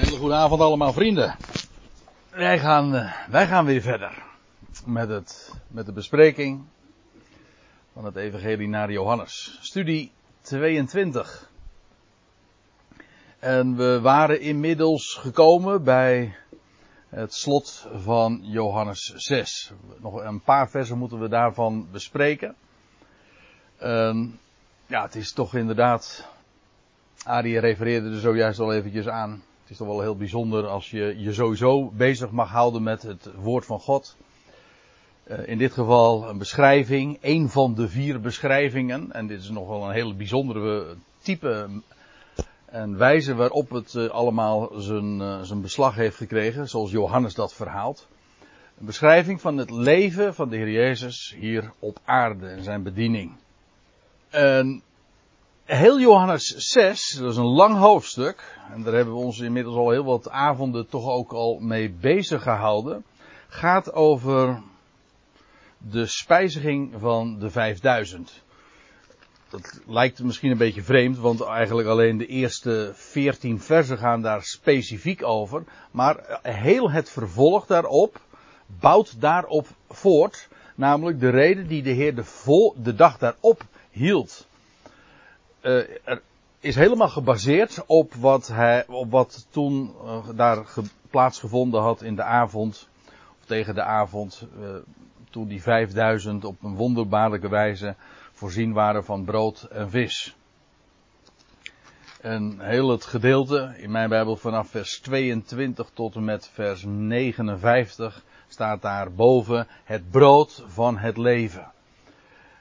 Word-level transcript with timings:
hele 0.00 0.16
goede 0.16 0.34
avond 0.34 0.60
allemaal 0.60 0.92
vrienden. 0.92 1.36
Wij 2.30 2.58
gaan, 2.58 2.94
eh, 2.94 3.12
wij 3.28 3.46
gaan 3.46 3.64
weer 3.64 3.80
verder 3.80 4.22
met, 4.84 5.08
het, 5.08 5.54
met 5.68 5.86
de 5.86 5.92
bespreking 5.92 6.64
van 7.92 8.04
het 8.04 8.16
Evangelie 8.16 8.68
naar 8.68 8.92
Johannes. 8.92 9.58
Studie 9.60 10.12
22. 10.40 11.50
En 13.38 13.76
we 13.76 14.00
waren 14.00 14.40
inmiddels 14.40 15.14
gekomen 15.14 15.84
bij 15.84 16.36
het 17.08 17.34
slot 17.34 17.86
van 17.94 18.40
Johannes 18.42 19.12
6. 19.16 19.72
Nog 19.98 20.14
een 20.24 20.40
paar 20.40 20.70
versen 20.70 20.98
moeten 20.98 21.20
we 21.20 21.28
daarvan 21.28 21.88
bespreken. 21.92 22.54
Ja, 24.86 25.02
het 25.02 25.14
is 25.14 25.32
toch 25.32 25.54
inderdaad. 25.54 26.28
Arie 27.24 27.58
refereerde 27.58 28.10
er 28.10 28.20
zojuist 28.20 28.58
al 28.58 28.72
eventjes 28.72 29.08
aan. 29.08 29.42
Het 29.70 29.78
is 29.80 29.86
toch 29.86 29.94
wel 29.94 30.04
heel 30.04 30.16
bijzonder 30.16 30.66
als 30.66 30.90
je 30.90 31.14
je 31.18 31.32
sowieso 31.32 31.90
bezig 31.90 32.30
mag 32.30 32.50
houden 32.50 32.82
met 32.82 33.02
het 33.02 33.30
woord 33.34 33.66
van 33.66 33.80
God. 33.80 34.16
Uh, 35.26 35.48
in 35.48 35.58
dit 35.58 35.72
geval 35.72 36.28
een 36.28 36.38
beschrijving, 36.38 37.18
een 37.20 37.48
van 37.48 37.74
de 37.74 37.88
vier 37.88 38.20
beschrijvingen. 38.20 39.12
En 39.12 39.26
dit 39.26 39.40
is 39.40 39.48
nog 39.48 39.68
wel 39.68 39.84
een 39.84 39.92
hele 39.92 40.14
bijzondere 40.14 40.96
type 41.22 41.68
en 42.64 42.96
wijze 42.96 43.34
waarop 43.34 43.70
het 43.70 43.94
uh, 43.94 44.08
allemaal 44.08 44.70
zijn, 44.76 45.20
uh, 45.20 45.42
zijn 45.42 45.60
beslag 45.60 45.94
heeft 45.94 46.16
gekregen, 46.16 46.68
zoals 46.68 46.90
Johannes 46.90 47.34
dat 47.34 47.54
verhaalt. 47.54 48.08
Een 48.78 48.86
beschrijving 48.86 49.40
van 49.40 49.56
het 49.56 49.70
leven 49.70 50.34
van 50.34 50.48
de 50.48 50.56
Heer 50.56 50.70
Jezus 50.70 51.34
hier 51.38 51.72
op 51.78 51.98
aarde 52.04 52.46
en 52.46 52.62
zijn 52.62 52.82
bediening. 52.82 53.32
En 54.30 54.82
heel 55.70 56.00
Johannes 56.00 56.54
6, 56.56 57.10
dat 57.10 57.30
is 57.30 57.36
een 57.36 57.44
lang 57.44 57.76
hoofdstuk, 57.76 58.58
en 58.72 58.82
daar 58.82 58.94
hebben 58.94 59.14
we 59.14 59.20
ons 59.20 59.38
inmiddels 59.38 59.76
al 59.76 59.90
heel 59.90 60.04
wat 60.04 60.30
avonden 60.30 60.88
toch 60.88 61.08
ook 61.08 61.32
al 61.32 61.58
mee 61.58 61.90
bezig 61.90 62.42
gehouden, 62.42 63.04
gaat 63.48 63.92
over 63.92 64.62
de 65.78 66.06
spijziging 66.06 66.94
van 66.98 67.38
de 67.38 67.50
5000. 67.50 68.42
Dat 69.48 69.80
lijkt 69.86 70.22
misschien 70.22 70.50
een 70.50 70.56
beetje 70.56 70.82
vreemd, 70.82 71.18
want 71.18 71.42
eigenlijk 71.42 71.88
alleen 71.88 72.18
de 72.18 72.26
eerste 72.26 72.90
14 72.94 73.60
versen 73.60 73.98
gaan 73.98 74.22
daar 74.22 74.42
specifiek 74.42 75.24
over. 75.24 75.64
Maar 75.90 76.40
heel 76.42 76.90
het 76.90 77.10
vervolg 77.10 77.66
daarop 77.66 78.20
bouwt 78.66 79.20
daarop 79.20 79.66
voort. 79.88 80.48
Namelijk 80.74 81.20
de 81.20 81.30
reden 81.30 81.66
die 81.66 81.82
de 81.82 81.90
Heer 81.90 82.14
de, 82.14 82.24
vol, 82.24 82.74
de 82.82 82.94
dag 82.94 83.18
daarop 83.18 83.62
hield. 83.90 84.48
Uh, 85.62 85.82
er 86.04 86.22
is 86.60 86.74
helemaal 86.74 87.08
gebaseerd 87.08 87.82
op 87.86 88.14
wat, 88.14 88.48
hij, 88.48 88.86
op 88.86 89.10
wat 89.10 89.46
toen 89.50 89.94
uh, 90.04 90.28
daar 90.34 90.66
ge, 90.66 90.82
plaatsgevonden 91.10 91.80
had 91.80 92.02
in 92.02 92.16
de 92.16 92.22
avond. 92.22 92.88
Of 93.40 93.46
tegen 93.46 93.74
de 93.74 93.82
avond. 93.82 94.46
Uh, 94.60 94.68
toen 95.30 95.48
die 95.48 95.62
5000 95.62 96.44
op 96.44 96.62
een 96.62 96.74
wonderbaarlijke 96.74 97.48
wijze 97.48 97.94
voorzien 98.32 98.72
waren 98.72 99.04
van 99.04 99.24
brood 99.24 99.62
en 99.62 99.90
vis. 99.90 100.36
En 102.20 102.60
heel 102.60 102.90
het 102.90 103.04
gedeelte 103.04 103.74
in 103.76 103.90
mijn 103.90 104.08
Bijbel 104.08 104.36
vanaf 104.36 104.68
vers 104.68 105.00
22 105.00 105.90
tot 105.94 106.14
en 106.14 106.24
met 106.24 106.50
vers 106.52 106.84
59 106.86 108.24
staat 108.48 108.82
daar 108.82 109.12
boven 109.12 109.66
het 109.84 110.10
brood 110.10 110.64
van 110.66 110.98
het 110.98 111.16
leven. 111.16 111.72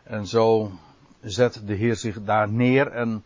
En 0.04 0.28
zo 0.28 0.72
zet 1.22 1.62
de 1.66 1.74
Heer 1.74 1.96
zich 1.96 2.24
daar 2.24 2.50
neer 2.50 2.92
en 2.92 3.24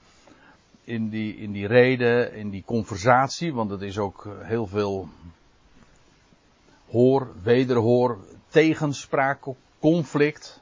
in 0.84 1.10
die, 1.10 1.36
in 1.36 1.52
die 1.52 1.68
reden, 1.68 2.34
in 2.34 2.50
die 2.50 2.64
conversatie, 2.66 3.54
want 3.54 3.72
het 3.72 3.82
is 3.82 3.98
ook 3.98 4.28
heel 4.42 4.68
veel 4.68 5.10
hoor, 6.90 7.28
wederhoor, 7.44 8.18
tegenspraak, 8.48 9.44
conflict. 9.80 10.62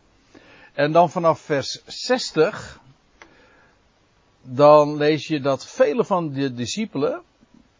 En 0.73 0.91
dan 0.91 1.09
vanaf 1.09 1.39
vers 1.39 1.81
60, 1.85 2.79
dan 4.41 4.95
lees 4.97 5.27
je 5.27 5.39
dat 5.39 5.67
vele 5.67 6.05
van 6.05 6.33
de 6.33 6.53
discipelen, 6.53 7.21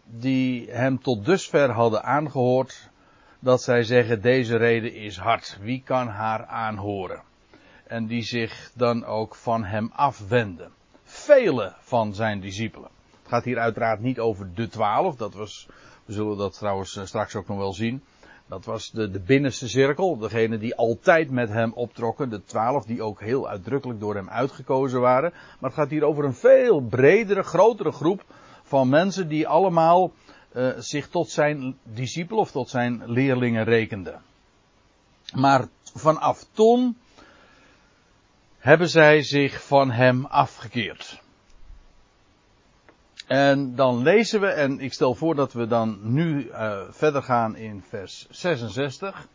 die 0.04 0.72
hem 0.72 1.02
tot 1.02 1.26
dusver 1.26 1.72
hadden 1.72 2.04
aangehoord, 2.04 2.90
dat 3.40 3.62
zij 3.62 3.84
zeggen, 3.84 4.22
deze 4.22 4.56
reden 4.58 4.94
is 4.94 5.18
hard, 5.18 5.58
wie 5.62 5.82
kan 5.86 6.08
haar 6.08 6.46
aanhoren? 6.46 7.22
En 7.92 8.06
die 8.06 8.24
zich 8.24 8.72
dan 8.74 9.06
ook 9.06 9.36
van 9.36 9.64
hem 9.64 9.92
afwenden. 9.94 10.72
Vele 11.04 11.74
van 11.80 12.14
zijn 12.14 12.40
discipelen. 12.40 12.90
Het 13.22 13.32
gaat 13.32 13.44
hier 13.44 13.60
uiteraard 13.60 14.00
niet 14.00 14.20
over 14.20 14.54
de 14.54 14.68
twaalf, 14.68 15.16
dat 15.16 15.34
was, 15.34 15.68
we 16.06 16.14
zullen 16.14 16.38
dat 16.38 16.54
trouwens 16.54 16.96
eh, 16.96 17.06
straks 17.06 17.36
ook 17.36 17.48
nog 17.48 17.58
wel 17.58 17.74
zien. 17.74 18.04
Dat 18.48 18.66
was 18.66 18.92
de, 18.92 19.12
de 19.12 19.20
binnenste 19.20 19.70
cirkel, 19.70 20.18
degene 20.18 20.58
die 20.58 20.76
altijd 20.76 21.32
met 21.32 21.50
hem 21.50 21.74
optrokken, 21.74 22.30
de 22.30 22.44
twaalf 22.44 22.86
die 22.86 23.02
ook 23.02 23.22
heel 23.22 23.50
uitdrukkelijk 23.50 24.00
door 24.00 24.16
hem 24.16 24.30
uitgekozen 24.30 25.02
waren. 25.02 25.32
Maar 25.32 25.70
het 25.70 25.80
gaat 25.80 25.90
hier 25.90 26.04
over 26.04 26.26
een 26.26 26.34
veel 26.34 26.82
bredere, 26.82 27.44
grotere 27.44 27.92
groep 27.92 28.24
van 28.64 28.90
mensen 28.90 29.28
die 29.28 29.48
allemaal 29.48 30.12
uh, 30.56 30.70
zich 30.78 31.08
tot 31.08 31.30
zijn 31.30 31.78
discipel 31.84 32.38
of 32.38 32.52
tot 32.52 32.70
zijn 32.70 33.04
leerlingen 33.06 33.64
rekenden. 33.64 34.22
Maar 35.34 35.68
vanaf 35.94 36.46
toen 36.52 36.98
hebben 38.62 38.90
zij 38.90 39.24
zich 39.24 39.64
van 39.64 39.92
hem 39.92 40.26
afgekeerd. 40.26 41.22
En 43.28 43.76
dan 43.76 44.02
lezen 44.02 44.42
we, 44.42 44.48
en 44.48 44.80
ik 44.80 44.94
stel 44.94 45.16
voor 45.16 45.36
dat 45.36 45.54
we 45.54 45.68
dan 45.68 46.00
nu 46.02 46.48
uh, 46.48 46.82
verder 46.90 47.24
gaan 47.24 47.56
in 47.56 47.84
vers 47.88 48.28
66. 48.30 49.28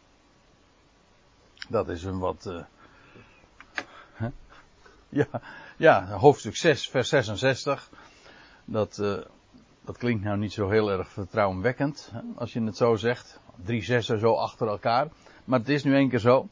Dat 1.69 1.89
is 1.89 2.05
een 2.05 2.19
wat. 2.19 2.47
Uh, 2.49 4.29
ja, 5.09 5.27
ja, 5.77 6.07
hoofdstuk 6.07 6.57
6, 6.57 6.89
vers 6.89 7.09
66. 7.09 7.91
Dat, 8.65 8.99
uh, 8.99 9.19
dat 9.85 9.99
klinkt 9.99 10.25
nou 10.25 10.39
niet 10.39 10.53
zo 10.53 10.69
heel 10.69 10.91
erg 10.91 11.09
vertrouwenwekkend, 11.09 12.11
hè, 12.13 12.21
als 12.37 12.53
je 12.53 12.63
het 12.63 12.77
zo 12.77 12.97
zegt. 12.97 13.41
Drie 13.65 13.83
zessen 13.83 14.19
zo 14.19 14.35
achter 14.35 14.69
elkaar. 14.69 15.09
Maar 15.45 15.59
het 15.59 15.69
is 15.69 15.85
nu 15.85 15.95
één 15.95 16.09
keer 16.09 16.19
zo. 16.19 16.49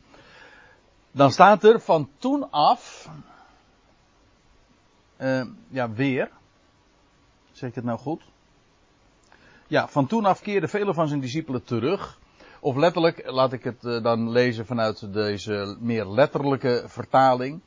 Dan 1.14 1.32
staat 1.32 1.64
er 1.64 1.80
van 1.80 2.08
toen 2.18 2.50
af. 2.50 3.08
ja, 5.68 5.90
weer. 5.90 6.30
Zeg 7.52 7.68
ik 7.68 7.74
het 7.74 7.84
nou 7.84 7.98
goed? 7.98 8.22
Ja, 9.66 9.88
van 9.88 10.06
toen 10.06 10.24
af 10.24 10.40
keerden 10.40 10.68
vele 10.68 10.94
van 10.94 11.08
zijn 11.08 11.20
discipelen 11.20 11.64
terug. 11.64 12.18
Of 12.60 12.76
letterlijk, 12.76 13.30
laat 13.30 13.52
ik 13.52 13.64
het 13.64 13.84
uh, 13.84 14.02
dan 14.02 14.30
lezen 14.30 14.66
vanuit 14.66 15.12
deze 15.12 15.76
meer 15.80 16.06
letterlijke 16.06 16.84
vertaling. 16.86 17.60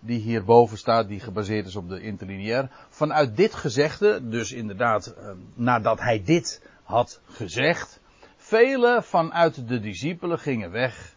Die 0.00 0.20
hierboven 0.20 0.78
staat, 0.78 1.08
die 1.08 1.20
gebaseerd 1.20 1.66
is 1.66 1.76
op 1.76 1.88
de 1.88 2.00
interlineair. 2.00 2.70
Vanuit 2.88 3.36
dit 3.36 3.54
gezegde, 3.54 4.28
dus 4.28 4.52
inderdaad, 4.52 5.14
uh, 5.18 5.30
nadat 5.54 6.00
hij 6.00 6.22
dit 6.24 6.62
had 6.82 7.20
gezegd. 7.26 8.00
Vele 8.36 9.02
vanuit 9.02 9.68
de 9.68 9.80
discipelen 9.80 10.38
gingen 10.38 10.70
weg 10.70 11.13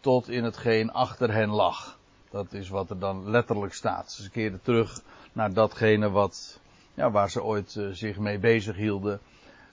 tot 0.00 0.28
in 0.28 0.44
hetgeen 0.44 0.92
achter 0.92 1.32
hen 1.32 1.48
lag. 1.48 1.98
Dat 2.30 2.52
is 2.52 2.68
wat 2.68 2.90
er 2.90 2.98
dan 2.98 3.30
letterlijk 3.30 3.74
staat. 3.74 4.12
Ze 4.12 4.30
keerden 4.30 4.62
terug 4.62 5.00
naar 5.32 5.52
datgene 5.52 6.10
wat 6.10 6.60
ja, 6.94 7.10
waar 7.10 7.30
ze 7.30 7.42
ooit 7.42 7.74
uh, 7.74 7.92
zich 7.92 8.18
mee 8.18 8.38
bezig 8.38 8.76
hielden. 8.76 9.20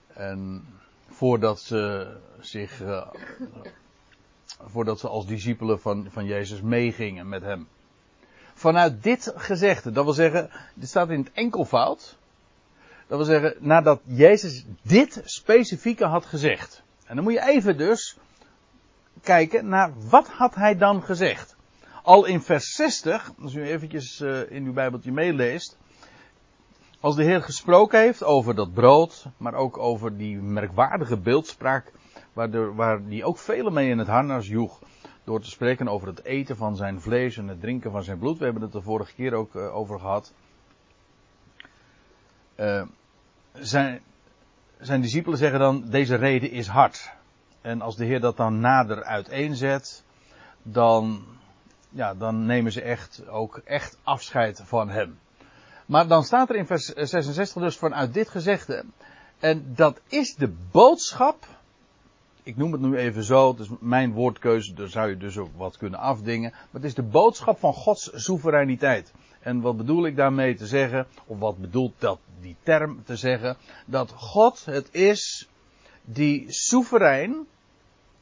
En 0.08 0.66
voordat 1.10 1.60
ze 1.60 2.14
zich, 2.40 2.82
uh, 2.82 3.08
voordat 4.66 5.00
ze 5.00 5.08
als 5.08 5.26
discipelen 5.26 5.80
van, 5.80 6.08
van 6.10 6.26
Jezus 6.26 6.62
meegingen 6.62 7.30
met 7.30 7.42
hem. 7.42 7.68
Vanuit 8.54 9.04
dit 9.04 9.34
gezegde, 9.36 9.92
dat 9.92 10.04
wil 10.04 10.14
zeggen, 10.14 10.50
dit 10.74 10.90
staat 10.90 11.10
in 11.10 11.20
het 11.20 11.32
enkelvoud. 11.34 12.18
Dat 13.08 13.18
wil 13.18 13.26
zeggen, 13.26 13.56
nadat 13.60 14.02
Jezus 14.04 14.66
dit 14.82 15.22
specifieke 15.24 16.06
had 16.06 16.26
gezegd. 16.26 16.84
En 17.06 17.16
dan 17.16 17.24
moet 17.24 17.34
je 17.34 17.48
even 17.48 17.78
dus 17.78 18.18
kijken 19.28 19.68
naar 19.68 19.92
wat 20.10 20.28
had 20.28 20.56
hij 20.56 20.78
dan 20.78 21.04
gezegd. 21.04 21.56
Al 22.04 22.26
in 22.26 22.42
vers 22.42 22.76
60, 22.76 23.32
als 23.42 23.54
u 23.54 23.64
eventjes 23.64 24.22
uh, 24.22 24.52
in 24.52 24.66
uw 24.66 24.74
Bijbeltje 24.74 25.12
meeleest, 25.12 25.78
als 27.00 27.16
de 27.16 27.24
Heer 27.24 27.42
gesproken 27.42 28.00
heeft 28.00 28.24
over 28.24 28.56
dat 28.56 28.74
brood, 28.74 29.26
maar 29.38 29.54
ook 29.54 29.78
over 29.78 30.18
die 30.18 30.38
merkwaardige 30.38 31.18
beeldspraak, 31.18 31.92
waar, 32.34 32.76
waar 32.76 33.08
die 33.08 33.26
ook 33.26 33.38
velen 33.38 33.74
mee 33.74 33.90
in 33.90 33.98
het 33.98 34.08
harnas 34.08 34.48
joeg, 34.48 34.80
door 35.24 35.42
te 35.42 35.50
spreken 35.50 35.88
over 35.88 36.08
het 36.08 36.24
eten 36.24 36.58
van 36.58 36.76
zijn 36.76 37.02
vlees 37.02 37.38
en 37.38 37.48
het 37.48 37.60
drinken 37.60 37.92
van 37.92 38.04
zijn 38.04 38.20
bloed. 38.20 38.38
We 38.38 38.44
hebben 38.44 38.64
het 38.64 38.72
de 38.72 38.82
vorige 38.82 39.14
keer 39.14 39.34
ook 39.34 39.56
uh, 39.56 39.76
over 39.76 40.00
gehad. 40.00 40.34
Uh, 42.56 42.82
zijn, 43.54 44.02
zijn 44.80 45.02
discipelen 45.02 45.38
zeggen 45.38 45.60
dan, 45.60 45.90
deze 45.90 46.16
reden 46.16 46.52
is 46.52 46.68
hard. 46.68 47.16
En 47.62 47.82
als 47.82 47.96
de 47.96 48.06
Heer 48.06 48.20
dat 48.20 48.38
dan 48.38 48.60
nader 48.60 49.04
uiteenzet, 49.04 50.04
dan, 50.64 51.26
ja, 51.90 52.14
dan 52.14 52.46
nemen 52.46 52.72
ze 52.72 52.82
echt 52.82 53.28
ook 53.28 53.58
echt 53.58 53.98
afscheid 54.04 54.62
van 54.66 54.90
hem. 54.90 55.20
Maar 55.86 56.08
dan 56.08 56.24
staat 56.24 56.50
er 56.50 56.56
in 56.56 56.66
vers 56.66 56.86
66 56.86 57.62
dus 57.62 57.78
vanuit 57.78 58.14
dit 58.14 58.30
gezegde. 58.30 58.86
En 59.40 59.74
dat 59.76 60.00
is 60.08 60.36
de 60.36 60.54
boodschap. 60.72 61.46
Ik 62.44 62.58
noem 62.58 62.72
het 62.72 62.82
nu 62.82 62.98
even 62.98 63.24
zo, 63.24 63.50
het 63.50 63.60
is 63.60 63.68
mijn 63.80 64.14
woordkeuze, 64.14 64.74
daar 64.74 64.88
zou 64.88 65.10
je 65.10 65.18
dus 65.18 65.38
ook 65.38 65.52
wat 65.56 65.78
kunnen 65.78 66.00
afdingen. 66.00 66.52
Maar 66.52 66.70
het 66.72 66.84
is 66.84 66.94
de 66.94 67.04
boodschap 67.04 67.60
van 67.60 67.74
Gods 67.74 68.10
soevereiniteit. 68.14 69.14
En 69.40 69.62
wat 69.62 69.78
bedoel 69.78 70.06
ik 70.06 70.16
daarmee 70.16 70.56
te 70.56 70.68
zeggen, 70.68 71.08
of 71.26 71.40
wat 71.40 71.58
bedoelt 71.58 71.94
dat 71.98 72.20
die 72.42 72.56
term 72.64 73.04
te 73.04 73.16
zeggen? 73.16 73.58
Dat 73.86 74.12
God 74.12 74.66
het 74.66 74.94
is 74.94 75.48
die 76.10 76.46
soeverein 76.52 77.48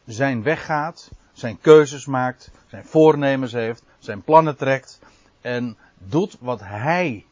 zijn 0.06 0.44
weg 0.44 0.66
gaat, 0.66 1.12
zijn 1.34 1.60
keuzes 1.60 2.06
maakt, 2.06 2.52
zijn 2.68 2.86
voornemens 2.86 3.52
heeft, 3.52 3.84
zijn 4.00 4.22
plannen 4.22 4.58
trekt 4.58 5.00
en 5.42 5.78
doet 5.98 6.38
wat 6.40 6.60
hij 6.60 7.26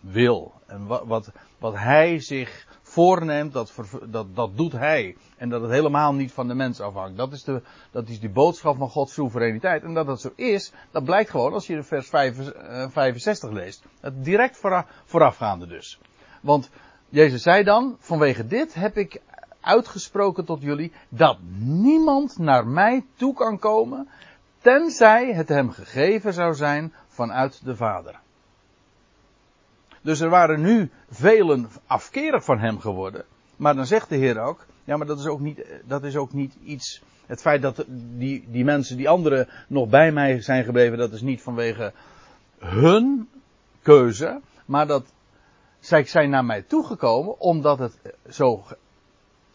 wil. 0.00 0.52
En 0.66 0.86
wat, 0.86 1.02
wat, 1.06 1.30
wat 1.58 1.74
hij 1.74 2.20
zich 2.20 2.66
voorneemt, 2.82 3.52
dat, 3.52 3.72
dat, 4.06 4.36
dat 4.36 4.56
doet 4.56 4.72
hij. 4.72 5.16
En 5.36 5.48
dat 5.48 5.62
het 5.62 5.70
helemaal 5.70 6.14
niet 6.14 6.32
van 6.32 6.48
de 6.48 6.54
mens 6.54 6.80
afhangt. 6.80 7.16
Dat 7.16 7.32
is, 7.32 7.44
de, 7.44 7.62
dat 7.90 8.08
is 8.08 8.20
die 8.20 8.30
boodschap 8.30 8.76
van 8.76 8.88
Gods 8.88 9.12
soevereiniteit. 9.12 9.82
En 9.82 9.94
dat 9.94 10.06
dat 10.06 10.20
zo 10.20 10.32
is, 10.34 10.72
dat 10.90 11.04
blijkt 11.04 11.30
gewoon 11.30 11.52
als 11.52 11.66
je 11.66 11.82
vers 11.82 12.08
65 12.08 13.48
eh, 13.48 13.54
leest. 13.54 13.84
Het 14.00 14.24
direct 14.24 14.60
voorafgaande 15.04 15.66
dus. 15.66 15.98
Want 16.40 16.70
Jezus 17.08 17.42
zei 17.42 17.64
dan, 17.64 17.96
vanwege 18.00 18.46
dit 18.46 18.74
heb 18.74 18.96
ik 18.96 19.20
uitgesproken 19.66 20.44
tot 20.44 20.62
jullie, 20.62 20.92
dat 21.08 21.38
niemand 21.58 22.38
naar 22.38 22.66
mij 22.66 23.04
toe 23.16 23.34
kan 23.34 23.58
komen, 23.58 24.08
tenzij 24.60 25.32
het 25.32 25.48
hem 25.48 25.70
gegeven 25.70 26.32
zou 26.32 26.54
zijn 26.54 26.92
vanuit 27.08 27.64
de 27.64 27.76
Vader. 27.76 28.20
Dus 30.02 30.20
er 30.20 30.28
waren 30.28 30.60
nu 30.60 30.90
velen 31.10 31.68
afkerig 31.86 32.44
van 32.44 32.58
hem 32.58 32.80
geworden. 32.80 33.24
Maar 33.56 33.74
dan 33.74 33.86
zegt 33.86 34.08
de 34.08 34.16
Heer 34.16 34.40
ook, 34.40 34.66
ja 34.84 34.96
maar 34.96 35.06
dat 35.06 35.18
is 35.18 35.26
ook 35.26 35.40
niet, 35.40 35.66
dat 35.84 36.04
is 36.04 36.16
ook 36.16 36.32
niet 36.32 36.56
iets, 36.64 37.02
het 37.26 37.40
feit 37.40 37.62
dat 37.62 37.84
die, 37.88 38.44
die 38.50 38.64
mensen, 38.64 38.96
die 38.96 39.08
anderen 39.08 39.48
nog 39.68 39.88
bij 39.88 40.12
mij 40.12 40.40
zijn 40.40 40.64
gebleven, 40.64 40.98
dat 40.98 41.12
is 41.12 41.20
niet 41.20 41.42
vanwege 41.42 41.92
hun 42.58 43.28
keuze, 43.82 44.40
maar 44.64 44.86
dat 44.86 45.12
zij 45.80 46.04
zijn 46.04 46.30
naar 46.30 46.44
mij 46.44 46.62
toegekomen 46.62 47.40
omdat 47.40 47.78
het 47.78 47.98
zo, 48.28 48.64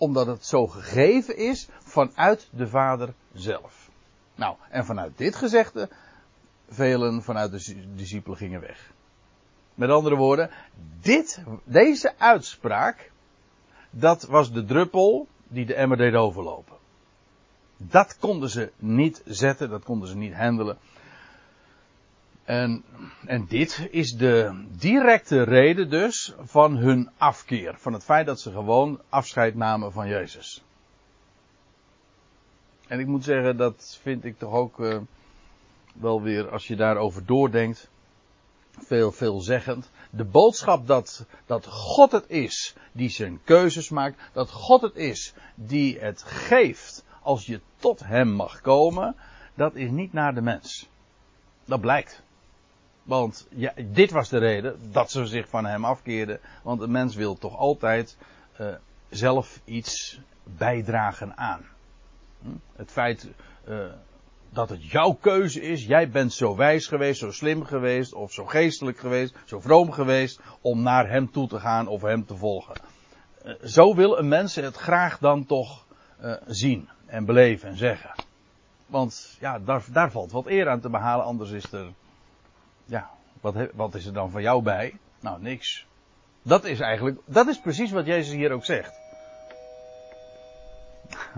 omdat 0.02 0.28
het 0.28 0.46
zo 0.46 0.68
gegeven 0.68 1.38
is 1.38 1.68
vanuit 1.84 2.50
de 2.52 2.68
Vader 2.68 3.14
zelf. 3.34 3.90
Nou, 4.36 4.56
en 4.70 4.86
vanuit 4.86 5.18
dit 5.18 5.36
gezegde, 5.36 5.90
velen 6.70 7.24
vanuit 7.24 7.52
de 7.52 7.94
discipelen 7.96 8.38
gingen 8.38 8.62
weg. 8.62 8.92
Met 9.74 9.90
andere 9.90 10.16
woorden, 10.16 10.50
dit, 11.02 11.44
deze 11.64 12.14
uitspraak, 12.18 13.12
dat 13.90 14.24
was 14.24 14.52
de 14.52 14.66
druppel 14.66 15.28
die 15.48 15.66
de 15.66 15.74
emmer 15.74 15.98
deed 15.98 16.16
overlopen. 16.16 16.78
Dat 17.78 18.18
konden 18.20 18.50
ze 18.50 18.72
niet 18.78 19.22
zetten, 19.26 19.70
dat 19.70 19.84
konden 19.84 20.08
ze 20.08 20.16
niet 20.16 20.34
handelen. 20.34 20.78
En, 22.44 22.84
en 23.26 23.46
dit 23.48 23.88
is 23.92 24.12
de 24.12 24.66
directe 24.78 25.44
reden 25.44 25.90
dus 25.90 26.34
van 26.40 26.78
hun 26.78 27.10
afkeer. 27.18 27.76
Van 27.78 27.94
het 27.94 28.04
feit 28.04 28.26
dat 28.26 28.40
ze 28.40 28.52
gewoon 28.52 29.02
afscheid 29.10 29.56
namen 29.56 29.92
van 29.92 30.08
Jezus. 30.08 30.64
En 32.88 33.00
ik 33.00 33.08
moet 33.08 33.24
zeggen, 33.24 33.58
dat 33.58 34.00
vind 34.02 34.26
ik 34.26 34.38
toch 34.38 34.54
ook 34.54 34.80
uh, 34.80 34.98
wel 35.94 36.22
weer, 36.22 36.50
als 36.50 36.68
je 36.68 36.76
daarover 36.76 37.26
doordenkt, 37.26 37.90
veel, 38.78 39.12
veelzeggend. 39.12 39.90
De 40.10 40.26
boodschap 40.26 40.88
dat, 40.88 41.26
dat 41.46 41.68
God 41.68 42.12
het 42.12 42.30
is 42.30 42.76
die 42.92 43.10
zijn 43.10 43.40
keuzes 43.44 43.90
maakt, 43.90 44.22
dat 44.34 44.52
God 44.52 44.82
het 44.82 44.96
is 44.96 45.34
die 45.56 46.00
het 46.00 46.24
geeft 46.24 47.06
als 47.22 47.46
je 47.46 47.62
tot 47.76 48.00
hem 48.00 48.30
mag 48.30 48.62
komen, 48.62 49.16
dat 49.54 49.76
is 49.76 49.90
niet 49.90 50.14
naar 50.14 50.34
de 50.34 50.42
mens. 50.42 50.90
Dat 51.66 51.82
blijkt. 51.82 52.24
Want 53.04 53.48
ja, 53.50 53.74
dit 53.86 54.12
was 54.12 54.30
de 54.30 54.38
reden 54.38 54.92
dat 54.92 55.12
ze 55.12 55.26
zich 55.26 55.50
van 55.50 55.66
hem 55.66 55.86
afkeerden. 55.86 56.40
Want 56.64 56.80
de 56.80 56.88
mens 56.88 57.16
wil 57.16 57.36
toch 57.36 57.58
altijd 57.58 58.18
uh, 58.60 58.68
zelf 59.10 59.62
iets 59.66 60.20
bijdragen 60.44 61.38
aan. 61.38 61.66
Hm? 62.42 62.50
Het 62.76 62.92
feit 62.92 63.30
uh, 63.68 63.86
dat 64.50 64.70
het 64.70 64.92
jouw 64.92 65.12
keuze 65.14 65.62
is. 65.62 65.86
Jij 65.86 66.10
bent 66.10 66.34
zo 66.34 66.56
wijs 66.56 66.88
geweest, 66.88 67.20
zo 67.20 67.32
slim 67.32 67.64
geweest, 67.64 68.14
of 68.14 68.32
zo 68.32 68.46
geestelijk 68.46 68.98
geweest, 68.98 69.36
zo 69.46 69.60
vroom 69.60 69.92
geweest, 69.92 70.42
om 70.62 70.82
naar 70.82 71.10
hem 71.10 71.32
toe 71.32 71.48
te 71.48 71.60
gaan 71.60 71.88
of 71.88 72.02
hem 72.02 72.26
te 72.26 72.36
volgen. 72.36 72.76
Uh, 73.46 73.54
zo 73.64 73.96
wil 73.96 74.18
een 74.18 74.28
mens 74.28 74.56
het 74.56 74.76
graag 74.76 75.18
dan 75.18 75.46
toch 75.46 75.86
zien 76.48 76.90
en 77.06 77.26
beleven 77.26 77.70
en 77.70 77.78
zeggen. 77.78 78.12
Want 78.86 79.38
ja, 79.40 79.60
daar, 79.60 79.84
daar 79.92 80.12
valt 80.12 80.32
wat 80.32 80.48
eer 80.48 80.70
aan 80.70 80.80
te 80.80 80.90
behalen, 80.90 81.26
anders 81.26 81.52
is 81.52 81.72
er, 81.72 81.94
ja, 82.92 83.10
wat, 83.42 83.56
wat 83.74 83.96
is 83.96 84.06
er 84.06 84.14
dan 84.14 84.32
van 84.32 84.42
jou 84.42 84.64
bij? 84.64 84.98
Nou, 85.20 85.42
niks. 85.42 85.86
Dat 86.42 86.64
is 86.64 86.80
eigenlijk, 86.80 87.20
dat 87.26 87.48
is 87.48 87.60
precies 87.60 87.92
wat 87.92 88.06
Jezus 88.06 88.34
hier 88.34 88.52
ook 88.52 88.66
zegt. 88.66 88.94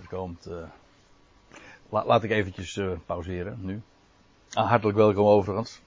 er 0.00 0.08
komt, 0.08 0.48
uh, 0.48 2.04
laat 2.04 2.22
ik 2.22 2.30
eventjes 2.30 2.76
uh, 2.76 2.92
pauzeren 3.06 3.58
nu. 3.60 3.82
Ah, 4.52 4.68
hartelijk 4.68 4.98
welkom 4.98 5.26
overigens. 5.26 5.80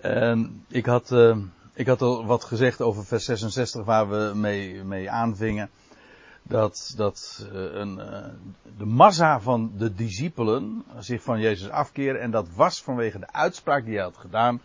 En 0.00 0.64
ik 0.68 0.86
had, 0.86 1.10
uh, 1.10 1.36
ik 1.72 1.86
had 1.86 2.02
al 2.02 2.26
wat 2.26 2.44
gezegd 2.44 2.80
over 2.80 3.04
vers 3.04 3.24
66 3.24 3.84
waar 3.84 4.08
we 4.08 4.32
mee, 4.34 4.84
mee 4.84 5.10
aanvingen. 5.10 5.70
Dat, 6.48 6.94
dat 6.96 7.48
uh, 7.52 7.74
een, 7.74 8.00
de 8.76 8.84
massa 8.84 9.40
van 9.40 9.72
de 9.76 9.94
discipelen 9.94 10.84
zich 10.98 11.22
van 11.22 11.40
Jezus 11.40 11.68
afkeren. 11.68 12.20
En 12.20 12.30
dat 12.30 12.48
was 12.54 12.82
vanwege 12.82 13.18
de 13.18 13.32
uitspraak 13.32 13.84
die 13.84 13.94
hij 13.94 14.02
had 14.02 14.16
gedaan. 14.16 14.60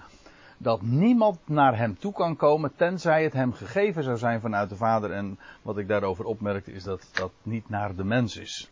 Dat 0.58 0.82
niemand 0.82 1.40
naar 1.46 1.78
hem 1.78 1.98
toe 2.00 2.14
kan 2.14 2.36
komen 2.36 2.76
tenzij 2.76 3.24
het 3.24 3.34
hem 3.34 3.54
gegeven 3.54 4.04
zou 4.04 4.18
zijn 4.18 4.42
vanuit 4.42 4.70
de 4.70 4.76
Vader. 4.76 5.12
En 5.12 5.40
wat 5.62 5.78
ik 5.78 5.88
daarover 5.88 6.26
opmerkte 6.26 6.72
is 6.72 6.84
dat 6.84 7.10
dat 7.12 7.32
niet 7.44 7.70
naar 7.70 7.96
de 7.96 8.04
mens 8.04 8.38
is. 8.38 8.70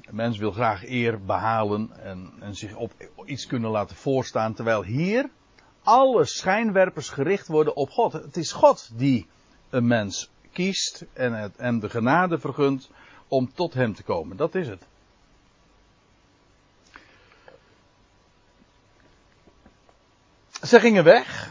Een 0.00 0.14
mens 0.14 0.38
wil 0.38 0.52
graag 0.52 0.86
eer 0.86 1.24
behalen 1.24 1.90
en, 2.02 2.32
en 2.40 2.54
zich 2.54 2.76
op 2.76 2.92
iets 3.24 3.46
kunnen 3.46 3.70
laten 3.70 3.96
voorstaan, 3.96 4.54
terwijl 4.54 4.82
hier 4.82 5.28
alle 5.82 6.24
schijnwerpers 6.24 7.08
gericht 7.08 7.46
worden 7.46 7.76
op 7.76 7.90
God. 7.90 8.12
Het 8.12 8.36
is 8.36 8.52
God 8.52 8.90
die 8.94 9.26
een 9.70 9.86
mens 9.86 10.30
kiest 10.56 11.04
en 11.12 11.32
het, 11.32 11.56
hem 11.56 11.80
de 11.80 11.90
genade 11.90 12.38
vergunt 12.38 12.90
om 13.28 13.52
tot 13.54 13.74
hem 13.74 13.94
te 13.94 14.02
komen. 14.02 14.36
Dat 14.36 14.54
is 14.54 14.68
het. 14.68 14.82
Ze 20.62 20.80
gingen 20.80 21.04
weg 21.04 21.50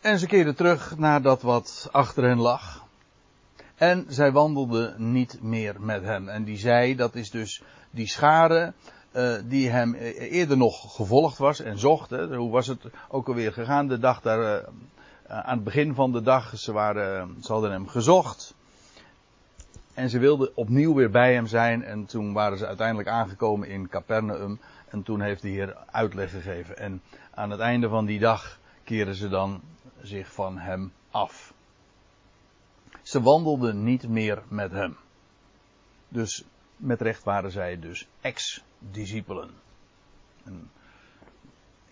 en 0.00 0.18
ze 0.18 0.26
keerden 0.26 0.54
terug 0.54 0.96
naar 0.98 1.22
dat 1.22 1.42
wat 1.42 1.88
achter 1.92 2.24
hen 2.24 2.38
lag. 2.38 2.84
En 3.74 4.06
zij 4.08 4.32
wandelde 4.32 4.94
niet 4.96 5.38
meer 5.42 5.80
met 5.80 6.02
hem. 6.02 6.28
En 6.28 6.44
die 6.44 6.58
zij, 6.58 6.94
dat 6.94 7.14
is 7.14 7.30
dus 7.30 7.62
die 7.90 8.08
schare 8.08 8.72
uh, 9.12 9.34
die 9.44 9.68
hem 9.70 9.94
eerder 9.94 10.56
nog 10.56 10.94
gevolgd 10.94 11.38
was 11.38 11.60
en 11.60 11.78
zocht. 11.78 12.10
Hè. 12.10 12.36
Hoe 12.36 12.50
was 12.50 12.66
het 12.66 12.84
ook 13.08 13.28
alweer 13.28 13.52
gegaan 13.52 13.88
de 13.88 13.98
dag 13.98 14.20
daar, 14.20 14.62
uh, 14.62 14.68
aan 15.32 15.54
het 15.54 15.64
begin 15.64 15.94
van 15.94 16.12
de 16.12 16.22
dag. 16.22 16.58
Ze, 16.58 16.72
waren, 16.72 17.36
ze 17.42 17.52
hadden 17.52 17.70
hem 17.70 17.88
gezocht. 17.88 18.54
En 19.94 20.10
ze 20.10 20.18
wilden 20.18 20.56
opnieuw 20.56 20.94
weer 20.94 21.10
bij 21.10 21.34
hem 21.34 21.46
zijn. 21.46 21.84
En 21.84 22.06
toen 22.06 22.32
waren 22.32 22.58
ze 22.58 22.66
uiteindelijk 22.66 23.08
aangekomen 23.08 23.68
in 23.68 23.88
Capernaum. 23.88 24.60
En 24.88 25.02
toen 25.02 25.20
heeft 25.20 25.42
de 25.42 25.48
Heer 25.48 25.76
uitleg 25.90 26.30
gegeven. 26.30 26.78
En 26.78 27.02
aan 27.34 27.50
het 27.50 27.60
einde 27.60 27.88
van 27.88 28.04
die 28.04 28.18
dag 28.18 28.58
keren 28.84 29.14
ze 29.14 29.28
dan 29.28 29.60
zich 30.02 30.32
van 30.32 30.58
hem 30.58 30.92
af. 31.10 31.54
Ze 33.02 33.22
wandelden 33.22 33.84
niet 33.84 34.08
meer 34.08 34.42
met 34.48 34.70
hem. 34.70 34.96
Dus 36.08 36.44
met 36.76 37.00
recht 37.00 37.24
waren 37.24 37.50
zij 37.50 37.78
dus 37.78 38.08
ex-discipelen. 38.20 39.50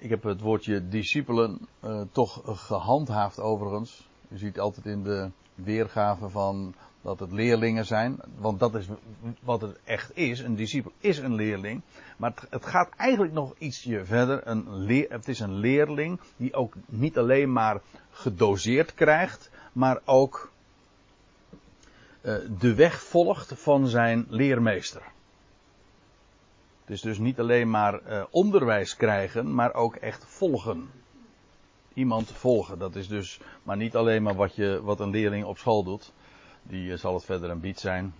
Ik 0.00 0.10
heb 0.10 0.22
het 0.22 0.40
woordje 0.40 0.88
discipelen 0.88 1.68
uh, 1.84 2.00
toch 2.12 2.42
gehandhaafd 2.44 3.40
overigens. 3.40 4.08
Je 4.28 4.38
ziet 4.38 4.60
altijd 4.60 4.86
in 4.86 5.02
de 5.02 5.30
weergave 5.54 6.28
van 6.28 6.74
dat 7.02 7.20
het 7.20 7.32
leerlingen 7.32 7.86
zijn. 7.86 8.18
Want 8.38 8.58
dat 8.58 8.74
is 8.74 8.86
wat 9.42 9.60
het 9.60 9.78
echt 9.84 10.16
is. 10.16 10.40
Een 10.40 10.54
discipel 10.54 10.92
is 10.98 11.18
een 11.18 11.34
leerling. 11.34 11.80
Maar 12.16 12.34
het, 12.50 12.66
gaat 12.66 12.88
eigenlijk 12.96 13.32
nog 13.32 13.54
ietsje 13.58 14.04
verder. 14.04 14.46
Een 14.46 15.06
het 15.08 15.28
is 15.28 15.40
een 15.40 15.54
leerling 15.54 16.20
die 16.36 16.54
ook 16.54 16.74
niet 16.86 17.18
alleen 17.18 17.52
maar 17.52 17.80
gedoseerd 18.10 18.94
krijgt. 18.94 19.50
Maar 19.72 20.00
ook 20.04 20.50
eh, 22.20 22.34
de 22.58 22.74
weg 22.74 23.02
volgt 23.02 23.52
van 23.54 23.86
zijn 23.86 24.26
leermeester. 24.28 25.02
Is 26.90 27.00
dus 27.00 27.18
niet 27.18 27.40
alleen 27.40 27.70
maar 27.70 28.00
uh, 28.08 28.22
onderwijs 28.30 28.96
krijgen, 28.96 29.54
maar 29.54 29.74
ook 29.74 29.94
echt 29.94 30.24
volgen. 30.26 30.90
iemand 31.94 32.30
volgen. 32.32 32.78
Dat 32.78 32.96
is 32.96 33.08
dus 33.08 33.40
maar 33.62 33.76
niet 33.76 33.96
alleen 33.96 34.22
maar 34.22 34.34
wat, 34.34 34.54
je, 34.54 34.80
wat 34.82 35.00
een 35.00 35.10
leerling 35.10 35.44
op 35.44 35.58
school 35.58 35.84
doet. 35.84 36.12
Die 36.62 36.96
zal 36.96 37.14
het 37.14 37.24
verder 37.24 37.50
een 37.50 37.60
bied 37.60 37.80
zijn, 37.80 38.14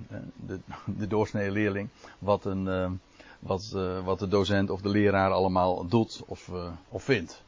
de, 0.46 0.60
de 0.98 1.06
doorsnee 1.06 1.50
leerling. 1.50 1.88
Wat, 2.18 2.44
een, 2.44 3.00
wat, 3.38 3.70
wat 4.04 4.18
de 4.18 4.28
docent 4.28 4.70
of 4.70 4.80
de 4.80 4.88
leraar 4.88 5.30
allemaal 5.30 5.86
doet 5.86 6.22
of, 6.26 6.50
of 6.88 7.02
vindt. 7.02 7.42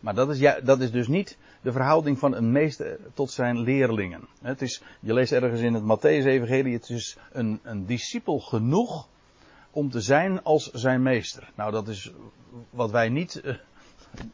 Maar 0.00 0.14
dat 0.14 0.30
is, 0.30 0.38
ja, 0.38 0.60
dat 0.60 0.80
is 0.80 0.90
dus 0.90 1.08
niet 1.08 1.38
de 1.60 1.72
verhouding 1.72 2.18
van 2.18 2.34
een 2.34 2.52
meester 2.52 2.98
tot 3.12 3.30
zijn 3.30 3.58
leerlingen. 3.58 4.20
Het 4.42 4.62
is, 4.62 4.82
je 5.00 5.12
leest 5.12 5.32
ergens 5.32 5.60
in 5.60 5.74
het 5.74 5.82
Matthäus-evangelie, 5.82 6.74
het 6.74 6.90
is 6.90 7.16
een, 7.32 7.60
een 7.62 7.86
discipel 7.86 8.38
genoeg 8.38 9.08
om 9.74 9.90
te 9.90 10.00
zijn 10.00 10.42
als 10.42 10.70
zijn 10.70 11.02
meester. 11.02 11.50
Nou, 11.54 11.72
dat 11.72 11.88
is 11.88 12.12
wat 12.70 12.90
wij 12.90 13.08
niet, 13.08 13.40
uh, 13.44 13.54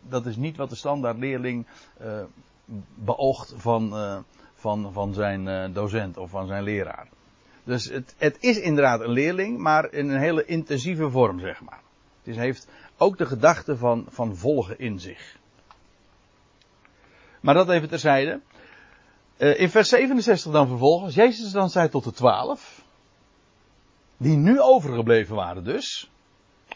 dat 0.02 0.26
is 0.26 0.36
niet 0.36 0.56
wat 0.56 0.70
de 0.70 0.76
standaard 0.76 1.18
leerling 1.18 1.66
uh, 2.02 2.22
beoogt 2.94 3.54
van, 3.56 3.94
uh, 3.94 4.18
van, 4.54 4.92
van 4.92 5.14
zijn 5.14 5.72
docent 5.72 6.16
of 6.16 6.30
van 6.30 6.46
zijn 6.46 6.62
leraar. 6.62 7.08
Dus 7.64 7.84
het, 7.84 8.14
het 8.18 8.36
is 8.40 8.58
inderdaad 8.58 9.00
een 9.00 9.12
leerling, 9.12 9.58
maar 9.58 9.92
in 9.92 10.08
een 10.08 10.20
hele 10.20 10.44
intensieve 10.44 11.10
vorm, 11.10 11.40
zeg 11.40 11.60
maar. 11.60 11.80
Het 12.18 12.28
is, 12.28 12.36
heeft 12.36 12.68
ook 12.96 13.18
de 13.18 13.26
gedachte 13.26 13.76
van, 13.76 14.06
van 14.08 14.36
volgen 14.36 14.78
in 14.78 15.00
zich. 15.00 15.38
Maar 17.40 17.54
dat 17.54 17.68
even 17.68 17.88
terzijde. 17.88 18.40
In 19.36 19.70
vers 19.70 19.88
67 19.88 20.52
dan 20.52 20.68
vervolgens. 20.68 21.14
Jezus 21.14 21.52
dan 21.52 21.70
zei 21.70 21.88
tot 21.88 22.04
de 22.04 22.12
twaalf. 22.12 22.84
Die 24.20 24.36
nu 24.36 24.60
overgebleven 24.60 25.36
waren 25.36 25.64
dus. 25.64 26.10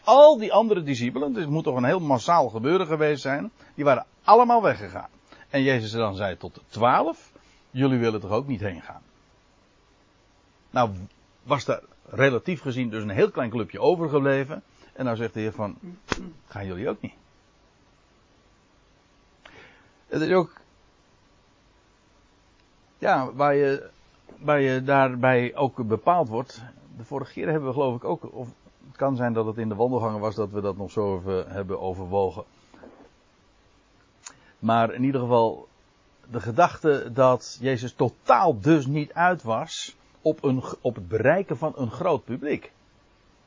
Al 0.03 0.37
die 0.37 0.53
andere 0.53 0.83
discipelen. 0.83 1.33
Het 1.33 1.49
moet 1.49 1.63
toch 1.63 1.75
een 1.75 1.83
heel 1.83 1.99
massaal 1.99 2.49
gebeuren 2.49 2.87
geweest 2.87 3.21
zijn. 3.21 3.51
Die 3.75 3.85
waren 3.85 4.05
allemaal 4.23 4.61
weggegaan. 4.61 5.09
En 5.49 5.63
Jezus 5.63 5.91
dan 5.91 6.15
zei 6.15 6.37
tot 6.37 6.55
de 6.55 6.61
twaalf. 6.67 7.31
Jullie 7.71 7.99
willen 7.99 8.19
toch 8.19 8.31
ook 8.31 8.47
niet 8.47 8.59
heen 8.59 8.81
gaan. 8.81 9.01
Nou 10.69 10.89
was 11.43 11.65
daar 11.65 11.81
relatief 12.09 12.61
gezien 12.61 12.89
dus 12.89 13.03
een 13.03 13.09
heel 13.09 13.31
klein 13.31 13.49
clubje 13.49 13.79
overgebleven. 13.79 14.63
En 14.93 15.05
nou 15.05 15.17
zegt 15.17 15.33
de 15.33 15.39
Heer 15.39 15.53
van. 15.53 15.77
Gaan 16.47 16.65
jullie 16.65 16.89
ook 16.89 17.01
niet. 17.01 17.13
Het 20.07 20.21
is 20.21 20.31
ook. 20.31 20.53
Ja, 22.97 23.33
waar 23.33 23.55
je, 23.55 23.89
waar 24.37 24.61
je 24.61 24.83
daarbij 24.83 25.55
ook 25.55 25.87
bepaald 25.87 26.27
wordt. 26.27 26.63
De 26.97 27.03
vorige 27.03 27.33
keer 27.33 27.49
hebben 27.49 27.67
we 27.67 27.73
geloof 27.73 27.95
ik 27.95 28.03
ook. 28.03 28.33
Of 28.33 28.47
het 28.87 28.97
kan 28.97 29.15
zijn 29.15 29.33
dat 29.33 29.45
het 29.45 29.57
in 29.57 29.69
de 29.69 29.75
wandelgangen 29.75 30.19
was 30.19 30.35
dat 30.35 30.49
we 30.49 30.61
dat 30.61 30.77
nog 30.77 30.91
zo 30.91 31.17
even 31.17 31.51
hebben 31.51 31.79
overwogen. 31.79 32.43
Maar 34.59 34.93
in 34.93 35.03
ieder 35.03 35.21
geval. 35.21 35.67
De 36.31 36.41
gedachte 36.41 37.09
dat 37.13 37.57
Jezus 37.61 37.93
totaal 37.93 38.59
dus 38.59 38.85
niet 38.85 39.13
uit 39.13 39.43
was 39.43 39.95
op, 40.21 40.43
een, 40.43 40.63
op 40.81 40.95
het 40.95 41.07
bereiken 41.07 41.57
van 41.57 41.73
een 41.75 41.91
groot 41.91 42.23
publiek. 42.23 42.71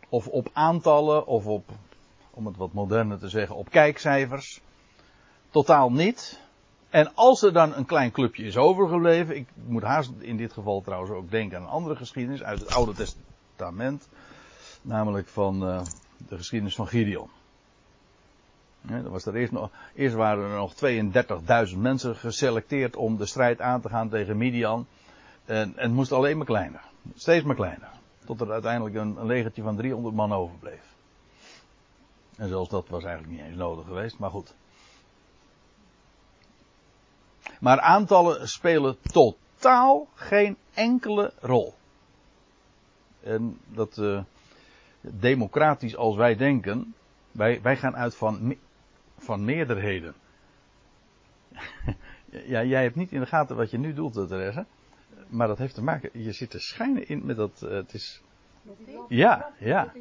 Of 0.08 0.26
op 0.26 0.50
aantallen, 0.52 1.26
of 1.26 1.46
op, 1.46 1.70
om 2.30 2.46
het 2.46 2.56
wat 2.56 2.72
moderner 2.72 3.18
te 3.18 3.28
zeggen, 3.28 3.56
op 3.56 3.70
kijkcijfers. 3.70 4.60
Totaal 5.50 5.92
niet. 5.92 6.40
En 6.90 7.14
als 7.14 7.42
er 7.42 7.52
dan 7.52 7.74
een 7.74 7.86
klein 7.86 8.10
clubje 8.10 8.44
is 8.44 8.56
overgebleven, 8.56 9.36
ik 9.36 9.48
moet 9.66 9.82
haast 9.82 10.10
in 10.18 10.36
dit 10.36 10.52
geval 10.52 10.80
trouwens 10.80 11.12
ook 11.12 11.30
denken 11.30 11.58
aan 11.58 11.62
een 11.62 11.68
andere 11.68 11.96
geschiedenis 11.96 12.42
uit 12.42 12.58
het 12.58 12.74
Oude 12.74 12.92
Testament, 12.92 13.27
namelijk 14.82 15.28
van 15.28 15.68
uh, 15.68 15.82
de 16.28 16.36
geschiedenis 16.36 16.74
van 16.74 16.88
Gideon. 16.88 17.30
Ja, 18.80 19.02
was 19.02 19.26
er 19.26 19.34
eerst, 19.34 19.52
nog, 19.52 19.70
eerst 19.94 20.14
waren 20.14 20.44
er 20.44 20.56
nog 20.56 20.74
32.000 21.70 21.78
mensen 21.78 22.16
geselecteerd 22.16 22.96
om 22.96 23.16
de 23.16 23.26
strijd 23.26 23.60
aan 23.60 23.80
te 23.80 23.88
gaan 23.88 24.08
tegen 24.08 24.36
Midian. 24.36 24.86
En, 25.44 25.72
en 25.76 25.82
het 25.82 25.92
moest 25.92 26.12
alleen 26.12 26.36
maar 26.36 26.46
kleiner. 26.46 26.80
Steeds 27.14 27.44
maar 27.44 27.54
kleiner. 27.54 27.88
Tot 28.24 28.40
er 28.40 28.52
uiteindelijk 28.52 28.94
een, 28.94 29.16
een 29.16 29.26
legertje 29.26 29.62
van 29.62 29.76
300 29.76 30.14
man 30.14 30.32
overbleef. 30.32 30.82
En 32.36 32.48
zelfs 32.48 32.70
dat 32.70 32.88
was 32.88 33.04
eigenlijk 33.04 33.36
niet 33.36 33.46
eens 33.46 33.56
nodig 33.56 33.86
geweest, 33.86 34.18
maar 34.18 34.30
goed. 34.30 34.54
Maar 37.60 37.80
aantallen 37.80 38.48
spelen 38.48 38.96
totaal 39.02 40.06
geen 40.14 40.56
enkele 40.74 41.32
rol. 41.40 41.74
En 43.28 43.58
dat 43.66 43.96
uh, 43.96 44.22
democratisch 45.00 45.96
als 45.96 46.16
wij 46.16 46.36
denken, 46.36 46.94
wij, 47.32 47.62
wij 47.62 47.76
gaan 47.76 47.96
uit 47.96 48.16
van, 48.16 48.56
van 49.18 49.44
meerderheden. 49.44 50.14
ja, 52.54 52.64
jij 52.64 52.82
hebt 52.82 52.94
niet 52.94 53.12
in 53.12 53.20
de 53.20 53.26
gaten 53.26 53.56
wat 53.56 53.70
je 53.70 53.78
nu 53.78 53.94
doet, 53.94 54.12
Therese. 54.12 54.66
Maar 55.28 55.46
dat 55.48 55.58
heeft 55.58 55.74
te 55.74 55.82
maken, 55.82 56.10
je 56.12 56.32
zit 56.32 56.50
te 56.50 56.58
schijnen 56.58 57.08
in 57.08 57.26
met 57.26 57.36
dat, 57.36 57.60
uh, 57.64 57.70
het 57.70 57.94
is... 57.94 58.22
Ja, 59.08 59.52
ja. 59.58 59.92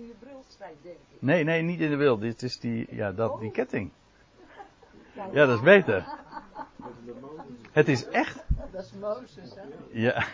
Nee, 1.20 1.44
nee, 1.44 1.62
niet 1.62 1.80
in 1.80 1.90
de 1.90 1.96
wil. 1.96 2.18
Dit 2.18 2.42
is 2.42 2.60
die, 2.60 2.88
ja, 2.90 3.12
dat, 3.12 3.40
die 3.40 3.52
ketting. 3.52 3.92
Ja, 5.14 5.46
dat 5.46 5.58
is 5.58 5.64
beter. 5.64 6.06
Het 7.72 7.88
is 7.88 8.08
echt. 8.08 8.44
Dat 8.72 8.84
is 8.84 8.92
Mozes, 9.00 9.54
hè? 9.56 9.62
Ja. 9.92 10.26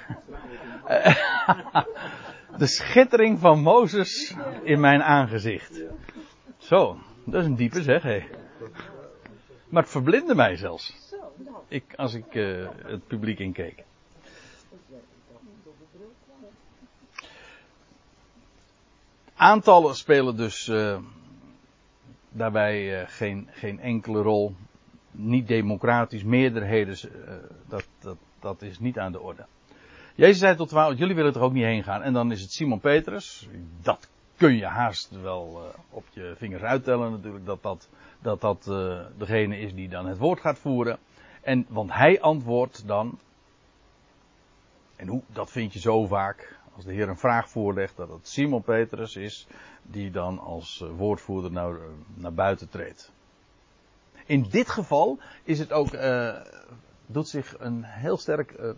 De 2.57 2.67
schittering 2.67 3.39
van 3.39 3.61
Mozes 3.61 4.35
in 4.63 4.79
mijn 4.79 5.03
aangezicht. 5.03 5.81
Zo, 6.57 6.97
dat 7.25 7.41
is 7.41 7.47
een 7.47 7.55
diepe 7.55 7.81
zeg, 7.81 8.03
hé. 8.03 8.23
Maar 9.69 9.81
het 9.81 9.91
verblindde 9.91 10.35
mij 10.35 10.55
zelfs. 10.55 11.11
Ik, 11.67 11.93
als 11.95 12.13
ik 12.13 12.35
uh, 12.35 12.69
het 12.85 13.07
publiek 13.07 13.39
inkeek. 13.39 13.83
Aantallen 19.35 19.95
spelen 19.95 20.37
dus 20.37 20.67
uh, 20.67 20.97
daarbij 22.29 23.01
uh, 23.01 23.07
geen, 23.07 23.49
geen 23.51 23.79
enkele 23.79 24.21
rol 24.21 24.55
niet 25.11 25.47
democratisch, 25.47 26.23
meerderheden, 26.23 26.97
dat, 27.67 27.87
dat, 27.99 28.17
dat 28.39 28.61
is 28.61 28.79
niet 28.79 28.99
aan 28.99 29.11
de 29.11 29.19
orde. 29.19 29.45
Jezus 30.15 30.39
zei 30.39 30.55
tot 30.55 30.69
twaalf, 30.69 30.97
jullie 30.97 31.15
willen 31.15 31.33
er 31.33 31.41
ook 31.41 31.53
niet 31.53 31.63
heen 31.63 31.83
gaan. 31.83 32.01
En 32.01 32.13
dan 32.13 32.31
is 32.31 32.41
het 32.41 32.51
Simon 32.51 32.79
Petrus, 32.79 33.47
dat 33.81 34.09
kun 34.37 34.55
je 34.55 34.65
haast 34.65 35.21
wel 35.21 35.61
uh, 35.63 35.79
op 35.89 36.05
je 36.09 36.33
vingers 36.37 36.61
uittellen 36.61 37.11
natuurlijk, 37.11 37.45
dat 37.45 37.63
dat, 37.63 37.89
dat, 38.21 38.41
dat 38.41 38.65
uh, 38.69 38.99
degene 39.17 39.59
is 39.59 39.73
die 39.73 39.89
dan 39.89 40.05
het 40.05 40.17
woord 40.17 40.39
gaat 40.39 40.59
voeren. 40.59 40.97
En, 41.41 41.65
want 41.69 41.93
hij 41.93 42.21
antwoordt 42.21 42.87
dan, 42.87 43.19
en 44.95 45.07
hoe, 45.07 45.21
dat 45.27 45.51
vind 45.51 45.73
je 45.73 45.79
zo 45.79 46.05
vaak, 46.05 46.59
als 46.75 46.85
de 46.85 46.93
Heer 46.93 47.09
een 47.09 47.17
vraag 47.17 47.49
voorlegt, 47.49 47.97
dat 47.97 48.09
het 48.09 48.27
Simon 48.27 48.61
Petrus 48.61 49.15
is, 49.15 49.47
die 49.81 50.11
dan 50.11 50.39
als 50.39 50.83
woordvoerder 50.95 51.51
naar, 51.51 51.75
naar 52.13 52.33
buiten 52.33 52.69
treedt. 52.69 53.11
In 54.25 54.45
dit 54.49 54.69
geval 54.69 55.19
is 55.43 55.59
het 55.59 55.71
ook, 55.71 55.89
doet 57.05 57.27
zich 57.27 57.55
een 57.59 57.83
heel 57.83 58.17
sterk 58.17 58.75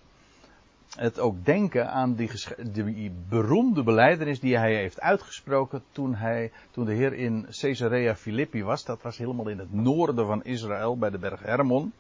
het 0.95 1.19
ook 1.19 1.45
denken 1.45 1.91
aan 1.91 2.15
die, 2.15 2.29
die 2.71 3.11
beroemde 3.29 3.83
beleidenis 3.83 4.39
die 4.39 4.57
hij 4.57 4.75
heeft 4.75 5.01
uitgesproken 5.01 5.83
toen, 5.91 6.15
hij, 6.15 6.51
toen 6.71 6.85
de 6.85 6.93
Heer 6.93 7.13
in 7.13 7.47
Caesarea 7.59 8.15
Philippi 8.15 8.63
was. 8.63 8.85
Dat 8.85 9.01
was 9.01 9.17
helemaal 9.17 9.47
in 9.47 9.59
het 9.59 9.73
noorden 9.73 10.25
van 10.25 10.43
Israël 10.43 10.97
bij 10.97 11.09
de 11.09 11.17
berg 11.17 11.41
Hermon. 11.41 11.93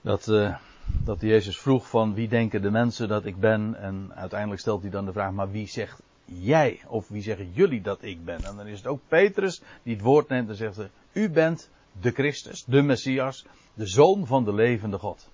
Dat, 0.00 0.26
uh, 0.26 0.56
dat 1.04 1.20
Jezus 1.20 1.58
vroeg 1.58 1.88
van 1.88 2.14
wie 2.14 2.28
denken 2.28 2.62
de 2.62 2.70
mensen 2.70 3.08
dat 3.08 3.24
ik 3.24 3.36
ben 3.40 3.74
en 3.74 4.12
uiteindelijk 4.14 4.60
stelt 4.60 4.82
hij 4.82 4.90
dan 4.90 5.04
de 5.04 5.12
vraag 5.12 5.32
maar 5.32 5.50
wie 5.50 5.66
zegt 5.66 6.02
jij 6.24 6.80
of 6.86 7.08
wie 7.08 7.22
zeggen 7.22 7.50
jullie 7.52 7.80
dat 7.80 8.02
ik 8.02 8.24
ben? 8.24 8.44
En 8.44 8.56
dan 8.56 8.66
is 8.66 8.78
het 8.78 8.86
ook 8.86 9.00
Petrus 9.08 9.62
die 9.82 9.94
het 9.94 10.02
woord 10.02 10.28
neemt 10.28 10.48
en 10.48 10.56
zegt 10.56 10.80
u 11.12 11.30
bent 11.30 11.70
de 12.00 12.10
Christus, 12.10 12.64
de 12.64 12.82
Messias, 12.82 13.46
de 13.74 13.86
Zoon 13.86 14.26
van 14.26 14.44
de 14.44 14.54
levende 14.54 14.98
God. 14.98 15.30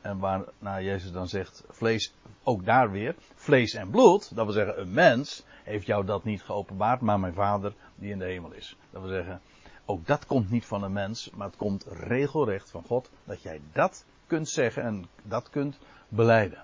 En 0.00 0.18
waarna 0.18 0.80
Jezus 0.80 1.12
dan 1.12 1.28
zegt, 1.28 1.64
vlees, 1.68 2.14
ook 2.42 2.64
daar 2.64 2.90
weer, 2.90 3.14
vlees 3.34 3.74
en 3.74 3.90
bloed, 3.90 4.34
dat 4.34 4.44
wil 4.44 4.54
zeggen 4.54 4.80
een 4.80 4.92
mens, 4.92 5.44
heeft 5.64 5.86
jou 5.86 6.04
dat 6.04 6.24
niet 6.24 6.42
geopenbaard, 6.42 7.00
maar 7.00 7.20
mijn 7.20 7.34
Vader 7.34 7.74
die 7.94 8.10
in 8.10 8.18
de 8.18 8.24
hemel 8.24 8.52
is. 8.52 8.76
Dat 8.90 9.02
wil 9.02 9.10
zeggen, 9.10 9.40
ook 9.84 10.06
dat 10.06 10.26
komt 10.26 10.50
niet 10.50 10.66
van 10.66 10.82
een 10.82 10.92
mens, 10.92 11.30
maar 11.30 11.46
het 11.46 11.56
komt 11.56 11.86
regelrecht 11.90 12.70
van 12.70 12.82
God, 12.82 13.10
dat 13.24 13.42
jij 13.42 13.60
dat 13.72 14.04
kunt 14.26 14.48
zeggen 14.48 14.82
en 14.82 15.08
dat 15.22 15.50
kunt 15.50 15.78
beleiden. 16.08 16.62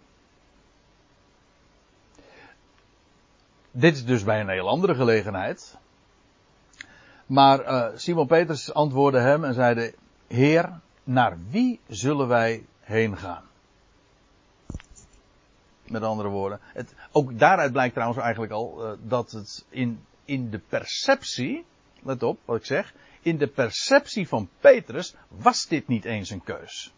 Dit 3.71 3.95
is 3.95 4.05
dus 4.05 4.25
bij 4.25 4.41
een 4.41 4.49
heel 4.49 4.69
andere 4.69 4.95
gelegenheid. 4.95 5.79
Maar 7.27 7.61
uh, 7.61 7.87
Simon 7.95 8.27
Petrus 8.27 8.75
antwoordde 8.75 9.21
hem 9.21 9.45
en 9.45 9.55
zeide: 9.55 9.95
Heer, 10.27 10.81
naar 11.05 11.39
wie 11.51 11.81
zullen 11.89 12.29
wij 12.29 12.67
heen 12.85 13.17
gaan? 13.17 13.43
Met 15.87 16.03
andere 16.03 16.29
woorden. 16.29 16.61
Het, 16.63 16.95
ook 17.13 17.39
daaruit 17.39 17.73
blijkt 17.73 17.95
trouwens 17.95 18.23
eigenlijk 18.23 18.53
al 18.53 18.87
uh, 18.87 18.99
dat 19.03 19.31
het 19.31 19.65
in, 19.69 20.05
in 20.25 20.51
de 20.51 20.59
perceptie, 20.59 21.65
let 22.03 22.23
op 22.23 22.39
wat 22.45 22.57
ik 22.57 22.65
zeg, 22.65 22.95
in 23.23 23.39
de 23.39 23.47
perceptie 23.47 24.29
van 24.29 24.49
Petrus 24.61 25.15
was 25.29 25.67
dit 25.67 25.89
niet 25.89 26.05
eens 26.05 26.31
een 26.31 26.43
keus. 26.43 26.93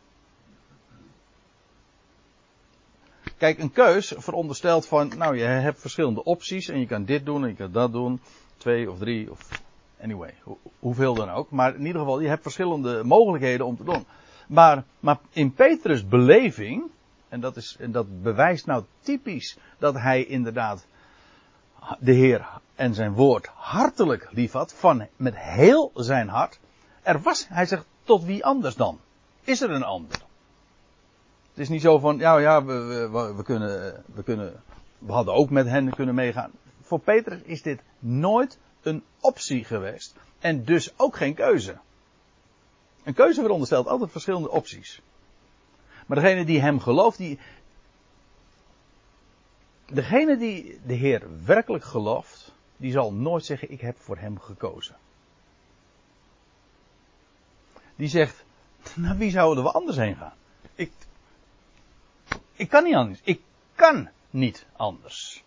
Kijk, 3.36 3.58
een 3.58 3.72
keus 3.72 4.14
veronderstelt 4.16 4.86
van, 4.86 5.12
nou 5.16 5.36
je 5.36 5.44
hebt 5.44 5.80
verschillende 5.80 6.24
opties 6.24 6.68
en 6.68 6.80
je 6.80 6.86
kan 6.86 7.04
dit 7.04 7.24
doen 7.26 7.42
en 7.42 7.48
je 7.48 7.54
kan 7.54 7.72
dat 7.72 7.92
doen. 7.92 8.20
Twee 8.56 8.90
of 8.90 8.98
drie 8.98 9.30
of 9.30 9.48
anyway, 10.00 10.34
hoeveel 10.78 11.14
dan 11.14 11.30
ook. 11.30 11.50
Maar 11.50 11.74
in 11.74 11.86
ieder 11.86 12.00
geval, 12.00 12.20
je 12.20 12.28
hebt 12.28 12.42
verschillende 12.42 13.04
mogelijkheden 13.04 13.66
om 13.66 13.76
te 13.76 13.84
doen. 13.84 14.06
Maar, 14.46 14.84
in 15.30 15.52
Petrus' 15.52 16.08
beleving, 16.08 16.90
en 17.28 17.40
dat, 17.40 17.56
is, 17.56 17.76
en 17.80 17.92
dat 17.92 18.22
bewijst 18.22 18.66
nou 18.66 18.84
typisch 19.00 19.58
dat 19.78 19.94
hij 19.94 20.24
inderdaad 20.24 20.86
de 21.98 22.12
Heer 22.12 22.48
en 22.74 22.94
zijn 22.94 23.12
woord 23.12 23.46
hartelijk 23.54 24.28
liefhad, 24.30 24.74
van 24.74 25.06
met 25.16 25.36
heel 25.36 25.90
zijn 25.94 26.28
hart. 26.28 26.58
Er 27.02 27.20
was, 27.20 27.48
hij 27.48 27.66
zegt, 27.66 27.86
tot 28.02 28.24
wie 28.24 28.44
anders 28.44 28.74
dan? 28.74 29.00
Is 29.44 29.60
er 29.60 29.70
een 29.70 29.82
ander? 29.82 30.16
Het 31.50 31.58
is 31.58 31.68
niet 31.68 31.80
zo 31.80 31.98
van, 31.98 32.18
ja, 32.18 32.38
ja, 32.38 32.64
we, 32.64 33.08
we, 33.12 33.34
we, 33.34 33.42
kunnen, 33.42 34.02
we 34.14 34.22
kunnen, 34.22 34.62
we 34.98 35.12
hadden 35.12 35.34
ook 35.34 35.50
met 35.50 35.66
hen 35.66 35.90
kunnen 35.90 36.14
meegaan. 36.14 36.50
Voor 36.82 37.00
Petrus 37.00 37.40
is 37.42 37.62
dit 37.62 37.80
nooit 37.98 38.58
een 38.82 39.04
optie 39.20 39.64
geweest. 39.64 40.14
En 40.38 40.64
dus 40.64 40.92
ook 40.98 41.16
geen 41.16 41.34
keuze. 41.34 41.78
Een 43.06 43.14
keuze 43.14 43.40
veronderstelt 43.40 43.86
altijd 43.86 44.10
verschillende 44.10 44.50
opties. 44.50 45.00
Maar 46.06 46.20
degene 46.20 46.44
die 46.44 46.60
hem 46.60 46.80
gelooft, 46.80 47.18
die. 47.18 47.38
Degene 49.86 50.36
die 50.36 50.80
de 50.86 50.94
Heer 50.94 51.44
werkelijk 51.44 51.84
gelooft, 51.84 52.52
die 52.76 52.92
zal 52.92 53.12
nooit 53.12 53.44
zeggen: 53.44 53.70
Ik 53.70 53.80
heb 53.80 54.00
voor 54.00 54.16
hem 54.16 54.40
gekozen. 54.40 54.96
Die 57.96 58.08
zegt: 58.08 58.44
Naar 58.94 59.16
wie 59.16 59.30
zouden 59.30 59.64
we 59.64 59.70
anders 59.70 59.96
heen 59.96 60.16
gaan? 60.16 60.36
Ik, 60.74 60.92
ik 62.52 62.68
kan 62.68 62.84
niet 62.84 62.94
anders. 62.94 63.20
Ik 63.22 63.40
kan 63.74 64.08
niet 64.30 64.66
anders. 64.72 65.44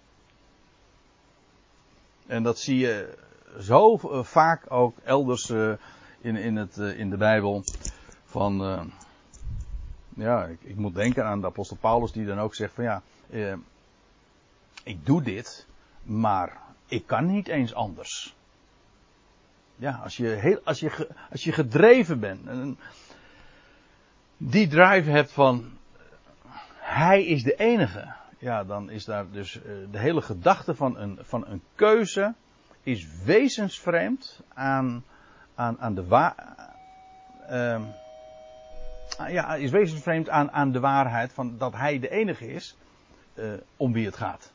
En 2.26 2.44
dat 2.44 2.60
zie 2.60 2.78
je 2.78 3.18
zo 3.60 3.96
eh, 3.96 4.24
vaak 4.24 4.72
ook 4.72 4.98
elders 5.04 5.50
uh, 5.50 5.74
in, 6.22 6.36
in, 6.36 6.56
het, 6.56 6.78
uh, 6.78 7.00
in 7.00 7.10
de 7.10 7.18
Bijbel. 7.18 7.64
Van, 8.26 8.62
uh, 8.62 8.82
ja, 10.16 10.46
ik, 10.46 10.62
ik, 10.62 10.76
moet 10.76 10.96
denken 10.96 11.26
aan 11.26 11.42
de 11.42 11.48
apostel 11.48 11.78
Paulus 11.78 12.12
die 12.12 12.26
dan 12.26 12.40
ook 12.40 12.56
zegt 12.56 12.74
van 12.74 12.84
ja, 12.84 13.02
ik 14.84 15.06
doe 15.06 15.22
dit, 15.22 15.68
maar 16.04 16.58
ik 16.88 17.08
kan 17.08 17.26
niet 17.26 17.48
eens 17.48 17.74
anders. 17.74 18.36
Ja, 19.76 20.00
als 20.04 20.18
je, 20.18 20.28
heel, 20.28 20.60
als 20.64 20.80
je, 20.80 21.08
als 21.32 21.44
je 21.44 21.52
gedreven 21.52 22.20
bent, 22.20 22.48
en 22.48 22.80
die 24.38 24.68
drive 24.68 25.10
hebt 25.10 25.32
van 25.32 25.78
hij 26.78 27.26
is 27.26 27.44
de 27.44 27.56
enige, 27.56 28.14
ja, 28.38 28.64
dan 28.64 28.90
is 28.90 29.06
daar 29.06 29.32
dus 29.32 29.60
de 29.92 30.00
hele 30.00 30.22
gedachte 30.22 30.76
van 30.76 30.98
een, 30.98 31.20
van 31.22 31.48
een 31.48 31.62
keuze 31.76 32.34
is 32.84 33.08
wezensvreemd 33.24 34.42
aan, 34.54 35.04
aan, 35.60 35.80
aan 35.80 35.96
de 35.96 36.06
waar. 36.08 36.58
Uh, 37.50 37.82
ja, 39.28 39.56
is 39.56 39.72
wezensvreemd 39.72 40.30
aan, 40.30 40.52
aan 40.52 40.72
de 40.72 40.80
waarheid 40.80 41.34
van 41.34 41.58
dat 41.58 41.74
hij 41.74 42.00
de 42.00 42.10
enige 42.10 42.48
is 42.48 42.78
uh, 43.34 43.54
om 43.78 43.94
wie 43.94 44.06
het 44.06 44.16
gaat. 44.16 44.52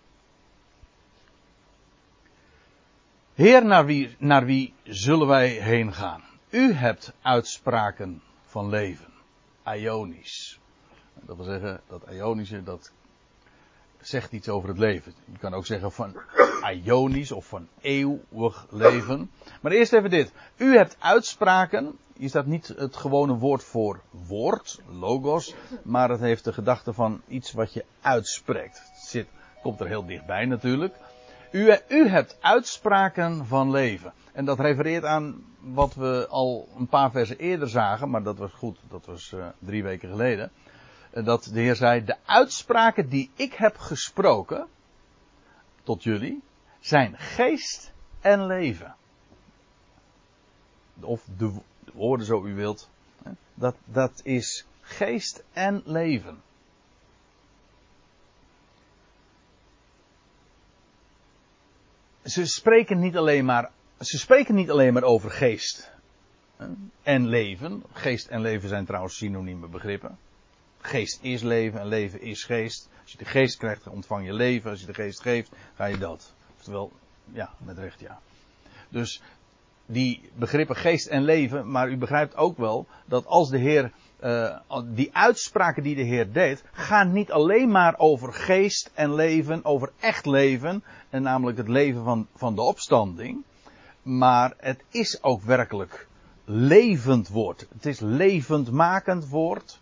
Heer, 3.35 3.65
naar 3.65 3.87
wie, 3.87 4.17
naar 4.19 4.45
wie 4.45 4.75
zullen 4.83 5.27
wij 5.27 5.49
heen 5.49 5.93
gaan? 5.93 6.23
U 6.51 6.73
hebt 6.73 7.13
uitspraken 7.23 8.23
van 8.45 8.69
leven. 8.69 9.13
Ionisch. 9.65 10.61
Dat 11.15 11.37
wil 11.37 11.45
zeggen, 11.45 11.81
dat 11.89 12.03
Ionische, 12.11 12.63
dat 12.63 12.93
zegt 14.01 14.33
iets 14.33 14.49
over 14.49 14.69
het 14.69 14.79
leven. 14.79 15.15
Je 15.33 15.39
kan 15.39 15.55
ook 15.55 15.67
zeggen 15.67 15.93
van 15.93 16.17
ionisch 16.73 17.33
of 17.33 17.47
van 17.47 17.69
eeuwig 17.81 18.67
leven. 18.71 19.31
Maar 19.61 19.73
eerst 19.73 19.93
even 19.93 20.11
dit. 20.11 20.33
U 20.57 20.77
hebt 20.77 20.97
uitspraken. 20.99 21.99
Hier 22.17 22.29
staat 22.29 22.47
niet 22.47 22.69
het 22.77 22.97
gewone 22.97 23.35
woord 23.35 23.65
voor 23.65 24.01
woord, 24.11 24.81
logos. 24.89 25.55
Maar 25.83 26.09
het 26.09 26.21
heeft 26.21 26.45
de 26.45 26.53
gedachte 26.53 26.93
van 26.93 27.23
iets 27.29 27.53
wat 27.53 27.73
je 27.73 27.85
uitspreekt. 28.01 28.79
Het 28.79 29.05
zit, 29.05 29.29
komt 29.63 29.81
er 29.81 29.87
heel 29.87 30.07
dichtbij 30.07 30.45
natuurlijk. 30.45 30.95
U, 31.51 31.75
u 31.89 32.09
hebt 32.09 32.37
uitspraken 32.41 33.47
van 33.47 33.71
leven. 33.71 34.13
En 34.33 34.45
dat 34.45 34.61
refereert 34.61 35.05
aan 35.05 35.45
wat 35.61 35.95
we 35.95 36.27
al 36.29 36.69
een 36.79 36.87
paar 36.87 37.11
versen 37.11 37.39
eerder 37.39 37.69
zagen. 37.69 38.11
Maar 38.11 38.23
dat 38.23 38.39
was 38.39 38.53
goed, 38.53 38.79
dat 38.89 39.07
was 39.07 39.33
uh, 39.35 39.47
drie 39.59 39.83
weken 39.83 40.09
geleden 40.09 40.51
dat 41.23 41.51
de 41.53 41.61
Heer 41.61 41.75
zei, 41.75 42.05
de 42.05 42.17
uitspraken 42.25 43.09
die 43.09 43.31
ik 43.35 43.55
heb 43.55 43.77
gesproken 43.77 44.67
tot 45.83 46.03
jullie 46.03 46.43
zijn 46.85 47.19
geest 47.19 47.93
en 48.21 48.47
leven. 48.47 48.95
Of 51.01 51.25
de, 51.39 51.61
woorden 51.93 52.27
zo 52.27 52.45
u 52.45 52.55
wilt. 52.55 52.91
Dat, 53.55 53.77
dat 53.85 54.21
is 54.25 54.67
geest 54.81 55.45
en 55.53 55.83
leven. 55.85 56.43
Ze 62.25 62.47
spreken 62.47 62.99
niet 62.99 63.17
alleen 63.17 63.45
maar, 63.45 63.71
ze 64.01 64.19
spreken 64.19 64.55
niet 64.55 64.71
alleen 64.71 64.93
maar 64.93 65.03
over 65.03 65.31
geest 65.31 65.93
en 67.03 67.27
leven. 67.27 67.83
Geest 67.93 68.27
en 68.27 68.41
leven 68.41 68.69
zijn 68.69 68.85
trouwens 68.85 69.17
synonieme 69.17 69.69
begrippen. 69.69 70.19
Geest 70.81 71.19
is 71.23 71.43
leven 71.43 71.81
en 71.81 71.87
leven 71.87 72.21
is 72.21 72.45
geest. 72.45 72.89
Als 73.03 73.13
je 73.13 73.19
de 73.19 73.25
geest 73.25 73.57
krijgt, 73.57 73.87
ontvang 73.87 74.27
je 74.27 74.33
leven. 74.33 74.71
Als 74.71 74.81
je 74.81 74.87
de 74.87 74.95
geest 74.95 75.23
geeft, 75.23 75.53
ga 75.75 75.85
je 75.85 75.99
dat. 75.99 76.35
Oftewel, 76.65 76.93
ja, 77.33 77.51
met 77.59 77.79
recht 77.79 78.01
ja. 78.01 78.21
Dus 78.89 79.23
die 79.87 80.31
begrippen 80.35 80.77
geest 80.77 81.07
en 81.07 81.23
leven, 81.23 81.71
maar 81.71 81.91
u 81.91 81.97
begrijpt 81.97 82.37
ook 82.37 82.57
wel 82.57 82.87
dat 83.07 83.27
als 83.27 83.51
de 83.51 83.59
Heer, 83.59 83.93
uh, 84.21 84.59
die 84.85 85.17
uitspraken 85.17 85.83
die 85.83 85.95
de 85.95 86.03
Heer 86.03 86.33
deed, 86.33 86.65
gaan 86.73 87.13
niet 87.13 87.33
alleen 87.33 87.71
maar 87.71 87.99
over 87.99 88.33
geest 88.33 88.91
en 88.95 89.15
leven, 89.15 89.65
over 89.65 89.93
echt 90.01 90.27
leven, 90.27 90.85
en 91.11 91.23
namelijk 91.23 91.57
het 91.59 91.69
leven 91.69 92.05
van, 92.05 92.27
van 92.35 92.55
de 92.55 92.63
opstanding, 92.63 93.43
maar 94.03 94.55
het 94.57 94.85
is 94.91 95.23
ook 95.23 95.43
werkelijk 95.43 96.07
levend 96.45 97.29
woord. 97.29 97.67
Het 97.73 97.87
is 97.87 98.01
levendmakend 98.01 99.29
woord. 99.29 99.81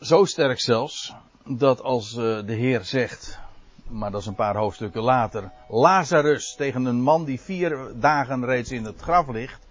Zo 0.00 0.24
sterk 0.24 0.60
zelfs, 0.60 1.14
dat 1.46 1.82
als 1.82 2.14
uh, 2.14 2.46
de 2.46 2.54
Heer 2.54 2.84
zegt, 2.84 3.42
maar 3.88 4.10
dat 4.10 4.20
is 4.20 4.26
een 4.26 4.34
paar 4.34 4.56
hoofdstukken 4.56 5.02
later, 5.02 5.50
Lazarus 5.68 6.54
tegen 6.54 6.84
een 6.84 7.00
man 7.00 7.24
die 7.24 7.40
vier 7.40 7.92
dagen 7.94 8.44
reeds 8.44 8.70
in 8.70 8.84
het 8.84 9.00
graf 9.00 9.28
ligt, 9.28 9.66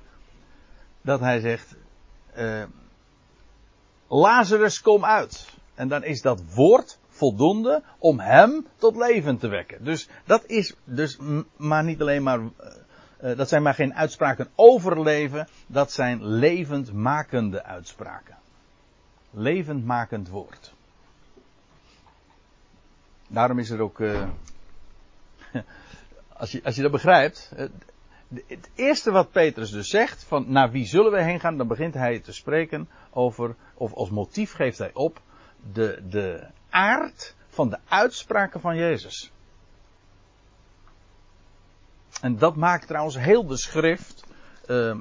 dat 1.02 1.19
hij 1.19 1.39
zegt, 1.39 1.76
uh, 2.38 2.63
Lazarus 4.08 4.82
kom 4.82 5.06
uit. 5.06 5.49
En 5.73 5.88
dan 5.88 6.04
is 6.04 6.21
dat 6.21 6.43
woord 6.54 6.99
voldoende 7.08 7.84
om 7.97 8.19
hem 8.19 8.67
tot 8.78 8.95
leven 8.95 9.38
te 9.38 9.47
wekken. 9.47 9.84
Dus 9.84 10.10
dat 10.26 10.45
is 10.45 10.76
dus 10.84 11.19
maar 11.58 11.84
niet 11.84 12.02
alleen 12.02 12.23
maar, 12.23 12.39
uh, 12.39 13.38
dat 13.38 13.49
zijn 13.49 13.63
maar 13.63 13.73
geen 13.73 13.95
uitspraken 13.95 14.49
over 14.56 15.02
leven, 15.02 15.47
dat 15.67 15.91
zijn 15.91 16.26
levendmakende 16.26 17.63
uitspraken 17.63 18.38
levendmakend 19.34 20.30
woord. 20.30 20.73
Daarom 23.34 23.60
is 23.60 23.69
er 23.69 23.82
ook, 23.82 24.00
uh, 24.00 24.28
als, 26.34 26.52
je, 26.52 26.63
als 26.63 26.76
je 26.76 26.82
dat 26.82 26.91
begrijpt, 26.91 27.52
uh, 27.58 27.67
het 28.48 28.69
eerste 28.76 29.12
wat 29.12 29.32
Petrus 29.32 29.72
dus 29.72 29.89
zegt, 29.89 30.24
van 30.24 30.46
naar 30.48 30.72
wie 30.72 30.86
zullen 30.86 31.12
we 31.12 31.22
heen 31.22 31.39
gaan, 31.39 31.58
dan 31.58 31.67
begint 31.67 31.93
hij 31.93 32.19
te 32.19 32.34
spreken 32.34 32.89
over, 33.10 33.56
of 33.74 33.93
als 33.93 34.10
motief 34.10 34.54
geeft 34.54 34.78
hij 34.78 34.91
op, 34.93 35.22
de, 35.74 36.04
de 36.10 36.48
aard 36.69 37.36
van 37.48 37.69
de 37.69 37.78
uitspraken 37.88 38.60
van 38.60 38.76
Jezus. 38.76 39.32
En 42.22 42.38
dat 42.38 42.56
maakt 42.56 42.88
trouwens 42.88 43.17
heel 43.17 43.46
de 43.46 43.58
schrift 43.58 44.24
uh, 44.67 44.98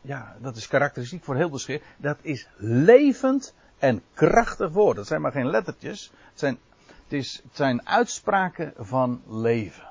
ja, 0.00 0.36
dat 0.40 0.56
is 0.56 0.68
karakteristiek 0.68 1.24
voor 1.24 1.36
heel 1.36 1.50
de 1.50 1.58
schrift. 1.58 1.84
Dat 1.96 2.18
is 2.22 2.48
levend 2.56 3.54
en 3.78 4.02
krachtig 4.14 4.70
woord. 4.70 4.96
Dat 4.96 5.06
zijn 5.06 5.20
maar 5.20 5.32
geen 5.32 5.50
lettertjes. 5.50 6.12
Het 6.30 6.38
zijn, 6.38 6.58
het 6.86 7.12
is, 7.12 7.40
het 7.42 7.56
zijn 7.56 7.88
uitspraken 7.88 8.72
van 8.76 9.22
leven. 9.28 9.86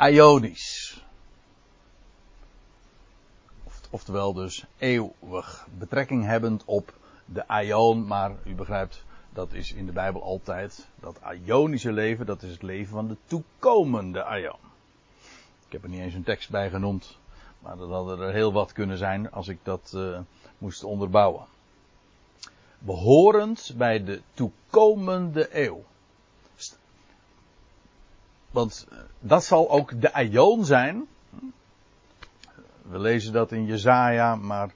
Ionisch. 0.00 1.02
Oftewel 3.90 4.32
dus 4.32 4.64
eeuwig. 4.78 5.66
Betrekking 5.78 6.24
hebbend 6.24 6.62
op 6.64 6.92
de 7.24 7.44
Ion. 7.62 8.06
Maar 8.06 8.32
u 8.44 8.54
begrijpt, 8.54 9.04
dat 9.30 9.52
is 9.52 9.72
in 9.72 9.86
de 9.86 9.92
Bijbel 9.92 10.22
altijd. 10.22 10.88
Dat 11.00 11.20
Ionische 11.44 11.92
leven, 11.92 12.26
dat 12.26 12.42
is 12.42 12.50
het 12.50 12.62
leven 12.62 12.92
van 12.92 13.08
de 13.08 13.16
toekomende 13.26 14.26
Ion. 14.40 14.58
Ik 15.66 15.72
heb 15.72 15.82
er 15.82 15.88
niet 15.88 16.00
eens 16.00 16.14
een 16.14 16.22
tekst 16.22 16.50
bij 16.50 16.70
genoemd. 16.70 17.18
Maar 17.58 17.76
dat 17.76 17.88
hadden 17.88 18.20
er 18.20 18.32
heel 18.32 18.52
wat 18.52 18.72
kunnen 18.72 18.98
zijn 18.98 19.32
als 19.32 19.48
ik 19.48 19.58
dat 19.62 19.92
uh, 19.94 20.18
moest 20.58 20.84
onderbouwen. 20.84 21.46
Behorend 22.78 23.72
bij 23.76 24.04
de 24.04 24.20
toekomende 24.34 25.48
eeuw. 25.64 25.84
Want 28.50 28.86
eh, 28.90 28.98
dat 29.18 29.44
zal 29.44 29.70
ook 29.70 30.00
de 30.00 30.12
aion 30.12 30.64
zijn. 30.64 31.06
We 32.82 32.98
lezen 32.98 33.32
dat 33.32 33.52
in 33.52 33.66
Jezaja, 33.66 34.36
maar 34.36 34.70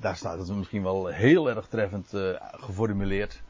daar 0.00 0.16
staat 0.16 0.38
het 0.38 0.56
misschien 0.56 0.82
wel 0.82 1.06
heel 1.06 1.48
erg 1.48 1.66
treffend 1.66 2.12
uh, 2.14 2.40
geformuleerd. 2.52 3.42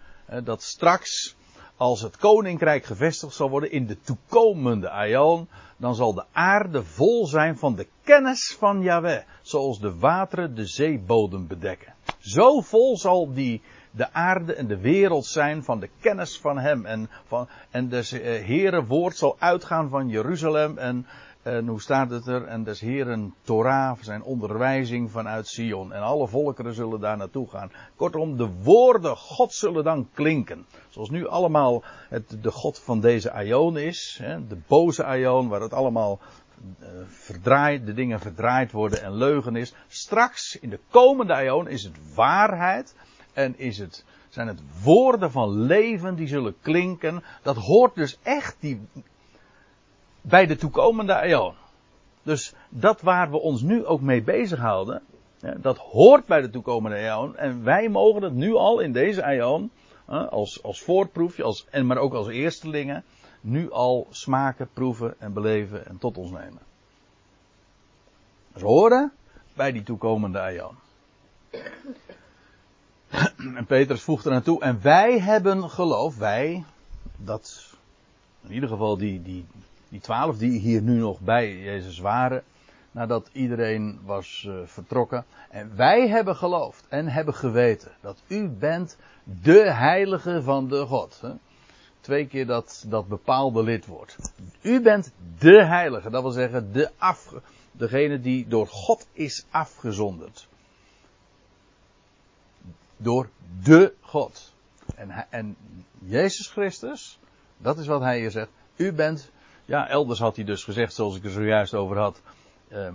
dat 0.44 0.62
straks, 0.62 1.36
als 1.82 2.00
het 2.00 2.16
koninkrijk 2.16 2.84
gevestigd 2.84 3.34
zal 3.34 3.50
worden 3.50 3.70
in 3.70 3.86
de 3.86 4.00
toekomende 4.00 4.90
aion, 4.90 5.48
dan 5.76 5.94
zal 5.94 6.14
de 6.14 6.24
aarde 6.32 6.84
vol 6.84 7.26
zijn 7.26 7.58
van 7.58 7.74
de 7.74 7.86
kennis 8.02 8.56
van 8.58 8.82
Yahweh, 8.82 9.22
zoals 9.40 9.80
de 9.80 9.98
wateren 9.98 10.54
de 10.54 10.66
zeebodem 10.66 11.46
bedekken. 11.46 11.94
Zo 12.18 12.60
vol 12.60 12.98
zal 12.98 13.32
die, 13.32 13.62
de 13.90 14.12
aarde 14.12 14.54
en 14.54 14.66
de 14.66 14.80
wereld 14.80 15.26
zijn 15.26 15.64
van 15.64 15.80
de 15.80 15.88
kennis 16.00 16.38
van 16.38 16.58
Hem. 16.58 16.86
En, 16.86 17.10
van, 17.26 17.48
en 17.70 17.88
des 17.88 18.12
uh, 18.12 18.20
Heere 18.22 18.84
woord 18.84 19.16
zal 19.16 19.36
uitgaan 19.38 19.88
van 19.88 20.08
Jeruzalem 20.08 20.78
en 20.78 21.06
en 21.42 21.66
hoe 21.66 21.80
staat 21.80 22.10
het 22.10 22.26
er? 22.26 22.44
En 22.44 22.64
des 22.64 22.80
Heren 22.80 23.34
Torah, 23.42 23.98
zijn 24.00 24.22
onderwijzing 24.22 25.10
vanuit 25.10 25.48
Sion. 25.48 25.92
En 25.92 26.02
alle 26.02 26.28
volkeren 26.28 26.74
zullen 26.74 27.00
daar 27.00 27.16
naartoe 27.16 27.48
gaan. 27.48 27.72
Kortom, 27.96 28.36
de 28.36 28.48
woorden 28.62 29.16
God 29.16 29.52
zullen 29.52 29.84
dan 29.84 30.08
klinken. 30.14 30.66
Zoals 30.88 31.10
nu 31.10 31.26
allemaal 31.28 31.82
het, 32.08 32.36
de 32.42 32.50
God 32.50 32.78
van 32.78 33.00
deze 33.00 33.32
Aion 33.32 33.78
is. 33.78 34.18
Hè, 34.22 34.46
de 34.46 34.58
boze 34.66 35.04
Aion, 35.04 35.48
waar 35.48 35.60
het 35.60 35.72
allemaal 35.72 36.18
uh, 36.80 36.88
verdraaid, 37.06 37.86
de 37.86 37.94
dingen 37.94 38.20
verdraaid 38.20 38.72
worden 38.72 39.02
en 39.02 39.14
leugen 39.14 39.56
is. 39.56 39.74
Straks, 39.88 40.58
in 40.60 40.70
de 40.70 40.80
komende 40.90 41.34
Aion, 41.34 41.68
is 41.68 41.82
het 41.82 42.14
waarheid. 42.14 42.94
En 43.32 43.58
is 43.58 43.78
het, 43.78 44.04
zijn 44.28 44.46
het 44.46 44.60
woorden 44.82 45.30
van 45.30 45.50
leven 45.50 46.14
die 46.14 46.28
zullen 46.28 46.54
klinken. 46.60 47.22
Dat 47.42 47.56
hoort 47.56 47.94
dus 47.94 48.18
echt, 48.22 48.56
die 48.60 48.80
bij 50.22 50.46
de 50.46 50.56
toekomende 50.56 51.18
eeuw. 51.22 51.54
Dus 52.22 52.54
dat 52.68 53.00
waar 53.00 53.30
we 53.30 53.40
ons 53.40 53.62
nu 53.62 53.86
ook 53.86 54.00
mee 54.00 54.22
bezighouden, 54.22 55.02
dat 55.56 55.78
hoort 55.78 56.26
bij 56.26 56.40
de 56.40 56.50
toekomende 56.50 56.98
eeuw. 56.98 57.34
En 57.34 57.64
wij 57.64 57.88
mogen 57.88 58.22
het 58.22 58.34
nu 58.34 58.54
al 58.54 58.80
in 58.80 58.92
deze 58.92 59.22
eeuw, 59.22 59.68
als, 60.30 60.62
als 60.62 60.80
voorproefje, 60.80 61.42
als, 61.42 61.66
en 61.70 61.86
maar 61.86 61.96
ook 61.96 62.14
als 62.14 62.28
eerstelingen, 62.28 63.04
nu 63.40 63.70
al 63.70 64.06
smaken, 64.10 64.68
proeven 64.72 65.14
en 65.18 65.32
beleven 65.32 65.86
en 65.86 65.98
tot 65.98 66.18
ons 66.18 66.30
nemen. 66.30 66.60
Dus 68.52 68.62
horen 68.62 69.12
bij 69.54 69.72
die 69.72 69.82
toekomende 69.82 70.38
eeuw. 70.38 70.74
En 73.56 73.66
Petrus 73.66 74.02
voegt 74.02 74.24
er 74.24 74.32
aan 74.32 74.42
toe, 74.42 74.60
en 74.60 74.82
wij 74.82 75.20
hebben 75.20 75.70
geloof, 75.70 76.16
wij, 76.16 76.64
dat, 77.16 77.74
in 78.40 78.52
ieder 78.52 78.68
geval 78.68 78.96
die, 78.96 79.22
die, 79.22 79.46
die 79.92 80.00
twaalf 80.00 80.38
die 80.38 80.58
hier 80.58 80.82
nu 80.82 80.98
nog 80.98 81.20
bij 81.20 81.56
Jezus 81.56 81.98
waren, 81.98 82.42
nadat 82.90 83.28
iedereen 83.32 84.00
was 84.04 84.44
uh, 84.48 84.54
vertrokken. 84.64 85.24
En 85.50 85.76
wij 85.76 86.08
hebben 86.08 86.36
geloofd 86.36 86.84
en 86.88 87.08
hebben 87.08 87.34
geweten 87.34 87.92
dat 88.00 88.22
u 88.26 88.48
bent 88.48 88.96
de 89.24 89.72
heilige 89.72 90.42
van 90.42 90.68
de 90.68 90.86
God. 90.86 91.18
Hè? 91.20 91.32
Twee 92.00 92.26
keer 92.26 92.46
dat, 92.46 92.84
dat 92.88 93.08
bepaalde 93.08 93.62
lidwoord. 93.62 94.16
U 94.62 94.80
bent 94.80 95.12
de 95.38 95.64
heilige, 95.64 96.10
dat 96.10 96.22
wil 96.22 96.30
zeggen 96.30 96.72
de 96.72 96.90
af, 96.96 97.34
degene 97.72 98.20
die 98.20 98.48
door 98.48 98.66
God 98.66 99.06
is 99.12 99.44
afgezonderd. 99.50 100.48
Door 102.96 103.28
de 103.62 103.94
God. 104.00 104.52
En, 104.94 105.26
en 105.30 105.56
Jezus 105.98 106.48
Christus, 106.48 107.18
dat 107.56 107.78
is 107.78 107.86
wat 107.86 108.00
hij 108.00 108.18
hier 108.18 108.30
zegt. 108.30 108.50
U 108.76 108.92
bent 108.92 109.30
ja, 109.72 109.88
elders 109.88 110.18
had 110.18 110.36
hij 110.36 110.44
dus 110.44 110.64
gezegd, 110.64 110.94
zoals 110.94 111.16
ik 111.16 111.24
er 111.24 111.30
zojuist 111.30 111.74
over 111.74 111.98
had. 111.98 112.22
Uh, 112.68 112.88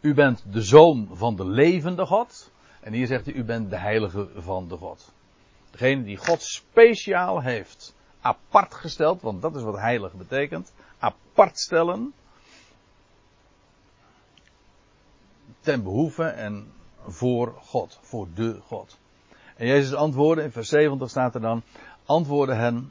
u 0.00 0.14
bent 0.14 0.44
de 0.52 0.62
zoon 0.62 1.08
van 1.12 1.36
de 1.36 1.46
levende 1.46 2.06
God. 2.06 2.50
En 2.80 2.92
hier 2.92 3.06
zegt 3.06 3.24
hij, 3.24 3.34
u 3.34 3.44
bent 3.44 3.70
de 3.70 3.76
heilige 3.76 4.28
van 4.36 4.68
de 4.68 4.76
God. 4.76 5.12
Degene 5.70 6.02
die 6.02 6.16
God 6.16 6.42
speciaal 6.42 7.40
heeft 7.40 7.94
apart 8.20 8.74
gesteld, 8.74 9.22
want 9.22 9.42
dat 9.42 9.56
is 9.56 9.62
wat 9.62 9.78
heilig 9.78 10.12
betekent. 10.12 10.72
Apart 10.98 11.58
stellen. 11.58 12.12
Ten 15.60 15.82
behoeve 15.82 16.24
en 16.24 16.72
voor 17.06 17.54
God, 17.60 17.98
voor 18.02 18.28
de 18.34 18.60
God. 18.66 18.98
En 19.56 19.66
Jezus 19.66 19.94
antwoordde, 19.94 20.44
in 20.44 20.52
vers 20.52 20.68
70 20.68 21.10
staat 21.10 21.34
er 21.34 21.40
dan, 21.40 21.62
antwoordde 22.04 22.54
hen, 22.54 22.90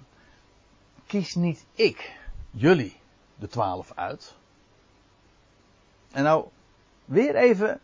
kies 1.06 1.36
niet 1.36 1.66
ik, 1.74 2.18
jullie, 2.52 3.00
de 3.40 3.48
twaalf 3.48 3.92
uit. 3.96 4.36
En 6.12 6.24
nou, 6.24 6.48
weer 7.06 7.36
even 7.36 7.80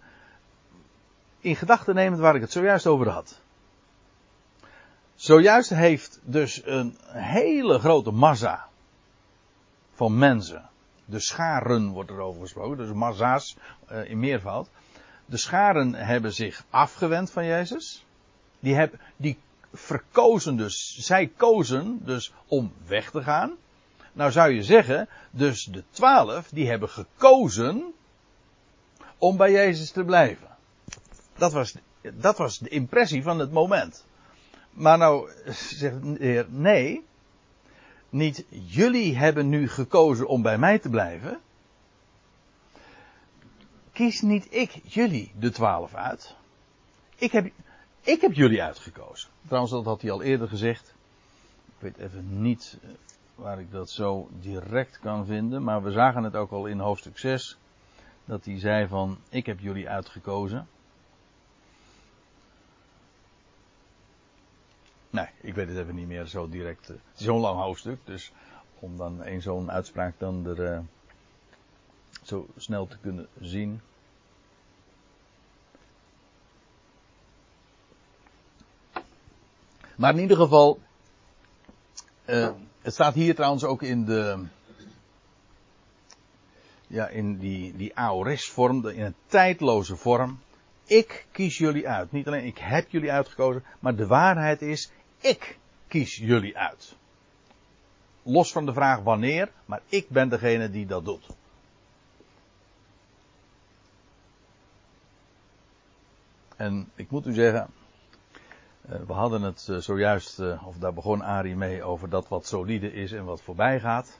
in 1.40 1.56
gedachten 1.56 1.96
nemend 1.96 2.22
waar 2.22 2.36
ik 2.36 2.42
het 2.42 2.52
zojuist 2.52 2.88
over 2.88 3.10
had. 3.10 3.40
Zojuist 5.16 5.70
heeft 5.70 6.20
dus 6.24 6.62
een 6.66 6.98
hele 7.08 7.80
grote 7.80 8.12
massa 8.12 8.68
van 9.94 10.18
mensen, 10.18 10.70
de 11.06 11.20
scharen 11.20 11.90
wordt 11.90 12.10
er 12.10 12.20
over 12.20 12.42
gesproken, 12.42 12.78
dus 12.78 12.92
massa's 12.94 13.56
uh, 13.92 14.10
in 14.10 14.20
meervoud. 14.20 14.70
De 15.26 15.38
scharen 15.38 15.94
hebben 15.94 16.34
zich 16.34 16.66
afgewend 16.70 17.32
van 17.32 17.46
Jezus. 17.46 18.06
Die, 18.60 18.76
heb, 18.76 18.96
die 19.18 19.38
verkozen 19.74 20.58
dus, 20.58 20.98
zij 21.00 21.28
kozen 21.28 22.00
dus 22.06 22.34
om 22.48 22.74
weg 22.88 23.12
te 23.12 23.24
gaan. 23.24 23.56
Nou 24.16 24.32
zou 24.32 24.52
je 24.52 24.64
zeggen, 24.64 25.10
dus 25.32 25.64
de 25.64 25.84
twaalf, 25.90 26.50
die 26.50 26.70
hebben 26.70 26.90
gekozen 26.90 27.94
om 29.18 29.38
bij 29.38 29.52
Jezus 29.52 29.92
te 29.92 30.04
blijven. 30.04 30.48
Dat 31.38 31.54
was, 31.54 31.76
dat 32.14 32.38
was 32.38 32.58
de 32.60 32.70
impressie 32.70 33.24
van 33.24 33.40
het 33.40 33.52
moment. 33.52 34.06
Maar 34.72 34.98
nou 34.98 35.32
zegt 35.82 36.02
de 36.02 36.16
Heer, 36.20 36.46
nee, 36.50 37.06
niet 38.10 38.46
jullie 38.50 39.18
hebben 39.18 39.50
nu 39.50 39.70
gekozen 39.70 40.28
om 40.28 40.42
bij 40.42 40.58
mij 40.58 40.80
te 40.80 40.90
blijven. 40.90 41.40
Kies 43.92 44.22
niet 44.22 44.48
ik 44.50 44.82
jullie 44.84 45.32
de 45.40 45.52
twaalf 45.52 45.94
uit. 45.94 46.36
Ik 47.16 47.32
heb, 47.32 47.52
ik 48.02 48.22
heb 48.22 48.34
jullie 48.34 48.64
uitgekozen. 48.64 49.30
Trouwens, 49.46 49.74
dat 49.74 49.86
had 49.86 50.02
hij 50.02 50.12
al 50.12 50.22
eerder 50.22 50.48
gezegd. 50.48 50.94
Ik 51.66 51.82
weet 51.82 51.98
even 51.98 52.42
niet 52.42 52.78
waar 53.36 53.60
ik 53.60 53.72
dat 53.72 53.90
zo 53.90 54.30
direct 54.40 55.00
kan 55.00 55.26
vinden. 55.26 55.64
Maar 55.64 55.84
we 55.84 55.92
zagen 55.92 56.24
het 56.24 56.36
ook 56.36 56.52
al 56.52 56.66
in 56.66 56.80
hoofdstuk 56.80 57.18
6. 57.18 57.58
Dat 58.26 58.46
hij 58.46 58.60
zei 58.60 58.88
van, 58.88 59.18
ik 59.30 59.46
heb 59.46 59.60
jullie 59.60 59.90
uitgekozen. 59.90 60.68
Nee, 65.10 65.28
ik 65.42 65.54
weet 65.54 65.68
het 65.68 65.78
even 65.78 65.96
niet 65.96 66.08
meer 66.08 66.26
zo 66.26 66.50
direct. 66.50 66.88
Het 66.88 67.00
is 67.18 67.26
zo'n 67.26 67.40
lang 67.40 67.60
hoofdstuk, 67.60 68.00
dus 68.04 68.32
om 68.80 68.98
dan 68.98 69.26
een 69.26 69.42
zo'n 69.42 69.72
uitspraak 69.72 70.14
dan 70.18 70.46
er 70.46 70.74
uh, 70.74 70.80
zo 72.24 72.48
snel 72.58 72.88
te 72.88 72.98
kunnen 72.98 73.28
zien. 73.40 73.82
Maar 79.96 80.14
in 80.14 80.20
ieder 80.20 80.38
geval, 80.38 80.80
uh, 82.26 82.50
het 82.86 82.94
staat 82.94 83.14
hier 83.14 83.36
trouwens 83.36 83.64
ook 83.64 83.82
in 83.82 84.06
de. 84.06 84.46
Ja, 86.88 87.08
in 87.08 87.38
die, 87.38 87.76
die 87.76 87.96
Aoris-vorm, 87.96 88.88
in 88.88 89.04
een 89.04 89.16
tijdloze 89.26 89.96
vorm. 89.96 90.40
Ik 90.86 91.26
kies 91.32 91.58
jullie 91.58 91.90
uit. 91.90 92.12
Niet 92.12 92.28
alleen 92.28 92.46
ik 92.46 92.58
heb 92.58 92.90
jullie 92.90 93.12
uitgekozen, 93.12 93.64
maar 93.80 93.96
de 93.96 94.08
waarheid 94.08 94.62
is, 94.62 94.92
ik 95.18 95.58
kies 95.88 96.16
jullie 96.16 96.58
uit. 96.58 96.96
Los 98.24 98.52
van 98.52 98.66
de 98.66 98.74
vraag 98.74 99.00
wanneer, 99.00 99.52
maar 99.66 99.82
ik 99.88 100.10
ben 100.10 100.30
degene 100.30 100.70
die 100.70 100.86
dat 100.86 101.06
doet. 101.06 101.28
En 106.56 106.92
ik 106.96 107.10
moet 107.10 107.26
u 107.26 107.34
zeggen, 107.34 107.70
we 108.88 109.14
hadden 109.14 109.42
het 109.42 109.68
eh, 109.70 109.78
zojuist, 109.78 110.40
eh, 110.40 110.68
of 110.68 110.78
daar 110.78 110.94
begon 110.94 111.24
Ari 111.24 111.56
mee, 111.56 111.84
over 111.84 112.10
dat 112.10 112.28
wat 112.28 112.48
solide 112.48 112.94
is 112.94 113.12
en 113.12 113.26
wat 113.26 113.42
voorbij 113.42 113.80
gaat. 113.80 114.20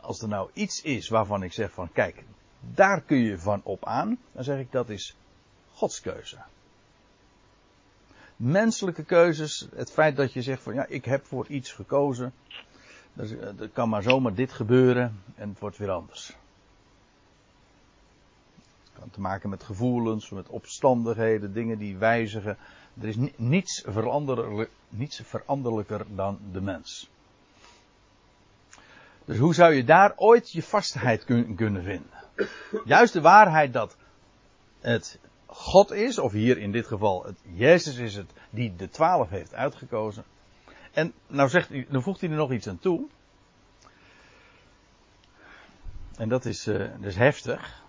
als 0.00 0.22
er 0.22 0.28
nou 0.28 0.50
iets 0.52 0.82
is 0.82 1.08
waarvan 1.08 1.42
ik 1.42 1.52
zeg 1.52 1.70
van 1.70 1.92
kijk, 1.92 2.24
daar 2.60 3.00
kun 3.00 3.18
je 3.18 3.38
van 3.38 3.60
op 3.64 3.84
aan, 3.86 4.18
dan 4.32 4.44
zeg 4.44 4.58
ik 4.58 4.72
dat 4.72 4.88
is 4.88 5.16
Gods 5.72 6.00
keuze. 6.00 6.36
Menselijke 8.36 9.04
keuzes, 9.04 9.68
het 9.74 9.92
feit 9.92 10.16
dat 10.16 10.32
je 10.32 10.42
zegt 10.42 10.62
van 10.62 10.74
ja, 10.74 10.86
ik 10.86 11.04
heb 11.04 11.26
voor 11.26 11.46
iets 11.46 11.72
gekozen, 11.72 12.32
er 13.58 13.70
kan 13.72 13.88
maar 13.88 14.02
zomaar 14.02 14.34
dit 14.34 14.52
gebeuren 14.52 15.22
en 15.34 15.48
het 15.48 15.58
wordt 15.58 15.76
weer 15.76 15.90
anders. 15.90 16.36
Te 19.10 19.20
maken 19.20 19.50
met 19.50 19.62
gevoelens, 19.62 20.30
met 20.30 20.48
opstandigheden, 20.48 21.52
dingen 21.52 21.78
die 21.78 21.96
wijzigen. 21.96 22.56
Er 23.00 23.08
is 23.08 23.16
niets, 23.36 23.82
veranderlijk, 23.86 24.70
niets 24.88 25.20
veranderlijker 25.24 26.04
dan 26.14 26.38
de 26.52 26.60
mens. 26.60 27.10
Dus 29.24 29.38
hoe 29.38 29.54
zou 29.54 29.74
je 29.74 29.84
daar 29.84 30.12
ooit 30.16 30.50
je 30.50 30.62
vastheid 30.62 31.24
kunnen 31.54 31.82
vinden? 31.82 32.10
Juist 32.84 33.12
de 33.12 33.20
waarheid 33.20 33.72
dat 33.72 33.96
het 34.80 35.18
God 35.46 35.90
is, 35.90 36.18
of 36.18 36.32
hier 36.32 36.58
in 36.58 36.72
dit 36.72 36.86
geval 36.86 37.24
het 37.24 37.38
Jezus 37.54 37.96
is 37.96 38.14
het 38.14 38.32
die 38.50 38.76
de 38.76 38.88
twaalf 38.88 39.28
heeft 39.28 39.54
uitgekozen. 39.54 40.24
En 40.92 41.12
nou, 41.26 41.48
zegt 41.48 41.68
hij, 41.68 41.86
dan 41.88 42.02
voegt 42.02 42.20
hij 42.20 42.30
er 42.30 42.36
nog 42.36 42.52
iets 42.52 42.68
aan 42.68 42.78
toe. 42.78 43.06
En 46.16 46.28
dat 46.28 46.44
is, 46.44 46.66
uh, 46.66 46.78
dat 46.78 47.04
is 47.04 47.16
heftig. 47.16 47.82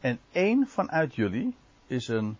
En 0.00 0.20
één 0.32 0.68
vanuit 0.68 1.14
jullie 1.14 1.56
is 1.86 2.08
een 2.08 2.36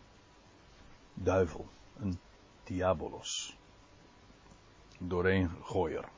duivel, 1.14 1.69
een 1.99 2.19
diabolos. 2.64 3.57
Een 5.01 5.09
doorheengooier, 5.09 6.09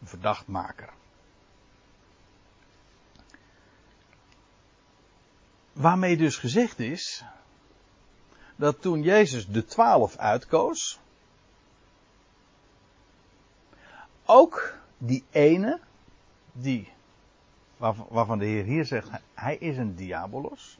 een 0.00 0.06
verdachtmaker. 0.06 0.92
Waarmee 5.72 6.16
dus 6.16 6.36
gezegd 6.36 6.78
is 6.78 7.24
dat 8.56 8.80
toen 8.80 9.02
Jezus 9.02 9.46
de 9.46 9.64
twaalf 9.64 10.16
uitkoos, 10.16 11.00
ook 14.24 14.78
die 14.98 15.24
ene, 15.30 15.80
die, 16.52 16.92
waarvan 18.08 18.38
de 18.38 18.44
Heer 18.44 18.64
hier 18.64 18.84
zegt, 18.84 19.10
hij 19.34 19.56
is 19.56 19.76
een 19.76 19.94
diabolos. 19.94 20.78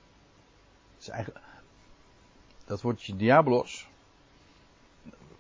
Dat, 1.05 1.14
eigenlijk, 1.14 1.45
dat 2.64 2.81
woordje 2.81 3.17
diabolos, 3.17 3.88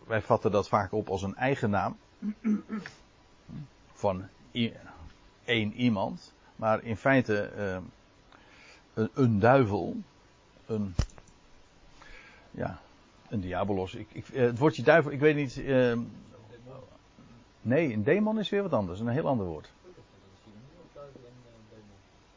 wij 0.06 0.22
vatten 0.22 0.50
dat 0.50 0.68
vaak 0.68 0.92
op 0.92 1.08
als 1.08 1.22
een 1.22 1.36
eigen 1.36 1.70
naam 1.70 1.96
van 3.92 4.28
één 5.44 5.72
iemand, 5.72 6.32
maar 6.56 6.82
in 6.82 6.96
feite 6.96 7.42
eh, 7.42 7.78
een, 8.94 9.10
een, 9.14 9.38
duivel, 9.38 9.96
een, 10.66 10.94
ja, 12.50 12.80
een 13.28 13.40
diabolos. 13.40 13.94
Ik, 13.94 14.08
ik, 14.12 14.28
eh, 14.28 14.42
het 14.42 14.58
woordje 14.58 14.82
duivel, 14.82 15.12
ik 15.12 15.20
weet 15.20 15.36
niet. 15.36 15.56
Uh, 15.56 15.98
nee, 17.60 17.92
een 17.92 18.04
demon 18.04 18.38
is 18.38 18.48
weer 18.48 18.62
wat 18.62 18.72
anders, 18.72 19.00
een 19.00 19.08
heel 19.08 19.26
ander 19.26 19.46
woord. 19.46 19.72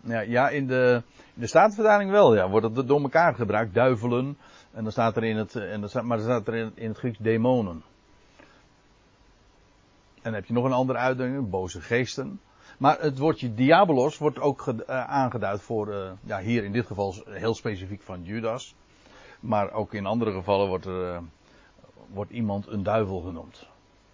Ja, 0.02 0.20
ja 0.20 0.50
in, 0.50 0.68
de, 0.68 1.02
de 1.40 1.48
Statenvertaling 1.48 2.12
wel, 2.12 2.36
ja, 2.36 2.50
wordt 2.50 2.76
het 2.76 2.88
door 2.88 3.02
elkaar 3.02 3.36
gebruikt, 3.36 3.74
duivelen. 3.74 4.38
En 4.72 4.84
dan 4.84 4.92
staat 4.92 5.16
er 5.16 5.24
in 5.24 5.38
het, 5.38 5.56
en 5.56 5.80
dan 5.80 5.90
staat, 5.90 6.04
maar 6.04 6.18
dan 6.18 6.26
staat 6.26 6.48
er 6.48 6.72
in, 6.76 6.88
het 6.88 6.98
Grieks 6.98 7.18
demonen. 7.18 7.84
En 10.16 10.24
dan 10.24 10.34
heb 10.34 10.46
je 10.46 10.54
nog 10.54 10.66
een 10.66 10.72
andere 10.72 11.00
uitdrukking, 11.00 11.50
boze 11.50 11.82
geesten. 11.82 12.40
Maar 12.78 13.00
het 13.00 13.18
woordje 13.18 13.54
diabolos 13.54 14.18
wordt 14.18 14.40
ook 14.40 14.66
uh, 14.68 15.08
aangeduid 15.08 15.62
voor, 15.62 15.88
uh, 15.88 16.12
ja, 16.24 16.40
hier 16.40 16.64
in 16.64 16.72
dit 16.72 16.86
geval 16.86 17.16
heel 17.26 17.54
specifiek 17.54 18.02
van 18.02 18.24
Judas. 18.24 18.76
Maar 19.40 19.72
ook 19.72 19.94
in 19.94 20.06
andere 20.06 20.32
gevallen 20.32 20.68
wordt, 20.68 20.86
er, 20.86 21.14
uh, 21.14 21.20
wordt 22.14 22.32
iemand 22.32 22.68
een 22.68 22.84
duivel 22.84 23.20
genoemd. 23.20 23.68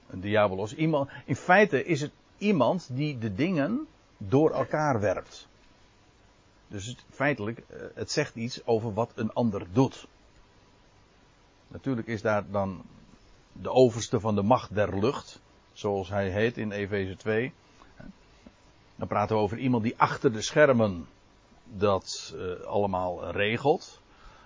Een 0.08 0.20
diabolos. 0.20 0.76
Iemand, 0.76 1.10
in 1.26 1.36
feite 1.36 1.86
is 1.86 2.02
het 2.02 2.12
iemand 2.38 2.90
die 2.92 3.18
de 3.18 3.34
dingen 3.34 3.88
door 4.18 4.52
elkaar 4.52 5.00
werpt. 5.00 5.48
Dus 6.74 6.96
feitelijk, 7.10 7.64
het 7.94 8.12
zegt 8.12 8.36
iets 8.36 8.66
over 8.66 8.94
wat 8.94 9.12
een 9.16 9.34
ander 9.34 9.66
doet. 9.72 10.08
Natuurlijk 11.68 12.08
is 12.08 12.22
daar 12.22 12.52
dan 12.52 12.84
de 13.52 13.72
overste 13.72 14.20
van 14.20 14.36
de 14.36 14.42
macht 14.42 14.76
der 14.76 15.00
lucht, 15.00 15.42
zoals 15.74 16.10
hij 16.10 16.30
heet 16.30 16.58
in 16.58 16.72
Efeze 16.72 17.16
2. 17.16 17.54
Dan 18.96 19.08
praten 19.08 19.36
we 19.36 19.42
over 19.42 19.58
iemand 19.58 19.84
die 19.84 19.98
achter 19.98 20.34
de 20.34 20.42
schermen 20.42 21.08
dat 21.64 22.34
uh, 22.36 22.62
allemaal 22.62 23.32
regelt. 23.32 24.02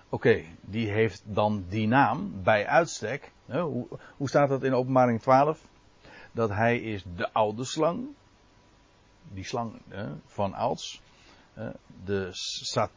Oké, 0.08 0.44
die 0.60 0.90
heeft 0.90 1.22
dan 1.24 1.64
die 1.68 1.86
naam 1.86 2.42
bij 2.42 2.66
uitstek. 2.66 3.32
hoe, 3.46 3.86
hoe, 4.16 4.28
staat 4.28 4.48
dat 4.48 4.62
in 4.62 4.74
openbaring 4.74 5.20
12? 5.20 5.60
Dat 6.32 6.50
hij 6.50 6.78
is 6.78 7.04
de 7.16 7.32
oude 7.32 7.64
slang. 7.64 8.06
Die 9.32 9.44
slang 9.44 9.80
van 10.26 10.54
ouds. 10.54 11.00
De 12.04 12.28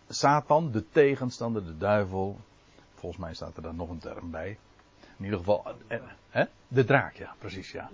Satan, 0.10 0.72
de 0.72 0.90
tegenstander, 0.90 1.66
de 1.66 1.78
duivel. 1.78 2.40
Volgens 2.96 3.22
mij 3.22 3.34
staat 3.34 3.56
er 3.56 3.62
dan 3.62 3.76
nog 3.76 3.90
een 3.90 4.00
term 4.00 4.32
bij. 4.32 4.58
In 5.18 5.24
ieder 5.24 5.40
geval, 5.40 5.66
eh, 5.88 6.44
de 6.68 6.84
draak, 6.84 7.16
ja, 7.16 7.36
precies, 7.40 7.72
ja. 7.72 7.90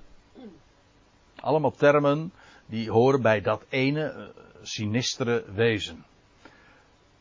Allemaal 1.36 1.72
termen 1.72 2.32
die 2.66 2.92
horen 2.92 3.22
bij 3.22 3.42
dat 3.42 3.66
ene 3.70 4.14
uh, 4.14 4.44
sinistere 4.62 5.44
wezen. 5.54 6.06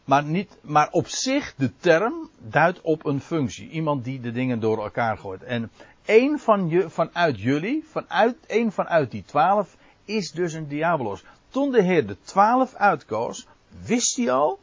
Maar, 0.05 0.25
niet, 0.25 0.59
maar 0.63 0.89
op 0.91 1.07
zich, 1.07 1.55
de 1.55 1.77
term 1.77 2.31
duidt 2.39 2.81
op 2.81 3.05
een 3.05 3.21
functie. 3.21 3.69
Iemand 3.69 4.05
die 4.05 4.21
de 4.21 4.33
dingen 4.33 4.61
door 4.61 4.83
elkaar 4.83 5.19
gooit. 5.19 5.43
En 5.43 5.71
één 6.05 6.39
van 6.39 6.69
je, 6.69 6.91
vanuit 6.91 7.41
jullie, 7.41 7.85
vanuit, 7.91 8.37
één 8.47 8.73
vanuit 8.73 9.11
die 9.11 9.25
twaalf, 9.25 9.77
is 10.05 10.31
dus 10.31 10.53
een 10.53 10.69
diabolos. 10.69 11.25
Toen 11.57 11.71
de 11.71 11.83
Heer 11.83 12.07
de 12.07 12.17
twaalf 12.23 12.75
uitkoos, 12.75 13.47
wist 13.87 14.17
hij 14.17 14.31
al 14.31 14.59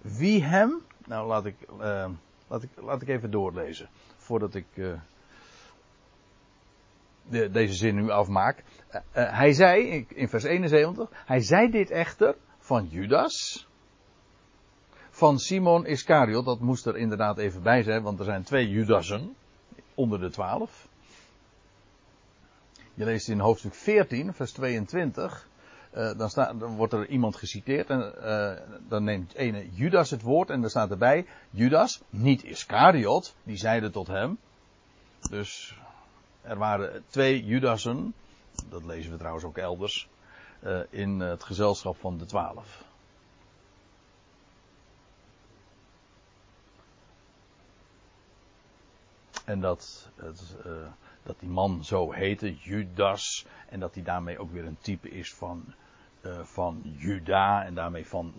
wie 0.00 0.42
hem. 0.42 0.82
Nou, 1.06 1.26
laat 1.26 1.44
ik, 1.44 1.56
uh, 1.80 2.08
laat 2.48 2.62
ik, 2.62 2.68
laat 2.74 3.02
ik 3.02 3.08
even 3.08 3.30
doorlezen. 3.30 3.88
Voordat 4.16 4.54
ik. 4.54 4.66
De, 7.28 7.50
deze 7.50 7.74
zin 7.74 7.94
nu 7.94 8.10
afmaak. 8.10 8.64
Uh, 8.92 9.00
hij 9.12 9.52
zei, 9.52 10.06
in 10.08 10.28
vers 10.28 10.44
71, 10.44 11.08
hij 11.12 11.40
zei 11.40 11.70
dit 11.70 11.90
echter 11.90 12.36
van 12.58 12.86
Judas, 12.86 13.66
van 15.10 15.38
Simon 15.38 15.86
Iscariot, 15.86 16.44
dat 16.44 16.60
moest 16.60 16.86
er 16.86 16.96
inderdaad 16.96 17.38
even 17.38 17.62
bij 17.62 17.82
zijn, 17.82 18.02
want 18.02 18.18
er 18.18 18.24
zijn 18.24 18.42
twee 18.42 18.68
Judassen 18.68 19.36
onder 19.94 20.20
de 20.20 20.30
twaalf. 20.30 20.88
Je 22.96 23.04
leest 23.04 23.28
in 23.28 23.40
hoofdstuk 23.40 23.74
14, 23.74 24.34
vers 24.34 24.52
22, 24.52 25.48
uh, 25.94 26.18
dan, 26.18 26.30
staat, 26.30 26.60
dan 26.60 26.76
wordt 26.76 26.92
er 26.92 27.06
iemand 27.06 27.36
geciteerd 27.36 27.90
en 27.90 28.14
dan 28.88 29.04
neemt 29.04 29.34
ene 29.34 29.68
Judas 29.72 30.10
het 30.10 30.22
woord 30.22 30.50
en 30.50 30.60
dan 30.60 30.70
staat 30.70 30.90
erbij, 30.90 31.26
Judas, 31.50 32.02
niet 32.10 32.44
Iscariot, 32.44 33.34
die 33.42 33.56
zeide 33.56 33.90
tot 33.90 34.06
hem. 34.06 34.38
Dus 35.30 35.78
er 36.42 36.58
waren 36.58 37.04
twee 37.08 37.44
Judassen, 37.44 38.14
dat 38.68 38.84
lezen 38.84 39.10
we 39.12 39.18
trouwens 39.18 39.44
ook 39.44 39.58
elders, 39.58 40.08
uh, 40.64 40.80
in 40.90 41.20
het 41.20 41.44
gezelschap 41.44 41.96
van 41.96 42.18
de 42.18 42.24
twaalf. 42.24 42.84
En 49.44 49.60
dat, 49.60 50.08
het, 50.16 50.56
dat 51.26 51.40
die 51.40 51.48
man 51.48 51.84
zo 51.84 52.12
heette, 52.12 52.54
Judas, 52.54 53.46
en 53.68 53.80
dat 53.80 53.94
hij 53.94 54.02
daarmee 54.02 54.38
ook 54.38 54.52
weer 54.52 54.64
een 54.64 54.78
type 54.80 55.10
is 55.10 55.34
van, 55.34 55.74
uh, 56.22 56.40
van 56.40 56.82
Juda 56.96 57.64
en 57.64 57.74
daarmee 57.74 58.06
van 58.06 58.34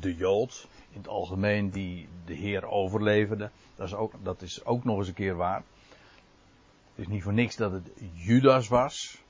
de 0.00 0.14
Jood 0.14 0.68
in 0.90 0.98
het 0.98 1.08
algemeen 1.08 1.70
die 1.70 2.08
de 2.24 2.34
Heer 2.34 2.66
overleverde. 2.66 3.50
Dat 3.76 3.86
is, 3.86 3.94
ook, 3.94 4.12
dat 4.22 4.42
is 4.42 4.64
ook 4.64 4.84
nog 4.84 4.98
eens 4.98 5.08
een 5.08 5.14
keer 5.14 5.36
waar. 5.36 5.62
Het 6.94 7.04
is 7.04 7.08
niet 7.08 7.22
voor 7.22 7.32
niks 7.32 7.56
dat 7.56 7.72
het 7.72 7.90
Judas 8.14 8.68
was. 8.68 9.20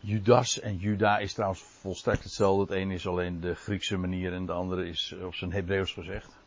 Judas 0.00 0.60
en 0.60 0.76
Juda 0.76 1.18
is 1.18 1.32
trouwens 1.32 1.62
volstrekt 1.62 2.22
hetzelfde. 2.22 2.62
Het 2.62 2.82
een 2.82 2.90
is 2.90 3.06
alleen 3.06 3.40
de 3.40 3.54
Griekse 3.54 3.96
manier 3.96 4.32
en 4.32 4.46
de 4.46 4.52
andere 4.52 4.88
is 4.88 5.14
op 5.22 5.34
zijn 5.34 5.52
Hebreeuws 5.52 5.92
gezegd. 5.92 6.37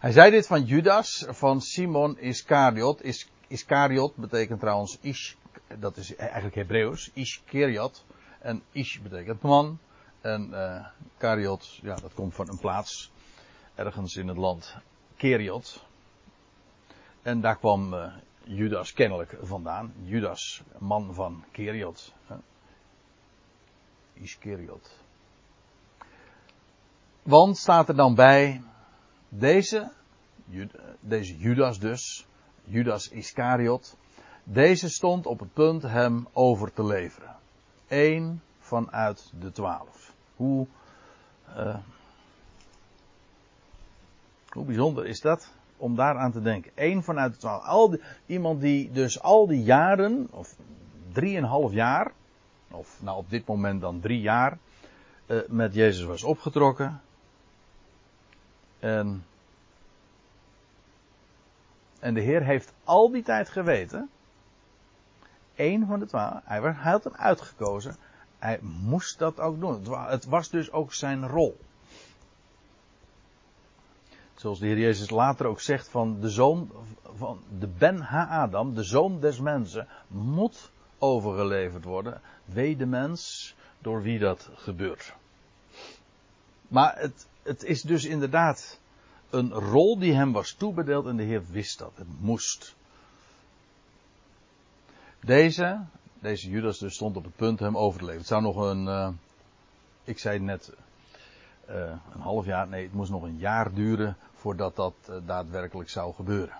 Hij 0.00 0.12
zei 0.12 0.30
dit 0.30 0.46
van 0.46 0.64
Judas, 0.64 1.24
van 1.28 1.60
Simon 1.60 2.18
Iscariot. 2.18 3.02
Is, 3.02 3.30
Iscariot 3.46 4.16
betekent 4.16 4.60
trouwens 4.60 4.98
Ish, 5.00 5.34
dat 5.78 5.96
is 5.96 6.16
eigenlijk 6.16 6.54
Hebreeuws, 6.54 7.10
Iskeriot. 7.14 8.04
En 8.38 8.62
Ish 8.72 8.98
betekent 8.98 9.42
man. 9.42 9.78
En 10.20 10.48
uh, 10.50 10.86
Kariot, 11.16 11.78
ja, 11.82 11.94
dat 11.94 12.14
komt 12.14 12.34
van 12.34 12.48
een 12.48 12.58
plaats 12.58 13.12
ergens 13.74 14.16
in 14.16 14.28
het 14.28 14.36
land 14.36 14.76
Keriot. 15.16 15.84
En 17.22 17.40
daar 17.40 17.56
kwam 17.56 17.94
uh, 17.94 18.12
Judas 18.42 18.92
kennelijk 18.92 19.36
vandaan. 19.42 19.92
Judas, 20.02 20.62
man 20.78 21.14
van 21.14 21.44
Keriot. 21.50 22.12
Huh? 22.28 22.36
Iskeriot. 24.12 24.98
Want 27.22 27.56
staat 27.56 27.88
er 27.88 27.96
dan 27.96 28.14
bij, 28.14 28.62
deze, 29.30 29.90
deze 31.00 31.36
Judas 31.36 31.78
dus, 31.78 32.26
Judas 32.64 33.08
Iscariot. 33.08 33.96
Deze 34.44 34.88
stond 34.88 35.26
op 35.26 35.40
het 35.40 35.52
punt 35.52 35.82
hem 35.82 36.28
over 36.32 36.72
te 36.72 36.84
leveren. 36.84 37.36
Eén 37.88 38.40
vanuit 38.58 39.32
de 39.40 39.52
twaalf. 39.52 40.14
Hoe, 40.36 40.66
uh, 41.56 41.76
hoe 44.48 44.64
bijzonder 44.64 45.06
is 45.06 45.20
dat 45.20 45.52
om 45.76 45.96
daaraan 45.96 46.32
te 46.32 46.42
denken? 46.42 46.72
Eén 46.74 47.02
vanuit 47.02 47.32
de 47.32 47.38
twaalf. 47.38 47.64
Al 47.64 47.96
iemand 48.26 48.60
die 48.60 48.90
dus 48.90 49.22
al 49.22 49.46
die 49.46 49.62
jaren, 49.62 50.28
of 50.30 50.56
drieënhalf 51.12 51.72
jaar, 51.72 52.12
of 52.70 52.98
nou 53.02 53.18
op 53.18 53.30
dit 53.30 53.46
moment 53.46 53.80
dan 53.80 54.00
drie 54.00 54.20
jaar, 54.20 54.58
uh, 55.26 55.40
met 55.48 55.74
Jezus 55.74 56.04
was 56.04 56.24
opgetrokken. 56.24 57.00
En, 58.80 59.24
en 61.98 62.14
de 62.14 62.20
Heer 62.20 62.42
heeft 62.42 62.72
al 62.84 63.10
die 63.10 63.22
tijd 63.22 63.48
geweten. 63.48 64.10
Eén 65.56 65.86
van 65.86 65.98
de 65.98 66.06
twaalf. 66.06 66.40
Hij 66.44 66.60
had 66.72 67.04
hem 67.04 67.14
uitgekozen. 67.14 67.96
Hij 68.38 68.58
moest 68.62 69.18
dat 69.18 69.40
ook 69.40 69.60
doen. 69.60 69.94
Het 69.94 70.24
was 70.24 70.50
dus 70.50 70.72
ook 70.72 70.92
zijn 70.92 71.28
rol. 71.28 71.58
Zoals 74.34 74.58
de 74.58 74.66
Heer 74.66 74.78
Jezus 74.78 75.10
later 75.10 75.46
ook 75.46 75.60
zegt 75.60 75.88
van 75.88 76.20
de 76.20 76.28
zoon 76.28 76.70
van 77.16 77.42
de 77.58 77.66
Ben 77.66 78.00
Ha-Adam, 78.00 78.74
de 78.74 78.82
zoon 78.82 79.20
des 79.20 79.40
mensen, 79.40 79.88
moet 80.08 80.70
overgeleverd 80.98 81.84
worden. 81.84 82.20
Wee 82.44 82.76
de 82.76 82.86
mens 82.86 83.54
door 83.78 84.02
wie 84.02 84.18
dat 84.18 84.50
gebeurt. 84.54 85.14
Maar 86.68 86.98
het, 86.98 87.26
het 87.42 87.64
is 87.64 87.82
dus 87.82 88.04
inderdaad 88.04 88.78
een 89.30 89.52
rol 89.52 89.98
die 89.98 90.12
hem 90.12 90.32
was 90.32 90.52
toebedeeld 90.52 91.06
en 91.06 91.16
de 91.16 91.22
Heer 91.22 91.42
wist 91.50 91.78
dat. 91.78 91.92
Het 91.94 92.20
moest. 92.20 92.74
Deze, 95.20 95.80
deze 96.18 96.50
Judas 96.50 96.78
dus 96.78 96.94
stond 96.94 97.16
op 97.16 97.24
het 97.24 97.36
punt 97.36 97.60
hem 97.60 97.76
over 97.76 97.98
te 97.98 98.04
leven. 98.04 98.20
Het 98.20 98.28
zou 98.28 98.42
nog 98.42 98.56
een, 98.56 98.84
uh, 98.84 99.08
ik 100.04 100.18
zei 100.18 100.38
net, 100.38 100.72
uh, 101.68 101.76
een 102.14 102.20
half 102.20 102.46
jaar, 102.46 102.68
nee, 102.68 102.82
het 102.82 102.92
moest 102.92 103.10
nog 103.10 103.22
een 103.22 103.38
jaar 103.38 103.74
duren 103.74 104.16
voordat 104.34 104.76
dat 104.76 104.94
uh, 105.10 105.16
daadwerkelijk 105.26 105.90
zou 105.90 106.14
gebeuren. 106.14 106.56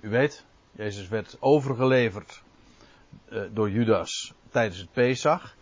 U 0.00 0.08
weet, 0.08 0.44
Jezus 0.72 1.08
werd 1.08 1.36
overgeleverd 1.40 2.42
door 3.52 3.70
Judas 3.70 4.32
tijdens 4.50 4.80
het 4.80 4.92
Pesach. 4.92 5.54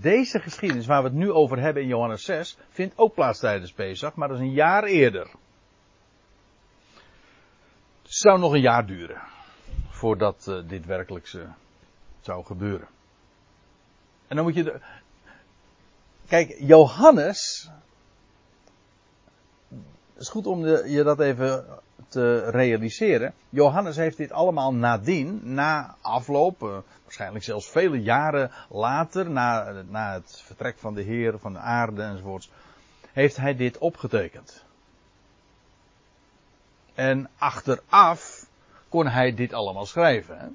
Deze 0.00 0.40
geschiedenis 0.40 0.86
waar 0.86 1.02
we 1.02 1.08
het 1.08 1.16
nu 1.16 1.30
over 1.30 1.60
hebben 1.60 1.82
in 1.82 1.88
Johannes 1.88 2.24
6 2.24 2.56
vindt 2.68 2.98
ook 2.98 3.14
plaats 3.14 3.38
tijdens 3.38 3.72
Pesach, 3.72 4.14
maar 4.14 4.28
dat 4.28 4.36
is 4.36 4.42
een 4.42 4.52
jaar 4.52 4.84
eerder. 4.84 5.30
Het 8.02 8.12
zou 8.12 8.38
nog 8.38 8.52
een 8.52 8.60
jaar 8.60 8.86
duren 8.86 9.22
voordat 9.88 10.46
uh, 10.48 10.68
dit 10.68 10.86
werkelijk 10.86 11.32
uh, 11.32 11.50
zou 12.20 12.44
gebeuren. 12.44 12.88
En 14.28 14.36
dan 14.36 14.44
moet 14.44 14.54
je. 14.54 14.80
Kijk, 16.26 16.56
Johannes. 16.58 17.70
Het 20.12 20.22
is 20.22 20.28
goed 20.28 20.46
om 20.46 20.66
je 20.66 21.02
dat 21.04 21.20
even 21.20 21.64
te 22.08 22.50
realiseren. 22.50 23.34
Johannes 23.48 23.96
heeft 23.96 24.16
dit 24.16 24.32
allemaal 24.32 24.74
nadien, 24.74 25.40
na 25.42 25.96
afloop, 26.00 26.62
uh, 26.62 26.76
waarschijnlijk 27.02 27.44
zelfs 27.44 27.70
vele 27.70 28.02
jaren 28.02 28.50
later, 28.68 29.30
na, 29.30 29.72
na 29.88 30.12
het 30.12 30.42
vertrek 30.44 30.78
van 30.78 30.94
de 30.94 31.02
Heer, 31.02 31.38
van 31.38 31.52
de 31.52 31.58
aarde 31.58 32.02
enzovoorts, 32.02 32.50
heeft 33.12 33.36
hij 33.36 33.56
dit 33.56 33.78
opgetekend. 33.78 34.64
En 36.94 37.28
achteraf 37.38 38.46
kon 38.88 39.06
hij 39.06 39.34
dit 39.34 39.52
allemaal 39.52 39.86
schrijven. 39.86 40.38
Hè? 40.38 40.46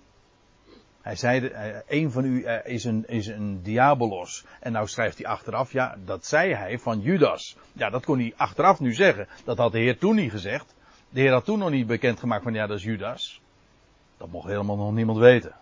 Hij 1.07 1.15
zei, 1.15 1.51
een 1.87 2.11
van 2.11 2.25
u 2.25 2.43
eh, 2.43 2.73
is 2.73 2.83
een, 2.83 3.07
is 3.07 3.27
een 3.27 3.61
diabolos. 3.61 4.45
En 4.59 4.71
nou 4.71 4.87
schrijft 4.87 5.17
hij 5.17 5.27
achteraf, 5.27 5.71
ja, 5.71 5.97
dat 6.05 6.25
zei 6.25 6.53
hij 6.53 6.79
van 6.79 7.01
Judas. 7.01 7.55
Ja, 7.73 7.89
dat 7.89 8.05
kon 8.05 8.19
hij 8.19 8.33
achteraf 8.37 8.79
nu 8.79 8.93
zeggen. 8.93 9.27
Dat 9.43 9.57
had 9.57 9.71
de 9.71 9.77
Heer 9.77 9.97
toen 9.97 10.15
niet 10.15 10.31
gezegd. 10.31 10.73
De 11.09 11.19
Heer 11.19 11.31
had 11.31 11.45
toen 11.45 11.59
nog 11.59 11.69
niet 11.69 11.87
bekendgemaakt 11.87 12.43
van, 12.43 12.53
ja, 12.53 12.67
dat 12.67 12.77
is 12.77 12.83
Judas. 12.83 13.41
Dat 14.17 14.31
mocht 14.31 14.47
helemaal 14.47 14.75
nog 14.75 14.93
niemand 14.93 15.17
weten. 15.17 15.55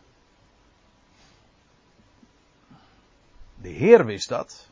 De 3.62 3.70
Heer 3.70 4.06
wist 4.06 4.30
dat. 4.30 4.70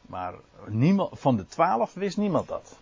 Maar 0.00 0.34
niemand, 0.66 1.20
van 1.20 1.36
de 1.36 1.46
twaalf 1.46 1.94
wist 1.94 2.16
niemand 2.16 2.48
dat. 2.48 2.78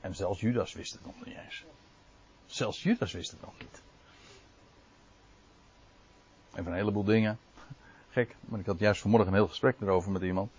En 0.00 0.14
zelfs 0.14 0.40
Judas 0.40 0.72
wist 0.72 0.92
het 0.92 1.06
nog 1.06 1.24
niet 1.24 1.36
eens. 1.44 1.64
Zelfs 2.46 2.82
Judas 2.82 3.12
wist 3.12 3.30
het 3.30 3.40
nog 3.40 3.54
niet. 3.58 3.82
En 6.54 6.62
van 6.62 6.72
een 6.72 6.78
heleboel 6.78 7.04
dingen. 7.04 7.38
Gek, 8.10 8.36
maar 8.40 8.60
ik 8.60 8.66
had 8.66 8.78
juist 8.78 9.00
vanmorgen 9.00 9.28
een 9.28 9.34
heel 9.34 9.48
gesprek 9.48 9.76
erover 9.80 10.10
met 10.10 10.22
iemand. 10.22 10.50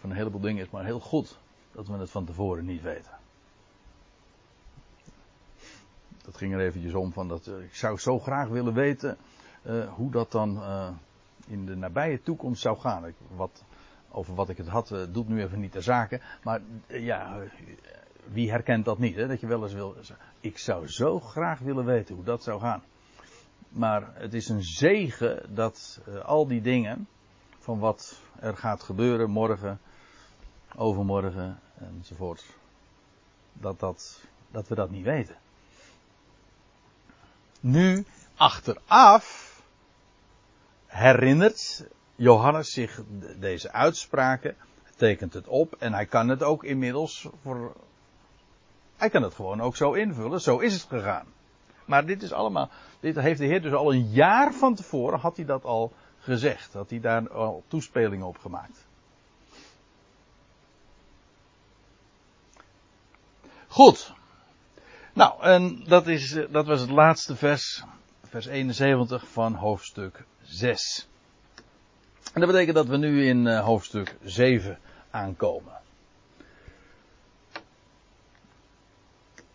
Van 0.00 0.10
een 0.10 0.16
heleboel 0.16 0.40
dingen 0.40 0.64
is 0.64 0.70
maar 0.70 0.84
heel 0.84 1.00
goed 1.00 1.38
dat 1.72 1.86
we 1.86 1.92
het 1.92 2.10
van 2.10 2.24
tevoren 2.24 2.64
niet 2.64 2.82
weten. 2.82 3.12
Dat 6.24 6.36
ging 6.36 6.52
er 6.54 6.60
eventjes 6.60 6.94
om 6.94 7.12
van 7.12 7.28
dat 7.28 7.46
uh, 7.46 7.64
ik 7.64 7.74
zou 7.74 7.98
zo 7.98 8.18
graag 8.18 8.48
willen 8.48 8.74
weten 8.74 9.16
uh, 9.62 9.92
hoe 9.92 10.10
dat 10.10 10.32
dan 10.32 10.56
uh, 10.56 10.88
in 11.46 11.66
de 11.66 11.76
nabije 11.76 12.22
toekomst 12.22 12.62
zou 12.62 12.78
gaan. 12.78 13.14
Wat, 13.36 13.64
over 14.10 14.34
wat 14.34 14.48
ik 14.48 14.56
het 14.56 14.68
had, 14.68 14.94
doet 15.10 15.28
nu 15.28 15.42
even 15.42 15.60
niet 15.60 15.72
de 15.72 15.80
zaken. 15.80 16.20
Maar 16.42 16.60
ja, 16.86 17.36
wie 18.24 18.50
herkent 18.50 18.84
dat 18.84 18.98
niet? 18.98 19.16
Hè? 19.16 19.26
Dat 19.26 19.40
je 19.40 19.46
wel 19.46 19.62
eens 19.62 19.72
wil. 19.72 19.96
Ik 20.40 20.58
zou 20.58 20.88
zo 20.88 21.20
graag 21.20 21.58
willen 21.58 21.84
weten 21.84 22.14
hoe 22.14 22.24
dat 22.24 22.42
zou 22.42 22.60
gaan. 22.60 22.82
Maar 23.72 24.10
het 24.14 24.34
is 24.34 24.48
een 24.48 24.62
zegen 24.62 25.54
dat 25.54 26.00
uh, 26.08 26.24
al 26.24 26.46
die 26.46 26.60
dingen. 26.60 27.08
van 27.58 27.78
wat 27.78 28.20
er 28.40 28.56
gaat 28.56 28.82
gebeuren 28.82 29.30
morgen, 29.30 29.80
overmorgen 30.76 31.60
enzovoort. 31.78 32.44
Dat, 33.52 33.80
dat, 33.80 34.20
dat 34.50 34.68
we 34.68 34.74
dat 34.74 34.90
niet 34.90 35.04
weten. 35.04 35.36
Nu, 37.60 38.04
achteraf. 38.36 39.50
herinnert 40.86 41.86
Johannes 42.14 42.72
zich 42.72 43.02
deze 43.38 43.72
uitspraken. 43.72 44.56
Tekent 44.96 45.34
het 45.34 45.46
op 45.46 45.74
en 45.78 45.92
hij 45.92 46.06
kan 46.06 46.28
het 46.28 46.42
ook 46.42 46.64
inmiddels 46.64 47.28
voor 47.42 47.74
hij 48.96 49.10
kan 49.10 49.22
het 49.22 49.34
gewoon 49.34 49.60
ook 49.60 49.76
zo 49.76 49.92
invullen. 49.92 50.40
Zo 50.40 50.58
is 50.58 50.72
het 50.72 50.82
gegaan. 50.82 51.26
Maar 51.92 52.06
dit 52.06 52.22
is 52.22 52.32
allemaal, 52.32 52.70
dit 53.00 53.16
heeft 53.16 53.38
de 53.38 53.46
Heer 53.46 53.62
dus 53.62 53.72
al 53.72 53.92
een 53.92 54.10
jaar 54.10 54.52
van 54.52 54.74
tevoren, 54.74 55.18
had 55.18 55.36
hij 55.36 55.44
dat 55.44 55.64
al 55.64 55.92
gezegd. 56.18 56.72
Had 56.72 56.90
hij 56.90 57.00
daar 57.00 57.30
al 57.30 57.62
toespelingen 57.68 58.26
op 58.26 58.38
gemaakt. 58.38 58.86
Goed. 63.68 64.12
Nou, 65.12 65.42
en 65.42 65.84
dat, 65.84 66.06
is, 66.06 66.38
dat 66.50 66.66
was 66.66 66.80
het 66.80 66.90
laatste 66.90 67.36
vers, 67.36 67.84
vers 68.24 68.46
71 68.46 69.28
van 69.28 69.54
hoofdstuk 69.54 70.24
6. 70.42 71.08
En 72.32 72.40
dat 72.40 72.50
betekent 72.50 72.76
dat 72.76 72.86
we 72.86 72.96
nu 72.96 73.26
in 73.26 73.46
uh, 73.46 73.64
hoofdstuk 73.64 74.16
7 74.22 74.78
aankomen. 75.10 75.80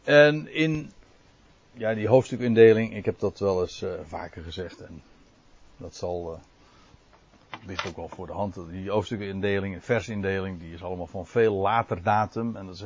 En 0.03 0.53
in 0.53 0.91
ja, 1.77 1.93
die 1.93 2.07
hoofdstukindeling, 2.07 2.95
ik 2.95 3.05
heb 3.05 3.19
dat 3.19 3.39
wel 3.39 3.61
eens 3.61 3.81
uh, 3.81 3.89
vaker 4.07 4.43
gezegd. 4.43 4.81
En 4.81 5.01
dat 5.77 5.95
zal. 5.95 6.33
Uh, 6.33 6.39
ligt 7.65 7.87
ook 7.87 7.95
wel 7.95 8.09
voor 8.09 8.27
de 8.27 8.33
hand. 8.33 8.57
Die 8.69 8.89
hoofdstukindeling, 8.89 9.83
versindeling, 9.83 10.59
die 10.59 10.73
is 10.73 10.83
allemaal 10.83 11.07
van 11.07 11.25
veel 11.25 11.53
later 11.53 12.03
datum. 12.03 12.55
En 12.55 12.65
dat 12.65 12.75
is 12.75 12.83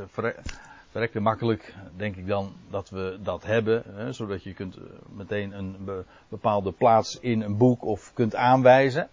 verrekte 0.89 1.19
makkelijk, 1.19 1.75
denk 1.95 2.15
ik 2.15 2.27
dan, 2.27 2.53
dat 2.69 2.89
we 2.89 3.19
dat 3.23 3.43
hebben. 3.43 3.83
Hè, 3.95 4.13
zodat 4.13 4.43
je 4.43 4.53
kunt 4.53 4.77
meteen 5.15 5.51
een 5.51 5.77
bepaalde 6.27 6.71
plaats 6.71 7.19
in 7.19 7.41
een 7.41 7.57
boek 7.57 7.83
of 7.83 8.11
kunt 8.13 8.35
aanwijzen. 8.35 9.09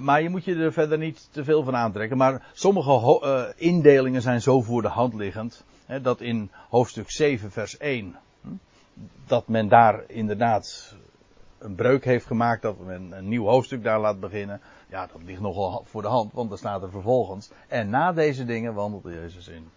Maar 0.00 0.22
je 0.22 0.28
moet 0.28 0.44
je 0.44 0.54
er 0.54 0.72
verder 0.72 0.98
niet 0.98 1.28
te 1.30 1.44
veel 1.44 1.62
van 1.62 1.76
aantrekken. 1.76 2.16
Maar 2.16 2.50
sommige 2.52 3.54
indelingen 3.56 4.22
zijn 4.22 4.40
zo 4.40 4.60
voor 4.60 4.82
de 4.82 4.88
hand 4.88 5.14
liggend 5.14 5.64
dat 6.02 6.20
in 6.20 6.50
hoofdstuk 6.68 7.10
7, 7.10 7.50
vers 7.50 7.76
1, 7.78 8.04
hm, 8.04 8.29
dat 9.26 9.48
men 9.48 9.68
daar 9.68 10.04
inderdaad 10.06 10.94
een 11.58 11.74
breuk 11.74 12.04
heeft 12.04 12.26
gemaakt, 12.26 12.62
dat 12.62 12.78
men 12.78 13.12
een 13.12 13.28
nieuw 13.28 13.44
hoofdstuk 13.44 13.82
daar 13.82 14.00
laat 14.00 14.20
beginnen. 14.20 14.60
Ja, 14.88 15.06
dat 15.06 15.22
ligt 15.24 15.40
nogal 15.40 15.84
voor 15.86 16.02
de 16.02 16.08
hand, 16.08 16.32
want 16.32 16.50
er 16.50 16.58
staat 16.58 16.82
er 16.82 16.90
vervolgens. 16.90 17.50
En 17.68 17.90
na 17.90 18.12
deze 18.12 18.44
dingen 18.44 18.74
wandelde 18.74 19.12
Jezus 19.12 19.48
in, 19.48 19.70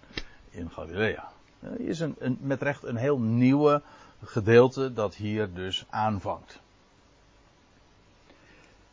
in 0.49 0.69
Galilea. 0.69 1.31
Er 1.59 1.79
is 1.79 1.99
een, 1.99 2.15
een, 2.19 2.37
met 2.41 2.61
recht 2.61 2.83
een 2.83 2.95
heel 2.95 3.19
nieuwe 3.19 3.81
gedeelte 4.23 4.93
dat 4.93 5.15
hier 5.15 5.53
dus 5.53 5.85
aanvangt. 5.89 6.59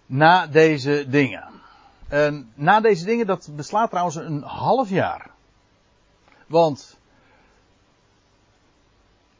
Na 0.06 0.46
deze 0.46 1.06
dingen. 1.08 1.48
En 2.08 2.52
na 2.54 2.80
deze 2.80 3.04
dingen, 3.04 3.26
dat 3.26 3.50
beslaat 3.56 3.90
trouwens 3.90 4.16
een 4.16 4.42
half 4.42 4.90
jaar. 4.90 5.30
Want 6.46 6.98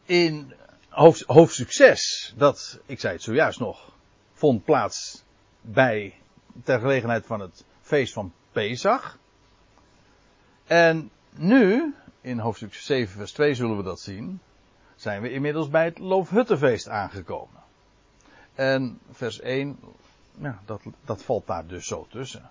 in 0.05 0.53
hoofd, 0.91 1.25
hoofdstuk 1.27 1.73
6, 1.73 2.35
dat, 2.37 2.81
ik 2.87 3.01
zei 3.01 3.13
het 3.13 3.23
zojuist 3.23 3.59
nog, 3.59 3.93
vond 4.33 4.65
plaats 4.65 5.23
bij, 5.61 6.15
ter 6.65 6.81
gelegenheid 6.81 7.27
van 7.27 7.41
het 7.41 7.65
feest 7.81 8.13
van 8.13 8.33
Pesach. 8.53 9.19
En 10.67 11.11
nu, 11.31 11.95
in 12.21 12.39
hoofdstuk 12.39 12.75
7 12.75 13.17
vers 13.17 13.33
2 13.33 13.55
zullen 13.55 13.77
we 13.77 13.83
dat 13.83 14.01
zien, 14.01 14.41
zijn 14.97 15.23
we 15.23 15.33
inmiddels 15.33 15.69
bij 15.69 15.85
het 15.85 15.99
Loofhuttenfeest 15.99 16.89
aangekomen. 16.89 17.63
En 18.55 19.01
vers 19.11 19.41
1, 19.41 19.79
ja, 20.39 20.61
dat, 20.65 20.83
dat 21.05 21.23
valt 21.23 21.47
daar 21.47 21.67
dus 21.67 21.87
zo 21.87 22.07
tussen. 22.11 22.51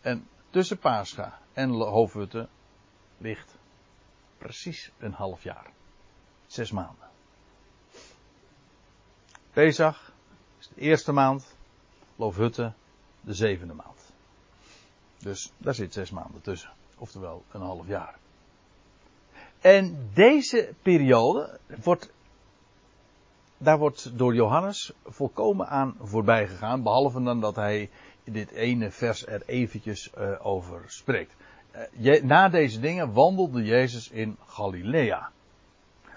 En 0.00 0.28
tussen 0.50 0.78
Pascha 0.78 1.38
en 1.52 1.70
Hoofdhutten 1.70 2.48
ligt 3.18 3.56
precies 4.38 4.90
een 4.98 5.12
half 5.12 5.42
jaar. 5.42 5.70
Zes 6.48 6.70
maanden. 6.70 7.08
Pesach 9.52 10.12
is 10.58 10.68
de 10.74 10.80
eerste 10.80 11.12
maand, 11.12 11.56
Loofhutten 12.16 12.74
de 13.20 13.34
zevende 13.34 13.74
maand. 13.74 14.12
Dus 15.18 15.52
daar 15.58 15.74
zit 15.74 15.92
zes 15.92 16.10
maanden 16.10 16.40
tussen. 16.40 16.70
Oftewel 16.98 17.42
een 17.52 17.60
half 17.60 17.86
jaar. 17.86 18.18
En 19.60 20.10
deze 20.14 20.74
periode 20.82 21.58
wordt, 21.82 22.10
daar 23.56 23.78
wordt 23.78 24.18
door 24.18 24.34
Johannes 24.34 24.92
volkomen 25.06 25.68
aan 25.68 25.96
voorbij 26.00 26.48
gegaan. 26.48 26.82
Behalve 26.82 27.22
dan 27.22 27.40
dat 27.40 27.56
hij 27.56 27.90
in 28.24 28.32
dit 28.32 28.50
ene 28.50 28.90
vers 28.90 29.26
er 29.26 29.42
eventjes 29.46 30.10
uh, 30.18 30.46
over 30.46 30.82
spreekt. 30.86 31.34
Uh, 32.00 32.22
na 32.22 32.48
deze 32.48 32.80
dingen 32.80 33.12
wandelde 33.12 33.64
Jezus 33.64 34.10
in 34.10 34.36
Galilea. 34.46 35.30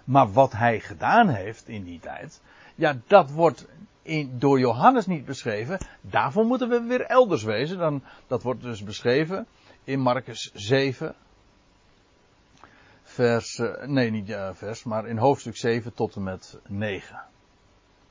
Maar 0.04 0.32
wat 0.32 0.52
hij 0.52 0.80
gedaan 0.80 1.30
heeft 1.30 1.68
in 1.68 1.84
die 1.84 2.00
tijd, 2.00 2.42
ja, 2.76 2.98
dat 3.08 3.32
wordt 3.32 3.68
in, 4.02 4.40
door 4.40 4.60
Johannes 4.60 5.06
niet 5.06 5.26
beschreven. 5.26 5.78
Daarvoor 6.02 6.46
moeten 6.46 6.70
we 6.70 6.82
weer 6.82 7.02
elders 7.02 7.44
wezen. 7.44 7.78
Dan, 7.78 8.04
dat 8.28 8.44
wordt 8.44 8.62
dus 8.62 8.84
beschreven 8.84 9.48
in 9.84 10.00
Marcus 10.00 10.52
7. 10.54 11.16
Vers, 13.04 13.58
uh, 13.58 13.84
nee 13.86 14.12
niet 14.12 14.36
vers, 14.54 14.84
maar 14.84 15.08
in 15.08 15.18
hoofdstuk 15.18 15.58
7 15.58 15.94
tot 15.94 16.16
en 16.16 16.24
met 16.24 16.60
9. 16.68 17.22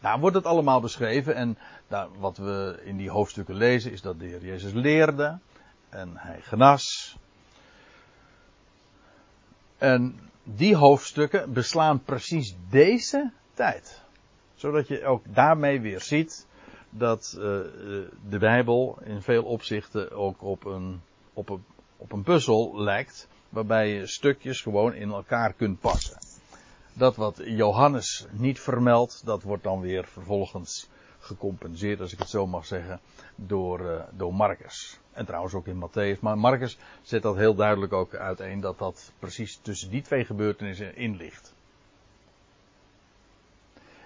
Daar 0.00 0.18
wordt 0.18 0.36
het 0.36 0.44
allemaal 0.44 0.80
beschreven 0.80 1.34
en 1.34 1.58
daar, 1.88 2.08
wat 2.18 2.36
we 2.36 2.80
in 2.84 2.96
die 2.96 3.10
hoofdstukken 3.10 3.54
lezen 3.54 3.92
is 3.92 4.00
dat 4.00 4.18
de 4.18 4.26
Heer 4.26 4.44
Jezus 4.44 4.72
leerde 4.72 5.38
en 5.88 6.16
hij 6.16 6.40
genas. 6.40 7.16
En 9.78 10.29
die 10.56 10.76
hoofdstukken 10.76 11.52
beslaan 11.52 12.02
precies 12.02 12.56
deze 12.70 13.32
tijd. 13.54 14.02
Zodat 14.54 14.88
je 14.88 15.04
ook 15.04 15.22
daarmee 15.34 15.80
weer 15.80 16.00
ziet 16.00 16.46
dat 16.90 17.34
uh, 17.36 17.42
de 18.28 18.38
Bijbel 18.38 18.98
in 19.04 19.22
veel 19.22 19.44
opzichten 19.44 20.12
ook 20.12 20.42
op 20.42 20.64
een, 20.64 21.00
op, 21.32 21.48
een, 21.48 21.64
op 21.96 22.12
een 22.12 22.22
puzzel 22.22 22.82
lijkt. 22.82 23.28
Waarbij 23.48 23.88
je 23.88 24.06
stukjes 24.06 24.60
gewoon 24.60 24.94
in 24.94 25.10
elkaar 25.10 25.52
kunt 25.52 25.80
passen. 25.80 26.18
Dat 26.92 27.16
wat 27.16 27.40
Johannes 27.44 28.26
niet 28.30 28.60
vermeldt, 28.60 29.22
dat 29.24 29.42
wordt 29.42 29.62
dan 29.62 29.80
weer 29.80 30.04
vervolgens 30.04 30.88
gecompenseerd, 31.18 32.00
als 32.00 32.12
ik 32.12 32.18
het 32.18 32.28
zo 32.28 32.46
mag 32.46 32.66
zeggen, 32.66 33.00
door, 33.34 33.80
uh, 33.80 34.02
door 34.10 34.34
Marcus. 34.34 34.98
En 35.20 35.26
trouwens 35.26 35.54
ook 35.54 35.66
in 35.66 35.88
Matthäus. 35.88 36.20
Maar 36.20 36.38
Marcus 36.38 36.78
zet 37.02 37.22
dat 37.22 37.36
heel 37.36 37.54
duidelijk 37.54 37.92
ook 37.92 38.14
uiteen 38.14 38.60
dat 38.60 38.78
dat 38.78 39.12
precies 39.18 39.58
tussen 39.62 39.90
die 39.90 40.02
twee 40.02 40.24
gebeurtenissen 40.24 40.96
in 40.96 41.16
ligt. 41.16 41.54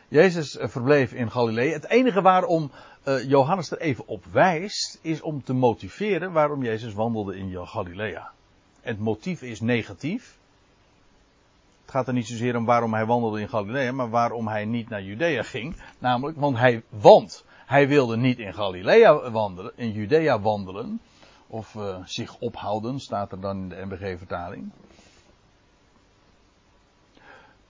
Jezus 0.09 0.57
eh, 0.57 0.69
verbleef 0.69 1.13
in 1.13 1.31
Galilea. 1.31 1.73
Het 1.73 1.89
enige 1.89 2.23
waarom 2.23 2.71
uh, 3.05 3.29
Johannes 3.29 3.71
er 3.71 3.79
even 3.79 4.07
op 4.07 4.25
wijst, 4.33 4.99
is 5.03 5.21
om 5.21 5.43
te 5.43 5.53
motiveren 5.53 6.33
waarom 6.33 6.63
Jezus 6.63 6.95
wandelde 6.95 7.37
in 7.37 7.67
Galilea. 7.67 8.31
Het 8.81 8.99
motief 8.99 9.43
is 9.43 9.61
negatief. 9.61 10.37
Het 11.83 11.91
gaat 11.91 12.07
er 12.07 12.15
niet 12.15 12.27
zozeer 12.27 12.57
om 12.57 12.65
waarom 12.65 12.95
hij 12.95 13.07
wandelde 13.07 13.41
in 13.41 13.49
Galilea, 13.49 13.93
maar 13.93 14.11
waarom 14.11 14.49
hij 14.49 14.65
niet 14.65 14.89
naar 14.89 15.03
Judea 15.03 15.43
ging. 15.43 15.77
Namelijk, 15.99 16.39
want 16.39 16.57
hij, 16.57 16.83
want 16.89 17.45
hij 17.67 17.89
wilde 17.89 18.17
niet 18.17 18.39
in 18.39 18.55
Galilea 18.55 19.31
wandelen, 19.31 19.73
in 19.77 19.93
Judea 19.93 20.41
wandelen. 20.41 21.01
Of 21.47 21.75
uh, 21.75 21.97
zich 22.05 22.39
ophouden, 22.39 23.01
staat 23.01 23.33
er 23.33 23.41
dan 23.41 23.57
in 23.57 23.69
de 23.69 23.85
MBG-vertaling. 23.85 24.71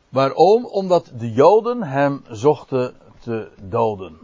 Waarom? 0.08 0.64
Omdat 0.64 1.12
de 1.14 1.32
Joden 1.32 1.82
hem 1.82 2.22
zochten 2.30 2.96
te 3.18 3.50
doden. 3.62 4.18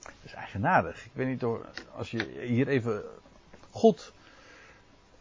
Dat 0.00 0.12
is 0.22 0.32
eigenaardig. 0.32 1.04
Ik 1.04 1.12
weet 1.14 1.26
niet 1.26 1.40
hoor, 1.40 1.66
als 1.96 2.10
je 2.10 2.44
hier 2.46 2.68
even 2.68 3.02
goed 3.70 4.12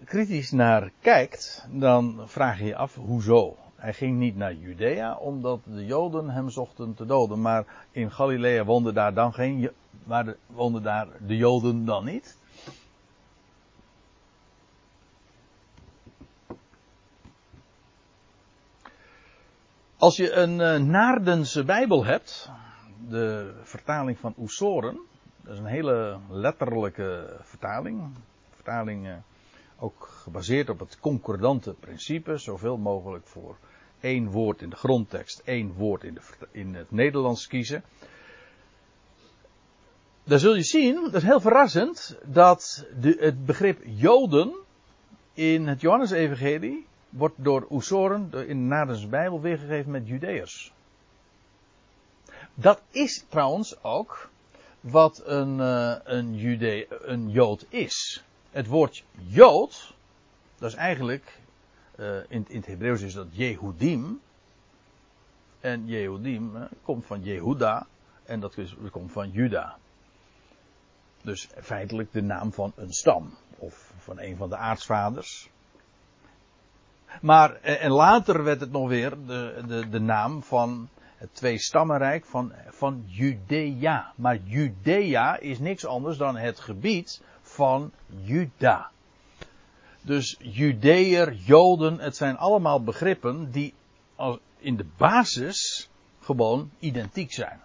kritisch 0.05 0.51
naar 0.51 0.91
kijkt, 1.01 1.67
dan 1.69 2.21
vraag 2.25 2.59
je 2.59 2.65
je 2.65 2.75
af 2.75 2.95
hoezo. 2.95 3.57
Hij 3.77 3.93
ging 3.93 4.17
niet 4.17 4.35
naar 4.35 4.53
Judea 4.53 5.15
omdat 5.15 5.59
de 5.63 5.85
Joden 5.85 6.29
hem 6.29 6.49
zochten 6.49 6.93
te 6.93 7.05
doden, 7.05 7.41
maar 7.41 7.65
in 7.91 8.11
Galilea 8.11 8.65
woonden 8.65 8.93
daar 8.93 9.13
dan 9.13 9.33
geen, 9.33 9.69
waar 10.03 10.35
woonden 10.45 10.83
daar 10.83 11.07
de 11.27 11.37
Joden 11.37 11.85
dan 11.85 12.05
niet? 12.05 12.37
Als 19.97 20.17
je 20.17 20.31
een 20.31 20.59
uh, 20.59 20.89
Naardense 20.89 21.63
Bijbel 21.63 22.05
hebt, 22.05 22.51
de 23.07 23.53
vertaling 23.63 24.17
van 24.17 24.33
Oesoren, 24.37 24.99
dat 25.41 25.53
is 25.53 25.59
een 25.59 25.65
hele 25.65 26.19
letterlijke 26.29 27.39
vertaling, 27.41 28.17
vertaling 28.55 29.07
uh, 29.07 29.13
ook 29.79 30.07
gebaseerd 30.07 30.69
op 30.69 30.79
het 30.79 30.99
concordante 30.99 31.73
principe, 31.73 32.37
zoveel 32.37 32.77
mogelijk 32.77 33.27
voor 33.27 33.57
één 33.99 34.31
woord 34.31 34.61
in 34.61 34.69
de 34.69 34.75
grondtekst, 34.75 35.41
één 35.45 35.73
woord 35.73 36.03
in, 36.03 36.13
de, 36.13 36.21
in 36.51 36.75
het 36.75 36.91
Nederlands 36.91 37.47
kiezen. 37.47 37.83
Dan 40.23 40.39
zul 40.39 40.55
je 40.55 40.63
zien, 40.63 41.03
dat 41.03 41.13
is 41.13 41.23
heel 41.23 41.41
verrassend, 41.41 42.17
dat 42.25 42.85
de, 42.99 43.17
het 43.19 43.45
begrip 43.45 43.81
Joden 43.85 44.55
in 45.33 45.67
het 45.67 45.81
Johannesevangelie 45.81 46.85
wordt 47.09 47.35
door 47.37 47.67
Oesoren 47.69 48.29
in 48.31 48.47
de 48.47 48.75
Nadense 48.75 49.07
Bijbel 49.07 49.41
weergegeven 49.41 49.91
met 49.91 50.07
Judeërs. 50.07 50.73
Dat 52.53 52.81
is 52.91 53.25
trouwens 53.29 53.83
ook 53.83 54.29
wat 54.79 55.21
een, 55.25 55.59
uh, 55.59 55.95
een, 56.03 56.85
een 57.01 57.29
Jood 57.29 57.65
is. 57.69 58.23
Het 58.51 58.67
woord 58.67 59.03
Jood, 59.27 59.93
dat 60.57 60.69
is 60.69 60.75
eigenlijk, 60.75 61.39
uh, 61.99 62.17
in, 62.27 62.45
in, 62.47 62.57
het 62.57 62.65
Hebreeuws 62.65 63.01
is 63.01 63.13
dat 63.13 63.27
Jehudim. 63.29 64.19
En 65.59 65.85
Jehudim 65.85 66.55
uh, 66.55 66.61
komt 66.83 67.05
van 67.05 67.23
Jehuda 67.23 67.87
en 68.27 68.39
dat, 68.39 68.55
dat 68.55 68.91
komt 68.91 69.11
van 69.11 69.31
Juda. 69.31 69.77
Dus 71.21 71.49
feitelijk 71.61 72.11
de 72.11 72.21
naam 72.21 72.53
van 72.53 72.71
een 72.75 72.93
stam. 72.93 73.37
Of 73.57 73.93
van 73.97 74.19
een 74.19 74.37
van 74.37 74.49
de 74.49 74.57
aartsvaders. 74.57 75.49
Maar, 77.21 77.55
eh, 77.55 77.83
en 77.83 77.91
later 77.91 78.43
werd 78.43 78.59
het 78.59 78.71
nog 78.71 78.87
weer 78.87 79.09
de, 79.25 79.63
de, 79.67 79.89
de 79.89 79.99
naam 79.99 80.43
van 80.43 80.89
het 81.17 81.33
twee 81.33 81.57
stammenrijk 81.57 82.25
van, 82.25 82.53
van 82.69 83.03
Judea. 83.05 84.13
Maar 84.15 84.37
Judea 84.43 85.37
is 85.37 85.59
niks 85.59 85.85
anders 85.85 86.17
dan 86.17 86.37
het 86.37 86.59
gebied 86.59 87.21
van 87.41 87.91
Juda. 88.21 88.91
Dus 90.07 90.35
Judeër, 90.39 91.33
Joden, 91.33 91.99
het 91.99 92.15
zijn 92.15 92.37
allemaal 92.37 92.83
begrippen 92.83 93.51
die 93.51 93.73
in 94.57 94.77
de 94.77 94.85
basis 94.97 95.89
gewoon 96.21 96.71
identiek 96.79 97.31
zijn. 97.31 97.59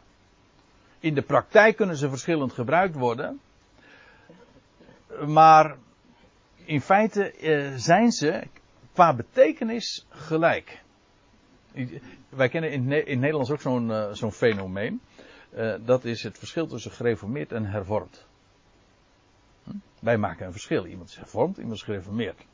In 0.99 1.15
de 1.15 1.23
praktijk 1.23 1.77
kunnen 1.77 1.97
ze 1.97 2.09
verschillend 2.09 2.53
gebruikt 2.53 2.95
worden. 2.95 3.41
Maar 5.27 5.77
in 6.65 6.81
feite 6.81 7.33
eh, 7.33 7.73
zijn 7.77 8.13
ze 8.13 8.43
qua 8.93 9.15
betekenis 9.15 10.07
gelijk. 10.09 10.83
Wij 12.29 12.49
kennen 12.49 12.73
in, 12.73 12.91
het 12.91 13.07
Nederlands 13.07 13.51
ook 13.51 13.61
zo'n 13.61 13.89
uh, 13.89 14.13
zo'n 14.13 14.33
fenomeen. 14.33 15.01
Uh, 15.55 15.75
dat 15.85 16.05
is 16.05 16.23
het 16.23 16.39
verschil 16.39 16.67
tussen 16.67 16.91
gereformeerd 16.91 17.53
en 17.53 17.65
hervormd. 17.65 18.27
Wij 20.01 20.19
maken 20.19 20.47
een 20.47 20.53
verschil. 20.53 20.87
Iemand 20.87 21.09
is 21.09 21.17
hervormd, 21.17 21.57
iemand 21.57 21.77
is 21.77 21.83
gereformeerd. 21.83 22.47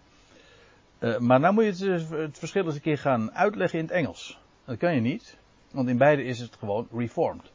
Uh, 0.99 1.19
maar 1.19 1.41
nou 1.41 1.55
moet 1.55 1.65
je 1.65 1.91
het, 1.91 2.09
het, 2.11 2.39
verschil 2.39 2.65
eens 2.65 2.75
een 2.75 2.81
keer 2.81 2.99
gaan 2.99 3.33
uitleggen 3.33 3.79
in 3.79 3.85
het 3.85 3.95
Engels. 3.95 4.41
Dat 4.65 4.77
kan 4.77 4.95
je 4.95 5.01
niet, 5.01 5.37
want 5.71 5.89
in 5.89 5.99
beide 5.99 6.25
is 6.25 6.39
het 6.39 6.57
gewoon 6.59 6.89
reformed. 6.93 7.53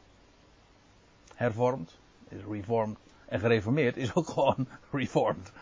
Hervormd 1.34 1.98
is 2.28 2.40
reformed 2.50 2.96
en 3.26 3.40
gereformeerd 3.40 3.96
is 3.96 4.14
ook 4.14 4.28
gewoon 4.36 4.68
reformed. 4.90 5.52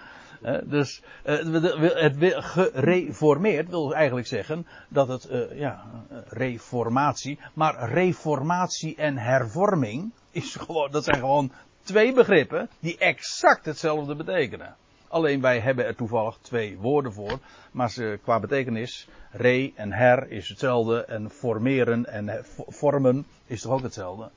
dus 0.64 1.02
het 1.22 2.34
gereformeerd 2.44 3.68
wil 3.68 3.94
eigenlijk 3.94 4.26
zeggen 4.26 4.66
dat 4.88 5.08
het, 5.08 5.28
ja, 5.54 5.84
reformatie, 6.26 7.38
maar 7.54 7.90
reformatie 7.90 8.96
en 8.96 9.18
hervorming 9.18 10.12
is 10.30 10.54
gewoon, 10.54 10.90
dat 10.90 11.04
zijn 11.04 11.18
gewoon 11.18 11.52
twee 11.82 12.12
begrippen 12.12 12.68
die 12.80 12.98
exact 12.98 13.64
hetzelfde 13.64 14.14
betekenen. 14.14 14.76
Alleen 15.08 15.40
wij 15.40 15.60
hebben 15.60 15.86
er 15.86 15.96
toevallig 15.96 16.38
twee 16.40 16.78
woorden 16.78 17.12
voor. 17.12 17.38
Maar 17.70 17.90
ze, 17.90 18.18
qua 18.22 18.40
betekenis, 18.40 19.08
re 19.30 19.72
en 19.74 19.92
her 19.92 20.30
is 20.30 20.48
hetzelfde. 20.48 21.04
En 21.04 21.30
formeren 21.30 22.06
en 22.06 22.44
vormen 22.68 23.26
is 23.46 23.60
toch 23.60 23.72
ook 23.72 23.82
hetzelfde. 23.82 24.30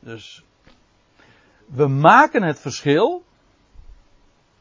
Dus 0.00 0.44
we 1.66 1.86
maken 1.86 2.42
het 2.42 2.60
verschil. 2.60 3.24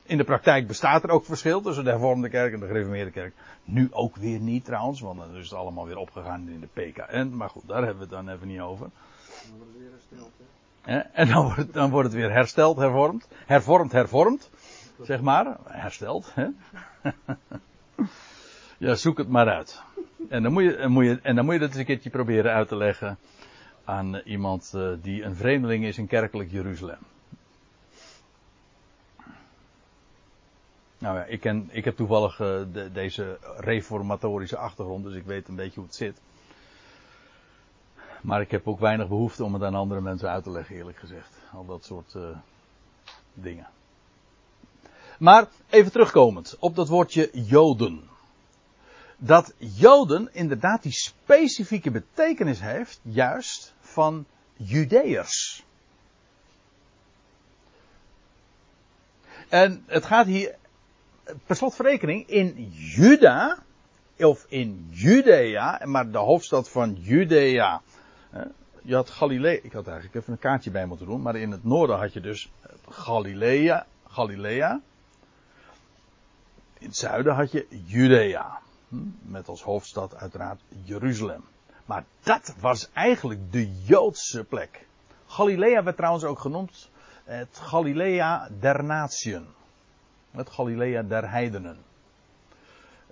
In 0.03 0.17
de 0.17 0.23
praktijk 0.23 0.67
bestaat 0.67 1.03
er 1.03 1.09
ook 1.09 1.25
verschil 1.25 1.61
tussen 1.61 1.83
de 1.83 1.89
hervormde 1.89 2.29
kerk 2.29 2.53
en 2.53 2.59
de 2.59 2.67
gereformeerde 2.67 3.11
kerk. 3.11 3.33
Nu 3.63 3.87
ook 3.91 4.15
weer 4.15 4.39
niet 4.39 4.65
trouwens, 4.65 5.01
want 5.01 5.19
dan 5.19 5.35
is 5.35 5.49
het 5.49 5.59
allemaal 5.59 5.85
weer 5.85 5.97
opgegaan 5.97 6.49
in 6.49 6.59
de 6.59 6.81
PKN. 6.81 7.29
Maar 7.35 7.49
goed, 7.49 7.67
daar 7.67 7.83
hebben 7.83 8.09
we 8.09 8.15
het 8.15 8.25
dan 8.25 8.35
even 8.35 8.47
niet 8.47 8.59
over. 8.59 8.89
Wordt 9.57 9.71
het 9.71 9.79
weer 9.79 9.91
hè? 10.37 10.58
En 10.83 11.27
dan 11.27 11.45
wordt, 11.45 11.73
dan 11.73 11.89
wordt 11.89 12.07
het 12.07 12.17
weer 12.17 12.31
hersteld, 12.31 12.77
hervormd. 12.77 13.27
Hervormd, 13.45 13.91
hervormd 13.91 14.49
zeg 15.01 15.21
maar, 15.21 15.57
hersteld. 15.63 16.31
Hè? 16.33 16.47
ja, 18.87 18.95
zoek 18.95 19.17
het 19.17 19.29
maar 19.29 19.49
uit. 19.49 19.81
En 20.29 20.43
dan, 20.43 20.53
moet 20.53 20.63
je, 20.63 20.87
moet 20.87 21.05
je, 21.05 21.19
en 21.21 21.35
dan 21.35 21.45
moet 21.45 21.53
je 21.53 21.59
dat 21.59 21.69
eens 21.69 21.77
een 21.77 21.85
keertje 21.85 22.09
proberen 22.09 22.53
uit 22.53 22.67
te 22.67 22.75
leggen 22.75 23.17
aan 23.83 24.15
iemand 24.15 24.73
uh, 24.75 24.91
die 25.01 25.23
een 25.23 25.35
vreemdeling 25.35 25.85
is 25.85 25.97
in 25.97 26.07
kerkelijk 26.07 26.51
Jeruzalem. 26.51 26.99
Nou 30.97 31.17
ja, 31.17 31.23
ik, 31.23 31.39
ken, 31.39 31.69
ik 31.71 31.85
heb 31.85 31.95
toevallig 31.95 32.39
uh, 32.39 32.47
de, 32.73 32.91
deze 32.91 33.37
reformatorische 33.57 34.57
achtergrond, 34.57 35.03
dus 35.03 35.15
ik 35.15 35.23
weet 35.25 35.47
een 35.47 35.55
beetje 35.55 35.75
hoe 35.75 35.85
het 35.85 35.95
zit. 35.95 36.21
Maar 38.21 38.41
ik 38.41 38.51
heb 38.51 38.67
ook 38.67 38.79
weinig 38.79 39.07
behoefte 39.07 39.43
om 39.43 39.53
het 39.53 39.63
aan 39.63 39.75
andere 39.75 40.01
mensen 40.01 40.29
uit 40.29 40.43
te 40.43 40.51
leggen, 40.51 40.75
eerlijk 40.75 40.97
gezegd. 40.97 41.29
Al 41.53 41.65
dat 41.65 41.85
soort 41.85 42.13
uh, 42.13 42.37
dingen. 43.33 43.67
Maar 45.19 45.47
even 45.69 45.91
terugkomend 45.91 46.55
op 46.59 46.75
dat 46.75 46.87
woordje 46.87 47.29
Joden. 47.33 48.09
Dat 49.17 49.53
Joden 49.57 50.29
inderdaad 50.31 50.83
die 50.83 50.91
specifieke 50.91 51.91
betekenis 51.91 52.59
heeft, 52.59 52.99
juist 53.03 53.73
van 53.79 54.25
Judeërs. 54.53 55.63
En 59.49 59.83
het 59.85 60.05
gaat 60.05 60.25
hier, 60.25 60.55
per 61.45 61.55
slotverrekening, 61.55 62.27
in 62.27 62.69
Juda, 62.71 63.57
of 64.17 64.45
in 64.49 64.87
Judea, 64.91 65.81
maar 65.85 66.11
de 66.11 66.17
hoofdstad 66.17 66.69
van 66.69 66.93
Judea. 66.93 67.81
Je 68.81 68.95
had 68.95 69.09
Galilea, 69.09 69.59
ik 69.63 69.71
had 69.71 69.87
eigenlijk 69.87 70.15
even 70.15 70.33
een 70.33 70.39
kaartje 70.39 70.71
bij 70.71 70.85
moeten 70.85 71.05
doen, 71.05 71.21
maar 71.21 71.35
in 71.35 71.51
het 71.51 71.63
noorden 71.63 71.97
had 71.97 72.13
je 72.13 72.21
dus 72.21 72.51
Galilea, 72.89 73.85
Galilea. 74.07 74.81
In 76.77 76.87
het 76.87 76.97
zuiden 76.97 77.35
had 77.35 77.51
je 77.51 77.67
Judea. 77.85 78.59
Hm, 78.87 78.97
met 79.21 79.47
als 79.47 79.61
hoofdstad 79.61 80.15
uiteraard 80.15 80.61
Jeruzalem. 80.83 81.43
Maar 81.85 82.05
dat 82.23 82.55
was 82.59 82.89
eigenlijk 82.93 83.51
de 83.51 83.83
Joodse 83.83 84.43
plek. 84.43 84.85
Galilea 85.27 85.83
werd 85.83 85.95
trouwens 85.95 86.23
ook 86.23 86.39
genoemd 86.39 86.89
het 87.23 87.59
Galilea 87.61 88.49
der 88.59 88.83
Natieën. 88.83 89.45
Het 90.31 90.49
Galilea 90.49 91.03
der 91.03 91.29
Heidenen. 91.31 91.77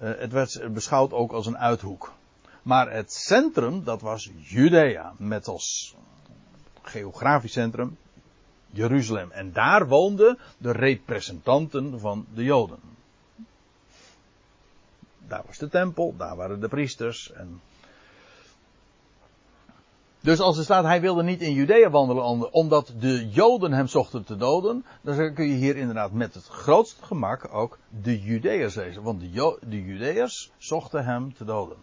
Uh, 0.02 0.12
het 0.18 0.32
werd 0.32 0.74
beschouwd 0.74 1.14
ook 1.14 1.32
als 1.32 1.46
een 1.46 1.58
uithoek. 1.58 2.14
Maar 2.68 2.92
het 2.92 3.14
centrum, 3.14 3.84
dat 3.84 4.02
was 4.02 4.32
Judea. 4.36 5.14
Met 5.18 5.48
als 5.48 5.96
geografisch 6.82 7.52
centrum 7.52 7.98
Jeruzalem. 8.72 9.32
En 9.32 9.54
daar 9.54 9.88
woonden 9.88 10.38
de 10.58 10.72
representanten 10.72 12.00
van 12.00 12.26
de 12.34 12.44
Joden 12.44 12.80
daar 15.28 15.44
was 15.46 15.58
de 15.58 15.70
tempel, 15.70 16.14
daar 16.18 16.36
waren 16.36 16.60
de 16.60 16.68
priesters. 16.68 17.32
En... 17.32 17.62
Dus 20.20 20.40
als 20.40 20.58
er 20.58 20.64
staat, 20.64 20.84
hij 20.84 21.02
wilde 21.02 21.24
niet 21.24 21.42
in 21.42 21.54
Judea 21.54 21.90
wandelen 21.90 22.52
omdat 22.54 22.94
de 23.00 23.30
Joden 23.30 23.72
hem 23.72 23.88
zochten 23.88 24.24
te 24.24 24.36
doden, 24.36 24.86
dan 25.02 25.34
kun 25.34 25.48
je 25.48 25.56
hier 25.56 25.78
inderdaad 25.78 26.12
met 26.12 26.34
het 26.34 26.46
grootste 26.46 27.04
gemak 27.04 27.54
ook 27.54 27.78
de 28.02 28.22
Judeërs 28.22 28.76
lezen. 28.76 29.04
Want 29.04 29.20
de, 29.20 29.32
jo 29.32 29.58
de 29.62 29.84
Judeërs 29.84 30.52
zochten 30.58 31.06
hem 31.06 31.34
te 31.34 31.46
doden. 31.46 31.78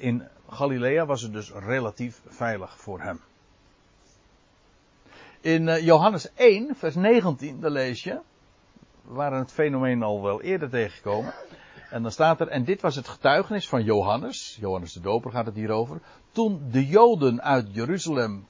In 0.00 0.28
Galilea 0.48 1.06
was 1.06 1.22
het 1.22 1.32
dus 1.32 1.52
relatief 1.52 2.20
veilig 2.26 2.78
voor 2.78 3.00
hem. 3.00 3.20
In 5.40 5.66
uh, 5.66 5.84
Johannes 5.84 6.34
1, 6.34 6.76
vers 6.76 6.94
19, 6.94 7.60
daar 7.60 7.70
lees 7.70 8.02
je, 8.02 8.20
we 9.02 9.14
waren 9.14 9.38
het 9.38 9.52
fenomeen 9.52 10.02
al 10.02 10.22
wel 10.22 10.42
eerder 10.42 10.70
tegengekomen. 10.70 11.34
En 11.90 12.02
dan 12.02 12.12
staat 12.12 12.40
er, 12.40 12.48
en 12.48 12.64
dit 12.64 12.80
was 12.80 12.96
het 12.96 13.08
getuigenis 13.08 13.68
van 13.68 13.82
Johannes, 13.82 14.56
Johannes 14.60 14.92
de 14.92 15.00
Doper 15.00 15.30
gaat 15.30 15.46
het 15.46 15.54
hier 15.54 15.70
over, 15.70 16.00
toen 16.32 16.68
de 16.70 16.86
Joden 16.86 17.42
uit 17.42 17.68
Jeruzalem 17.72 18.46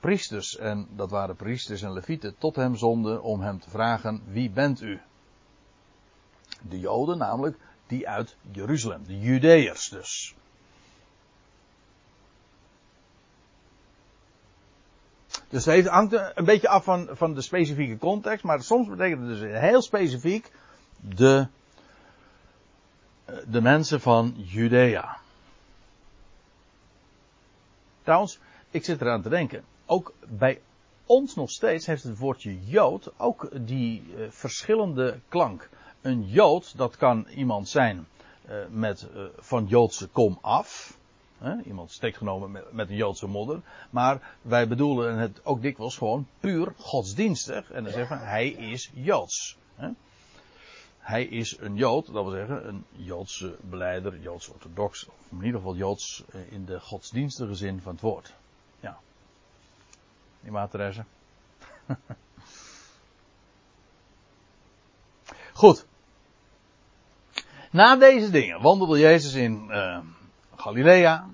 priesters, 0.00 0.56
en 0.56 0.88
dat 0.96 1.10
waren 1.10 1.36
priesters 1.36 1.82
en 1.82 1.92
levieten, 1.92 2.34
tot 2.38 2.56
hem 2.56 2.76
zonden 2.76 3.22
om 3.22 3.40
hem 3.40 3.60
te 3.60 3.70
vragen, 3.70 4.22
wie 4.26 4.50
bent 4.50 4.80
u? 4.80 5.00
De 6.68 6.80
Joden 6.80 7.18
namelijk, 7.18 7.56
die 7.90 8.08
uit 8.08 8.36
Jeruzalem, 8.52 9.04
de 9.06 9.18
Judeërs 9.18 9.88
dus. 9.88 10.34
Dus 15.48 15.64
het 15.64 15.86
hangt 15.86 16.12
een 16.34 16.44
beetje 16.44 16.68
af 16.68 16.84
van, 16.84 17.08
van 17.12 17.34
de 17.34 17.40
specifieke 17.40 17.98
context, 17.98 18.44
maar 18.44 18.62
soms 18.62 18.88
betekent 18.88 19.20
het 19.20 19.38
dus 19.38 19.60
heel 19.60 19.82
specifiek 19.82 20.50
de 21.00 21.46
de 23.46 23.60
mensen 23.60 24.00
van 24.00 24.34
Judea. 24.36 25.18
Trouwens, 28.02 28.38
ik 28.70 28.84
zit 28.84 29.00
eraan 29.00 29.22
te 29.22 29.28
denken, 29.28 29.64
ook 29.86 30.12
bij 30.28 30.60
ons 31.06 31.34
nog 31.34 31.50
steeds 31.50 31.86
heeft 31.86 32.02
het 32.02 32.18
woordje 32.18 32.64
Jood 32.64 33.12
ook 33.16 33.48
die 33.52 34.04
uh, 34.16 34.26
verschillende 34.30 35.20
klank. 35.28 35.68
Een 36.00 36.26
Jood, 36.26 36.76
dat 36.76 36.96
kan 36.96 37.26
iemand 37.26 37.68
zijn 37.68 38.06
uh, 38.48 38.56
met, 38.70 39.08
uh, 39.14 39.22
van 39.36 39.66
Joodse 39.66 40.08
kom 40.08 40.38
af. 40.40 40.98
iemand 41.66 41.90
steekt 41.90 42.16
genomen 42.16 42.50
met, 42.50 42.72
met, 42.72 42.88
een 42.88 42.96
Joodse 42.96 43.26
modder. 43.26 43.60
Maar 43.90 44.36
wij 44.42 44.68
bedoelen 44.68 45.18
het 45.18 45.44
ook 45.44 45.62
dikwijls 45.62 45.96
gewoon 45.96 46.26
puur 46.40 46.72
godsdienstig. 46.78 47.70
En 47.70 47.84
dan 47.84 47.92
zeggen 47.92 48.18
we, 48.18 48.24
hij 48.24 48.48
is 48.48 48.90
Joods. 48.94 49.58
Hij 51.10 51.24
is 51.24 51.58
een 51.58 51.76
Jood, 51.76 52.06
dat 52.06 52.24
wil 52.24 52.30
zeggen 52.32 52.68
een 52.68 52.84
Joodse 52.92 53.56
beleider, 53.60 54.20
Joods 54.20 54.48
orthodox, 54.48 55.06
of 55.06 55.14
in 55.30 55.44
ieder 55.44 55.60
geval 55.60 55.76
Joods 55.76 56.24
eh, 56.32 56.52
in 56.52 56.64
de 56.64 56.80
godsdienstige 56.80 57.54
zin 57.54 57.80
van 57.80 57.92
het 57.92 58.00
woord. 58.00 58.34
Ja. 58.80 58.98
Therese? 60.68 61.04
Goed. 65.52 65.86
Na 67.70 67.96
deze 67.96 68.30
dingen 68.30 68.62
wandelde 68.62 68.98
Jezus 68.98 69.34
in 69.34 69.66
uh, 69.68 69.98
Galilea, 70.56 71.26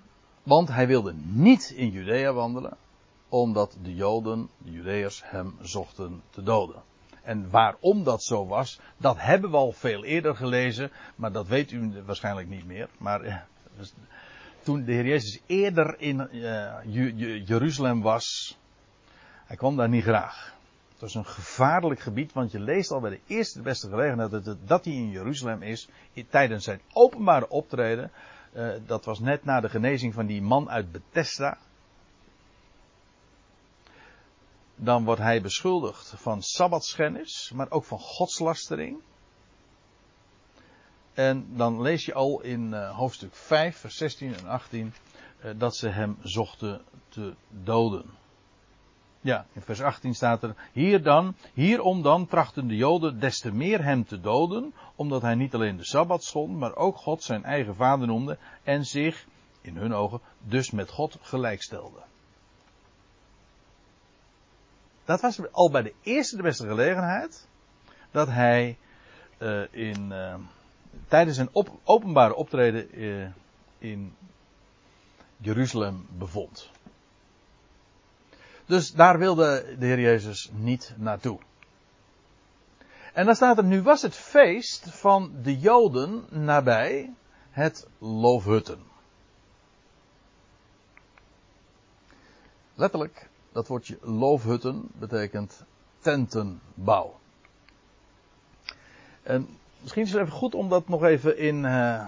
want 0.42 0.68
hij 0.68 0.86
wilde 0.86 1.14
niet 1.24 1.72
in 1.76 1.90
Judea 1.90 2.32
wandelen, 2.32 2.76
omdat 3.28 3.76
de 3.82 3.94
Joden, 3.94 4.48
de 4.58 4.70
Judeërs, 4.70 5.22
hem 5.24 5.56
zochten 5.60 6.22
te 6.30 6.42
doden. 6.42 6.82
En 7.22 7.50
waarom 7.50 8.04
dat 8.04 8.22
zo 8.22 8.46
was, 8.46 8.80
dat 8.96 9.16
hebben 9.18 9.50
we 9.50 9.56
al 9.56 9.72
veel 9.72 10.04
eerder 10.04 10.36
gelezen, 10.36 10.90
maar 11.14 11.32
dat 11.32 11.46
weet 11.46 11.70
u 11.72 12.02
waarschijnlijk 12.06 12.48
niet 12.48 12.66
meer. 12.66 12.88
Maar 12.98 13.20
eh, 13.20 13.36
dus, 13.76 13.94
toen 14.62 14.84
de 14.84 14.92
Heer 14.92 15.06
Jezus 15.06 15.40
eerder 15.46 16.00
in 16.00 16.28
uh, 16.32 17.46
Jeruzalem 17.46 18.02
was, 18.02 18.58
hij 19.44 19.56
kwam 19.56 19.76
daar 19.76 19.88
niet 19.88 20.04
graag. 20.04 20.55
Het 20.96 21.04
was 21.04 21.14
een 21.14 21.26
gevaarlijk 21.26 22.00
gebied, 22.00 22.32
want 22.32 22.50
je 22.50 22.60
leest 22.60 22.90
al 22.90 23.00
bij 23.00 23.10
de 23.10 23.20
eerste 23.26 23.62
beste 23.62 23.88
gelegenheid 23.88 24.30
dat, 24.30 24.56
dat 24.66 24.84
hij 24.84 24.94
in 24.94 25.10
Jeruzalem 25.10 25.62
is, 25.62 25.88
tijdens 26.30 26.64
zijn 26.64 26.80
openbare 26.92 27.48
optreden. 27.48 28.10
Uh, 28.52 28.74
dat 28.86 29.04
was 29.04 29.20
net 29.20 29.44
na 29.44 29.60
de 29.60 29.68
genezing 29.68 30.14
van 30.14 30.26
die 30.26 30.42
man 30.42 30.70
uit 30.70 30.92
Bethesda, 30.92 31.58
dan 34.76 35.04
wordt 35.04 35.20
hij 35.20 35.42
beschuldigd 35.42 36.14
van 36.16 36.42
sabbatschennis, 36.42 37.52
maar 37.54 37.70
ook 37.70 37.84
van 37.84 37.98
godslastering. 37.98 39.00
En 41.12 41.56
dan 41.56 41.80
lees 41.80 42.04
je 42.04 42.14
al 42.14 42.40
in 42.42 42.72
uh, 42.72 42.96
hoofdstuk 42.96 43.34
5, 43.34 43.76
vers 43.76 43.96
16 43.96 44.34
en 44.34 44.46
18, 44.46 44.94
uh, 45.44 45.50
dat 45.56 45.76
ze 45.76 45.88
hem 45.88 46.16
zochten 46.22 46.84
te 47.08 47.34
doden. 47.48 48.04
Ja, 49.26 49.46
in 49.52 49.62
vers 49.62 49.80
18 49.80 50.14
staat 50.14 50.42
er, 50.42 50.54
hier 50.72 51.02
dan, 51.02 51.34
hierom 51.54 52.02
dan 52.02 52.26
trachten 52.26 52.68
de 52.68 52.76
Joden 52.76 53.20
des 53.20 53.38
te 53.38 53.52
meer 53.52 53.84
hem 53.84 54.04
te 54.04 54.20
doden, 54.20 54.74
omdat 54.94 55.22
hij 55.22 55.34
niet 55.34 55.54
alleen 55.54 55.76
de 55.76 55.84
Sabbat 55.84 56.24
schond, 56.24 56.56
maar 56.56 56.76
ook 56.76 56.96
God 56.96 57.22
zijn 57.22 57.44
eigen 57.44 57.74
vader 57.74 58.06
noemde 58.06 58.38
en 58.62 58.84
zich, 58.84 59.26
in 59.60 59.76
hun 59.76 59.94
ogen, 59.94 60.20
dus 60.38 60.70
met 60.70 60.90
God 60.90 61.18
gelijkstelde. 61.20 61.98
Dat 65.04 65.20
was 65.20 65.52
al 65.52 65.70
bij 65.70 65.82
de 65.82 65.94
eerste 66.02 66.36
de 66.36 66.42
beste 66.42 66.66
gelegenheid 66.66 67.48
dat 68.10 68.28
hij 68.28 68.78
uh, 69.38 69.62
in, 69.70 70.10
uh, 70.10 70.34
tijdens 71.08 71.36
zijn 71.36 71.48
op, 71.52 71.70
openbare 71.84 72.34
optreden 72.34 73.00
uh, 73.00 73.28
in 73.78 74.16
Jeruzalem 75.36 76.06
bevond. 76.18 76.74
Dus 78.66 78.92
daar 78.92 79.18
wilde 79.18 79.76
de 79.78 79.86
Heer 79.86 80.00
Jezus 80.00 80.50
niet 80.52 80.94
naartoe. 80.96 81.38
En 83.12 83.26
dan 83.26 83.34
staat 83.34 83.58
er, 83.58 83.64
nu 83.64 83.82
was 83.82 84.02
het 84.02 84.14
feest 84.14 84.90
van 84.90 85.32
de 85.42 85.58
Joden 85.58 86.24
nabij 86.30 87.12
het 87.50 87.86
Loofhutten. 87.98 88.94
Letterlijk, 92.74 93.28
dat 93.52 93.68
woordje 93.68 93.98
loofhutten 94.00 94.88
betekent 94.92 95.64
tentenbouw. 95.98 97.20
En 99.22 99.48
misschien 99.80 100.02
is 100.02 100.12
het 100.12 100.20
even 100.20 100.32
goed 100.32 100.54
om 100.54 100.68
dat 100.68 100.88
nog 100.88 101.04
even 101.04 101.38
in, 101.38 101.64
uh, 101.64 102.06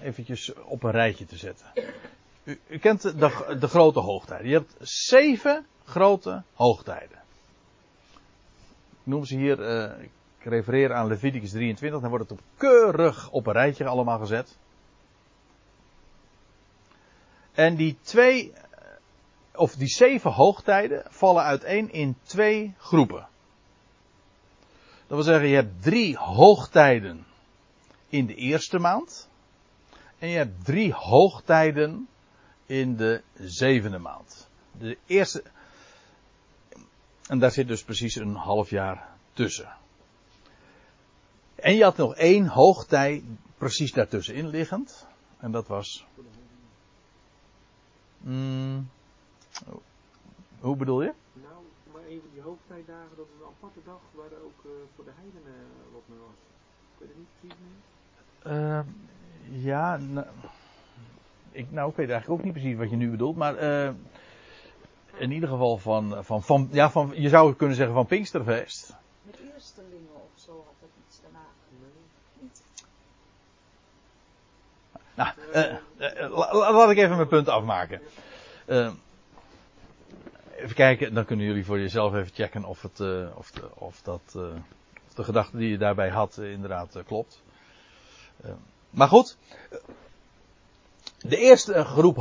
eventjes 0.00 0.54
op 0.54 0.82
een 0.82 0.90
rijtje 0.90 1.26
te 1.26 1.36
zetten. 1.36 1.66
U, 2.44 2.60
u 2.68 2.78
kent 2.78 3.02
de, 3.02 3.56
de, 3.58 3.68
grote 3.68 4.00
hoogtijden. 4.00 4.48
Je 4.48 4.54
hebt 4.54 4.76
zeven 4.80 5.66
grote 5.86 6.42
hoogtijden. 6.54 7.18
Ik 8.90 9.12
noem 9.12 9.24
ze 9.24 9.36
hier, 9.36 9.58
uh, 9.58 10.02
ik 10.02 10.10
refereer 10.38 10.94
aan 10.94 11.06
Leviticus 11.06 11.50
23, 11.50 12.00
dan 12.00 12.10
wordt 12.10 12.30
het 12.30 12.38
op 12.38 12.44
keurig 12.56 13.30
op 13.30 13.46
een 13.46 13.52
rijtje 13.52 13.86
allemaal 13.86 14.18
gezet. 14.18 14.56
En 17.52 17.76
die 17.76 17.96
twee, 18.02 18.52
of 19.54 19.74
die 19.74 19.88
zeven 19.88 20.32
hoogtijden 20.32 21.04
vallen 21.08 21.42
uiteen 21.42 21.92
in 21.92 22.16
twee 22.22 22.74
groepen. 22.78 23.28
Dat 25.06 25.16
wil 25.16 25.22
zeggen, 25.22 25.48
je 25.48 25.54
hebt 25.54 25.82
drie 25.82 26.16
hoogtijden 26.16 27.26
in 28.08 28.26
de 28.26 28.34
eerste 28.34 28.78
maand. 28.78 29.28
En 30.18 30.28
je 30.28 30.36
hebt 30.36 30.64
drie 30.64 30.92
hoogtijden 30.92 32.08
in 32.66 32.96
de 32.96 33.22
zevende 33.34 33.98
maand. 33.98 34.48
De 34.78 34.98
eerste. 35.06 35.42
En 37.28 37.38
daar 37.38 37.50
zit 37.50 37.68
dus 37.68 37.84
precies 37.84 38.14
een 38.14 38.34
half 38.34 38.70
jaar 38.70 39.08
tussen. 39.32 39.76
En 41.54 41.74
je 41.74 41.82
had 41.82 41.96
nog 41.96 42.14
één 42.14 42.46
hoogtij 42.46 43.22
precies 43.58 43.92
daartussenin 43.92 44.48
liggend. 44.48 45.06
En 45.38 45.50
dat 45.50 45.66
was. 45.66 46.06
Mm, 48.18 48.88
hoe 50.60 50.76
bedoel 50.76 51.02
je? 51.02 51.12
Nou, 51.32 51.62
maar 51.92 52.02
een 52.08 52.20
van 52.20 52.30
die 52.32 52.42
hoogtijdagen, 52.42 53.16
dat 53.16 53.26
is 53.26 53.32
een 53.40 53.46
aparte 53.46 53.80
dag 53.84 54.00
waar 54.14 54.26
er 54.26 54.44
ook 54.44 54.64
uh, 54.64 54.72
voor 54.94 55.04
de 55.04 55.10
heidenen 55.14 55.54
uh, 55.54 55.92
wat 55.92 56.02
mee 56.06 56.18
was. 56.18 56.36
Kun 56.98 57.06
je 57.06 57.12
het 57.12 57.18
niet 57.18 57.28
precies 57.40 57.58
meer? 57.64 57.74
Uh, 58.52 59.64
ja, 59.64 59.96
nou, 59.96 60.26
ik, 61.50 61.70
nou, 61.70 61.90
ik 61.90 61.96
weet 61.96 62.10
eigenlijk 62.10 62.40
ook 62.40 62.44
niet 62.44 62.54
precies 62.54 62.76
wat 62.76 62.90
je 62.90 62.96
nu 62.96 63.10
bedoelt, 63.10 63.36
maar 63.36 63.62
uh, 63.62 63.94
in 65.18 65.30
ieder 65.30 65.48
geval 65.48 65.78
van, 65.78 66.24
van, 66.24 66.42
van, 66.42 66.68
ja, 66.72 66.90
van, 66.90 67.12
je 67.14 67.28
zou 67.28 67.54
kunnen 67.54 67.76
zeggen 67.76 67.94
van 67.94 68.06
Pinksterfeest. 68.06 68.94
Met 69.22 69.38
eerstelingen 69.54 70.14
of 70.14 70.30
zo 70.34 70.52
had 70.52 70.74
dat 70.80 70.88
iets 71.08 71.20
daarna. 71.22 71.46
Niet. 72.40 72.62
Nou, 75.14 75.32
uh, 75.98 76.72
laat 76.72 76.90
ik 76.90 76.98
even 76.98 77.16
mijn 77.16 77.28
punt 77.28 77.48
afmaken. 77.48 78.00
Uh, 78.66 78.92
even 80.56 80.74
kijken, 80.74 81.14
dan 81.14 81.24
kunnen 81.24 81.46
jullie 81.46 81.64
voor 81.64 81.78
jezelf 81.78 82.14
even 82.14 82.34
checken 82.34 82.64
of, 82.64 82.82
het, 82.82 83.00
of, 83.34 83.50
de, 83.50 83.68
of, 83.74 84.02
dat, 84.02 84.34
of 85.06 85.14
de 85.14 85.24
gedachte 85.24 85.56
die 85.56 85.70
je 85.70 85.78
daarbij 85.78 86.08
had 86.08 86.38
inderdaad 86.38 87.02
klopt. 87.06 87.42
maar 88.90 89.08
goed, 89.08 89.36
de 91.18 91.36
eerste, 91.36 91.84
groep, 91.84 92.14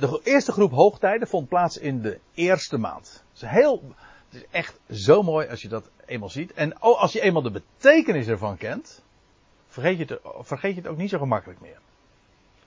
de 0.00 0.20
eerste 0.24 0.52
groep 0.52 0.70
hoogtijden 0.70 1.28
vond 1.28 1.48
plaats 1.48 1.78
in 1.78 2.02
de 2.02 2.20
eerste 2.34 2.78
maand. 2.78 3.24
Het 3.32 3.42
is, 3.42 3.48
heel, 3.48 3.82
het 4.28 4.42
is 4.42 4.46
echt 4.50 4.80
zo 4.90 5.22
mooi 5.22 5.48
als 5.48 5.62
je 5.62 5.68
dat 5.68 5.90
eenmaal 6.06 6.28
ziet. 6.28 6.52
En 6.52 6.80
als 6.80 7.12
je 7.12 7.20
eenmaal 7.20 7.42
de 7.42 7.50
betekenis 7.50 8.26
ervan 8.26 8.56
kent, 8.56 9.04
vergeet 9.68 9.98
je 9.98 10.04
het, 10.04 10.20
vergeet 10.46 10.74
je 10.74 10.80
het 10.80 10.90
ook 10.90 10.96
niet 10.96 11.10
zo 11.10 11.18
gemakkelijk 11.18 11.60
meer. 11.60 11.78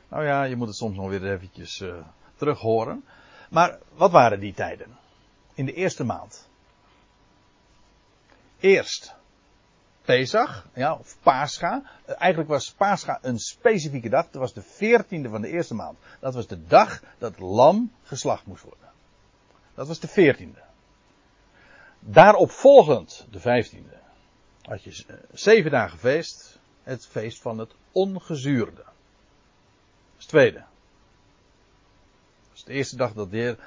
Nou 0.09 0.25
ja, 0.25 0.43
je 0.43 0.55
moet 0.55 0.67
het 0.67 0.75
soms 0.75 0.97
nog 0.97 1.09
weer 1.09 1.31
eventjes 1.33 1.79
uh, 1.79 1.93
terug 2.35 2.59
horen. 2.59 3.05
Maar 3.49 3.79
wat 3.93 4.11
waren 4.11 4.39
die 4.39 4.53
tijden? 4.53 4.97
In 5.53 5.65
de 5.65 5.73
eerste 5.73 6.03
maand. 6.03 6.49
Eerst 8.59 9.15
Pesach, 10.05 10.67
ja, 10.73 10.93
of 10.93 11.17
Pascha. 11.21 11.83
Eigenlijk 12.05 12.49
was 12.49 12.73
Pascha 12.73 13.19
een 13.21 13.39
specifieke 13.39 14.09
dag. 14.09 14.29
Dat 14.29 14.41
was 14.41 14.53
de 14.53 14.61
veertiende 14.61 15.29
van 15.29 15.41
de 15.41 15.47
eerste 15.47 15.73
maand. 15.73 15.97
Dat 16.19 16.33
was 16.33 16.47
de 16.47 16.65
dag 16.65 17.01
dat 17.17 17.31
het 17.31 17.39
lam 17.39 17.91
geslacht 18.03 18.45
moest 18.45 18.63
worden. 18.63 18.89
Dat 19.73 19.87
was 19.87 19.99
de 19.99 20.07
veertiende. 20.07 20.61
Daarop 21.99 22.51
volgend, 22.51 23.27
de 23.31 23.39
vijftiende, 23.39 23.99
had 24.61 24.83
je 24.83 25.05
zeven 25.31 25.71
dagen 25.71 25.99
feest. 25.99 26.59
Het 26.83 27.07
feest 27.07 27.41
van 27.41 27.57
het 27.57 27.75
ongezuurde. 27.91 28.83
Dat 28.83 28.93
is 30.17 30.23
het 30.23 30.27
tweede. 30.27 30.63
Dat 32.47 32.53
is 32.53 32.63
de 32.63 32.73
eerste 32.73 32.95
dag 32.95 33.13
dat 33.13 33.31
de 33.31 33.37
Heer. 33.37 33.59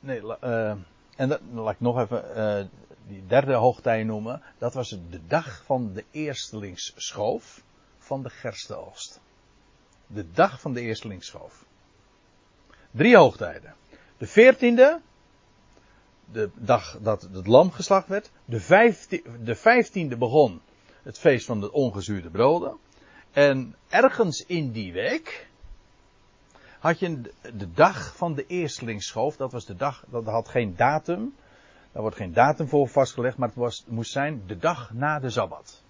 Nee, 0.00 0.22
uh, 0.22 0.74
en 1.16 1.28
dat, 1.28 1.40
laat 1.52 1.72
ik 1.72 1.80
nog 1.80 1.98
even 1.98 2.24
uh, 2.36 2.66
die 3.08 3.26
derde 3.26 3.54
hoogtij 3.54 4.04
noemen. 4.04 4.42
Dat 4.58 4.74
was 4.74 4.88
de 4.88 5.26
dag 5.26 5.62
van 5.64 5.92
de 5.92 6.04
eerstelingsschoof 6.10 7.62
van 7.98 8.22
de 8.22 8.30
gerstenoogst. 8.30 9.20
De 10.06 10.30
dag 10.32 10.60
van 10.60 10.72
de 10.72 10.80
eerstelingsschoof. 10.80 11.64
Drie 12.90 13.16
hoogtijden. 13.16 13.74
De 14.16 14.26
veertiende, 14.26 15.00
de 16.32 16.50
dag 16.54 16.98
dat 17.00 17.22
het 17.22 17.46
lam 17.46 17.70
geslacht 17.70 18.08
werd. 18.08 18.30
De, 18.44 18.60
vijftiende, 18.60 19.42
de 19.42 19.54
vijftiende 19.54 20.16
begon 20.16 20.60
het 21.02 21.18
feest 21.18 21.46
van 21.46 21.60
de 21.60 21.72
ongezuurde 21.72 22.30
broden. 22.30 22.76
En 23.32 23.74
ergens 23.88 24.44
in 24.46 24.72
die 24.72 24.92
week 24.92 25.48
had 26.78 26.98
je 26.98 27.20
de 27.54 27.72
dag 27.72 28.16
van 28.16 28.34
de 28.34 28.46
eerstelingsschoof. 28.46 29.36
Dat 29.36 29.52
was 29.52 29.66
de 29.66 29.76
dag, 29.76 30.04
dat 30.08 30.24
had 30.24 30.48
geen 30.48 30.76
datum. 30.76 31.34
Daar 31.92 32.02
wordt 32.02 32.16
geen 32.16 32.32
datum 32.32 32.68
voor 32.68 32.88
vastgelegd, 32.88 33.36
maar 33.36 33.48
het, 33.48 33.56
was, 33.56 33.84
moest 33.86 34.12
zijn 34.12 34.42
de 34.46 34.56
dag 34.56 34.92
na 34.92 35.18
de 35.18 35.30
Sabbat. 35.30 35.82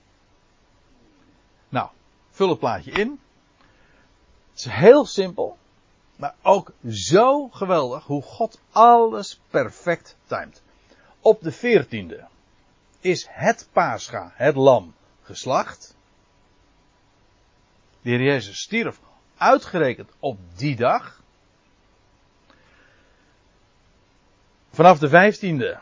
Nou, 1.69 1.89
vul 2.31 2.49
het 2.49 2.59
plaatje 2.59 2.91
in. 2.91 3.21
Het 4.51 4.59
is 4.59 4.65
heel 4.65 5.07
simpel, 5.07 5.59
maar 6.17 6.35
ook 6.43 6.73
zo 6.91 7.49
geweldig 7.49 8.05
hoe 8.05 8.23
God 8.23 8.61
alles 8.71 9.41
perfect 9.51 10.17
timed. 10.27 10.63
Op 11.21 11.41
de 11.41 11.53
veertiende 11.53 12.27
is 13.01 13.27
het 13.31 13.69
paascha, 13.73 14.33
het 14.35 14.57
lam, 14.57 14.95
geslacht. 15.23 15.97
De 18.03 18.11
Heer 18.11 18.23
Jezus 18.23 18.61
stierf 18.61 19.01
uitgerekend 19.37 20.11
op 20.19 20.39
die 20.55 20.77
dag. 20.77 21.23
Vanaf 24.71 24.99
de 24.99 25.09
vijftiende 25.09 25.79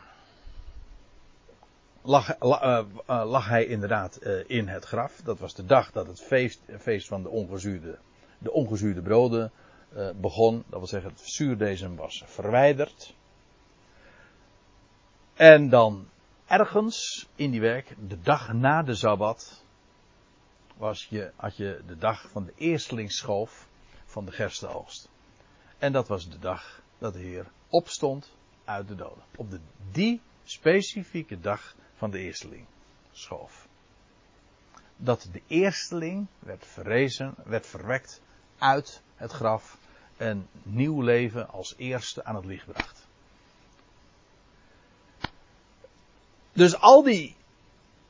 lag, 2.07 2.43
uh, 2.43 2.83
uh, 3.11 3.25
lag 3.25 3.49
hij 3.49 3.65
inderdaad 3.65 4.17
in 4.47 4.69
het 4.69 4.85
graf. 4.85 5.21
Dat 5.25 5.39
was 5.39 5.55
de 5.55 5.65
dag 5.65 5.93
dat 5.93 6.07
het 6.07 6.21
feest, 6.21 6.61
feest 6.79 7.09
van 7.09 7.23
de 7.23 7.29
ongezuurde, 7.29 7.99
de 8.39 8.53
ongezuurde 8.53 9.03
broden 9.03 9.53
begon. 10.21 10.65
Dat 10.67 10.79
wil 10.79 10.89
zeggen, 10.89 11.11
het 11.11 11.21
zuurdezem 11.21 11.97
was 11.97 12.23
verwijderd. 12.27 13.15
En 15.35 15.69
dan 15.69 16.09
ergens 16.47 17.29
in 17.35 17.51
die 17.51 17.61
week, 17.61 17.95
de 18.09 18.21
dag 18.21 18.53
na 18.53 18.83
de 18.83 18.95
Sabbat, 18.95 19.65
was 20.77 21.07
je, 21.11 21.31
had 21.37 21.57
je 21.57 21.83
de 21.87 21.97
dag 21.97 22.29
van 22.31 22.45
de 22.45 22.53
eerstelingsschoof 22.57 23.69
van 24.05 24.25
de 24.25 24.33
gerstenoogst. 24.33 25.09
En 25.79 25.93
dat 25.93 26.09
was 26.09 26.29
de 26.29 26.39
dag 26.39 26.83
dat 26.99 27.13
de 27.13 27.19
Heer 27.19 27.47
opstond 27.69 28.33
uit 28.65 28.89
de 28.89 28.95
doden. 28.95 29.25
Op 29.37 29.51
de, 29.51 29.61
die 29.91 30.21
specifieke 30.45 31.41
dag 31.41 31.75
van 31.97 32.11
de 32.11 32.19
eersteling 32.19 32.67
schoof. 33.13 33.67
Dat 34.97 35.29
de 35.33 35.43
eersteling 35.47 36.27
werd 36.39 36.67
verrezen, 36.67 37.35
werd 37.45 37.67
verwekt 37.67 38.21
uit 38.59 39.03
het 39.17 39.33
graf 39.33 39.79
en 40.17 40.49
nieuw 40.63 41.01
leven 41.01 41.49
als 41.49 41.75
eerste 41.77 42.25
aan 42.25 42.37
het 42.37 42.45
licht 42.45 42.67
bracht. 42.67 43.07
Dus 46.53 46.79
al 46.81 47.03
die 47.03 47.37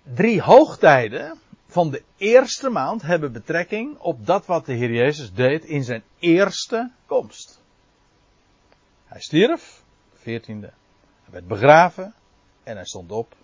drie 0.02 0.42
hoogtijden 0.42 1.38
van 1.66 1.90
de 1.90 2.02
eerste 2.16 2.70
maand 2.70 3.02
hebben 3.02 3.32
betrekking 3.32 3.98
op 3.98 4.26
dat 4.26 4.46
wat 4.46 4.66
de 4.66 4.72
Heer 4.72 4.92
Jezus 4.92 5.32
deed 5.32 5.64
in 5.64 5.84
zijn 5.84 6.02
eerste 6.18 6.90
komst. 7.06 7.60
Hij 9.04 9.20
stierf, 9.20 9.82
de 10.12 10.18
veertiende. 10.18 10.72
Hij 11.22 11.32
werd 11.32 11.46
begraven 11.46 12.14
en 12.62 12.76
hij 12.76 12.84
stond 12.84 13.12
op 13.12 13.36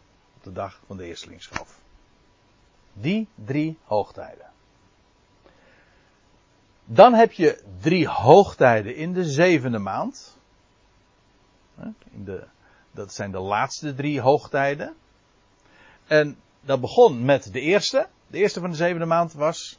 de 0.44 0.52
dag 0.52 0.80
van 0.86 0.96
de 0.96 1.04
eerstelingsschoof. 1.04 1.80
Die 2.92 3.28
drie 3.34 3.78
hoogtijden. 3.84 4.50
Dan 6.84 7.14
heb 7.14 7.32
je 7.32 7.62
drie 7.80 8.08
hoogtijden 8.08 8.96
in 8.96 9.12
de 9.12 9.24
zevende 9.24 9.78
maand. 9.78 10.38
In 12.10 12.24
de, 12.24 12.46
dat 12.90 13.14
zijn 13.14 13.30
de 13.30 13.38
laatste 13.38 13.94
drie 13.94 14.20
hoogtijden. 14.20 14.94
En 16.06 16.38
dat 16.60 16.80
begon 16.80 17.24
met 17.24 17.52
de 17.52 17.60
eerste. 17.60 18.08
De 18.26 18.38
eerste 18.38 18.60
van 18.60 18.70
de 18.70 18.76
zevende 18.76 19.06
maand 19.06 19.32
was. 19.32 19.78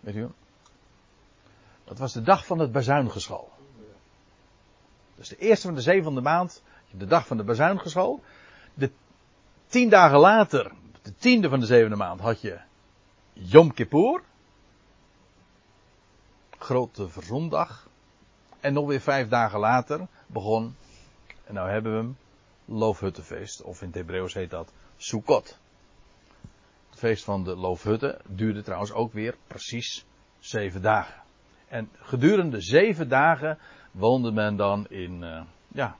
Weet 0.00 0.14
u? 0.14 0.28
Dat 1.84 1.98
was 1.98 2.12
de 2.12 2.22
dag 2.22 2.46
van 2.46 2.58
het 2.58 2.72
bazuingeschal. 2.72 3.50
Dus 5.14 5.28
de 5.28 5.36
eerste 5.36 5.66
van 5.66 5.74
de 5.74 5.80
zevende 5.80 6.20
maand, 6.20 6.62
de 6.90 7.06
dag 7.06 7.26
van 7.26 7.36
de 7.36 7.44
bazuingeschal. 7.44 8.22
De 8.78 8.90
tien 9.66 9.88
dagen 9.88 10.18
later, 10.18 10.72
de 11.02 11.14
tiende 11.14 11.48
van 11.48 11.60
de 11.60 11.66
zevende 11.66 11.96
maand, 11.96 12.20
had 12.20 12.40
je 12.40 12.60
Yom 13.32 13.74
Kippur. 13.74 14.22
Grote 16.58 17.08
verzondag. 17.08 17.88
En 18.60 18.72
nog 18.72 18.86
weer 18.86 19.00
vijf 19.00 19.28
dagen 19.28 19.58
later 19.58 20.06
begon, 20.26 20.76
en 21.44 21.54
nou 21.54 21.70
hebben 21.70 21.92
we 21.92 21.98
hem, 21.98 22.16
Loofhuttenfeest. 22.64 23.62
Of 23.62 23.80
in 23.80 23.86
het 23.86 23.96
Hebreeuws 23.96 24.34
heet 24.34 24.50
dat 24.50 24.72
Sukkot. 24.96 25.58
Het 26.90 26.98
feest 26.98 27.24
van 27.24 27.44
de 27.44 27.56
Loofhutten 27.56 28.20
duurde 28.26 28.62
trouwens 28.62 28.92
ook 28.92 29.12
weer 29.12 29.36
precies 29.46 30.04
zeven 30.38 30.82
dagen. 30.82 31.22
En 31.68 31.90
gedurende 31.98 32.60
zeven 32.60 33.08
dagen 33.08 33.58
woonde 33.90 34.32
men 34.32 34.56
dan 34.56 34.86
in, 34.88 35.22
uh, 35.22 35.42
ja, 35.68 35.96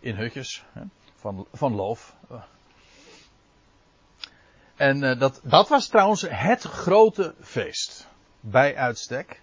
in 0.00 0.16
hutjes 0.16 0.64
hè, 0.72 0.82
van, 1.22 1.46
van 1.52 1.74
loof. 1.74 2.14
En 4.76 5.02
uh, 5.02 5.18
dat, 5.18 5.40
dat 5.44 5.68
was 5.68 5.88
trouwens 5.88 6.22
het 6.28 6.62
grote 6.62 7.34
feest. 7.40 8.08
Bij 8.40 8.76
uitstek. 8.76 9.42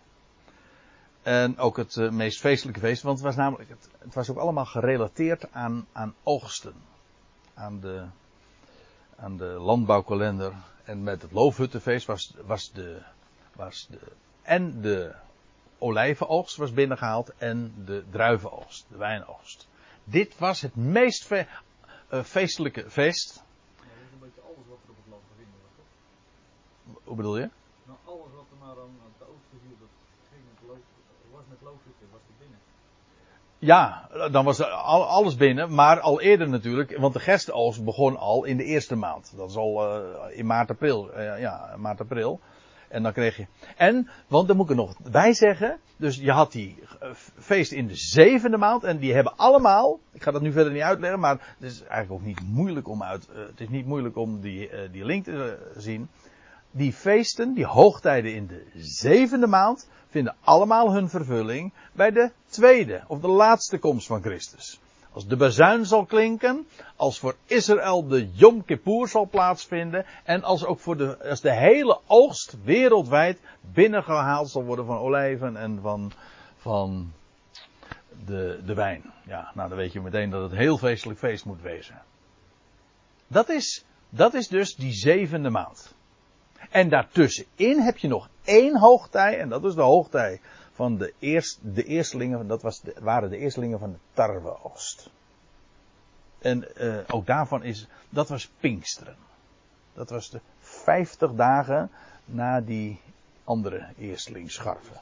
En 1.21 1.57
ook 1.57 1.77
het 1.77 1.95
uh, 1.95 2.09
meest 2.09 2.39
feestelijke 2.39 2.79
feest, 2.79 3.01
want 3.01 3.17
het 3.17 3.25
was 3.25 3.35
namelijk, 3.35 3.69
het, 3.69 3.89
het, 3.99 4.13
was 4.13 4.29
ook 4.29 4.37
allemaal 4.37 4.65
gerelateerd 4.65 5.51
aan, 5.51 5.87
aan 5.91 6.15
oogsten. 6.23 6.73
Aan 7.53 7.79
de, 7.79 8.05
aan 9.15 9.37
de 9.37 9.45
landbouwkalender. 9.45 10.53
En 10.83 11.03
met 11.03 11.21
het 11.21 11.31
loofhuttenfeest 11.31 12.05
was, 12.05 12.33
was 12.45 12.71
de, 12.71 13.01
was 13.55 13.87
de, 13.89 13.99
en 14.41 14.81
de 14.81 15.15
olijvenoogst 15.77 16.55
was 16.55 16.73
binnengehaald 16.73 17.31
en 17.37 17.73
de 17.85 18.03
druivenoogst, 18.09 18.85
de 18.89 18.97
wijnoogst. 18.97 19.67
Dit 20.03 20.37
was 20.37 20.61
het 20.61 20.75
meest 20.75 21.25
uh, 22.11 22.23
feestelijke 22.23 22.89
feest. 22.89 23.43
Ja, 23.75 23.83
dat 23.83 24.05
is 24.05 24.13
een 24.13 24.19
beetje 24.19 24.41
alles 24.41 24.65
wat 24.69 24.77
er 24.83 24.89
op 24.89 24.95
het 24.95 25.09
land 25.09 25.23
te 25.29 25.35
vinden 25.37 25.59
was, 25.61 25.71
toch? 25.75 27.03
Hoe 27.03 27.15
bedoel 27.15 27.37
je? 27.37 27.49
Nou, 27.85 27.97
alles 28.05 28.33
wat 28.35 28.45
er 28.51 28.57
maar 28.59 28.69
aan, 28.83 28.93
aan 29.03 29.13
het 29.17 29.27
oosten 29.27 29.59
viel, 29.63 29.77
dat 29.79 29.93
ging 30.31 30.41
met 30.51 30.69
loof, 30.69 30.83
was 31.31 31.43
met 31.49 31.61
loofhutten, 31.61 32.07
was 32.11 32.21
er 32.29 32.35
binnen. 32.39 32.59
Ja, 33.59 34.09
dan 34.31 34.45
was 34.45 34.59
er 34.59 34.65
al, 34.65 35.05
alles 35.05 35.35
binnen, 35.35 35.73
maar 35.73 35.99
al 35.99 36.21
eerder 36.21 36.49
natuurlijk, 36.49 36.97
want 36.97 37.13
de 37.13 37.19
gerstenoogst 37.19 37.83
begon 37.83 38.17
al 38.17 38.43
in 38.43 38.57
de 38.57 38.63
eerste 38.63 38.95
maand. 38.95 39.33
Dat 39.35 39.49
is 39.49 39.55
al 39.55 39.73
uh, 39.85 40.37
in 40.37 40.45
maart, 40.45 40.69
april. 40.69 41.09
Uh, 41.17 41.39
ja, 41.39 41.75
maart, 41.77 42.01
april. 42.01 42.39
En 42.89 43.03
dan 43.03 43.13
kreeg 43.13 43.37
je. 43.37 43.45
En, 43.77 44.09
want 44.27 44.47
dan 44.47 44.55
moet 44.55 44.65
ik 44.65 44.71
er 44.71 44.77
nog 44.77 44.95
bij 45.11 45.33
zeggen. 45.33 45.79
Dus 45.97 46.15
je 46.15 46.31
had 46.31 46.51
die 46.51 46.75
feest 47.37 47.71
in 47.71 47.87
de 47.87 47.95
zevende 47.95 48.57
maand. 48.57 48.83
En 48.83 48.97
die 48.97 49.13
hebben 49.13 49.37
allemaal. 49.37 49.99
Ik 50.11 50.23
ga 50.23 50.31
dat 50.31 50.41
nu 50.41 50.51
verder 50.51 50.73
niet 50.73 50.81
uitleggen. 50.81 51.19
Maar 51.19 51.55
het 51.59 51.71
is 51.71 51.81
eigenlijk 51.81 52.11
ook 52.11 52.27
niet 52.27 52.41
moeilijk 52.41 52.87
om 52.87 53.03
uit. 53.03 53.27
Uh, 53.31 53.47
het 53.47 53.59
is 53.59 53.69
niet 53.69 53.85
moeilijk 53.85 54.15
om 54.15 54.41
die, 54.41 54.71
uh, 54.71 54.79
die 54.91 55.05
link 55.05 55.23
te 55.23 55.71
zien. 55.77 56.09
Die 56.71 56.93
feesten, 56.93 57.53
die 57.53 57.65
hoogtijden 57.65 58.33
in 58.33 58.47
de 58.47 58.65
zevende 58.75 59.47
maand. 59.47 59.89
vinden 60.09 60.35
allemaal 60.41 60.93
hun 60.93 61.09
vervulling. 61.09 61.73
bij 61.93 62.11
de 62.11 62.31
tweede 62.45 63.03
of 63.07 63.19
de 63.19 63.27
laatste 63.27 63.77
komst 63.77 64.07
van 64.07 64.21
Christus. 64.21 64.79
Als 65.11 65.27
de 65.27 65.35
bazuin 65.35 65.85
zal 65.85 66.05
klinken, 66.05 66.67
als 66.95 67.19
voor 67.19 67.35
Israël 67.45 68.07
de 68.07 68.29
Yom 68.31 68.65
Kippur 68.65 69.07
zal 69.07 69.27
plaatsvinden 69.27 70.05
en 70.23 70.43
als 70.43 70.65
ook 70.65 70.79
voor 70.79 70.97
de, 70.97 71.29
als 71.29 71.41
de 71.41 71.53
hele 71.53 71.99
oogst 72.07 72.57
wereldwijd 72.63 73.39
binnengehaald 73.73 74.49
zal 74.49 74.63
worden 74.63 74.85
van 74.85 74.97
olijven 74.97 75.57
en 75.57 75.79
van, 75.81 76.11
van 76.57 77.13
de, 78.25 78.61
de 78.65 78.73
wijn. 78.73 79.13
Ja, 79.25 79.51
nou 79.53 79.69
dan 79.69 79.77
weet 79.77 79.93
je 79.93 80.01
meteen 80.01 80.29
dat 80.29 80.41
het 80.41 80.59
heel 80.59 80.77
feestelijk 80.77 81.19
feest 81.19 81.45
moet 81.45 81.61
wezen. 81.61 82.01
Dat 83.27 83.49
is, 83.49 83.85
dat 84.09 84.33
is 84.33 84.47
dus 84.47 84.75
die 84.75 84.93
zevende 84.93 85.49
maand. 85.49 85.95
En 86.69 86.89
daartussenin 86.89 87.79
heb 87.79 87.97
je 87.97 88.07
nog 88.07 88.29
één 88.43 88.79
hoogtij 88.79 89.39
en 89.39 89.49
dat 89.49 89.65
is 89.65 89.75
de 89.75 89.81
hoogtij 89.81 90.41
van 90.79 90.97
de, 90.97 91.13
eerst, 91.19 91.59
de 91.61 91.83
eerstelingen, 91.83 92.47
dat 92.47 92.61
was 92.61 92.81
waren 92.99 93.29
de 93.29 93.37
eerstelingen 93.37 93.79
van 93.79 93.91
de 93.91 93.97
tarweoogst. 94.13 95.09
En 96.37 96.67
uh, 96.77 96.97
ook 97.07 97.25
daarvan 97.25 97.63
is, 97.63 97.87
dat 98.09 98.29
was 98.29 98.51
Pinksteren. 98.59 99.15
Dat 99.93 100.09
was 100.09 100.29
de 100.29 100.39
50 100.59 101.33
dagen 101.33 101.91
na 102.25 102.61
die 102.61 102.99
andere 103.43 103.85
eerstelingsscharven. 103.97 104.99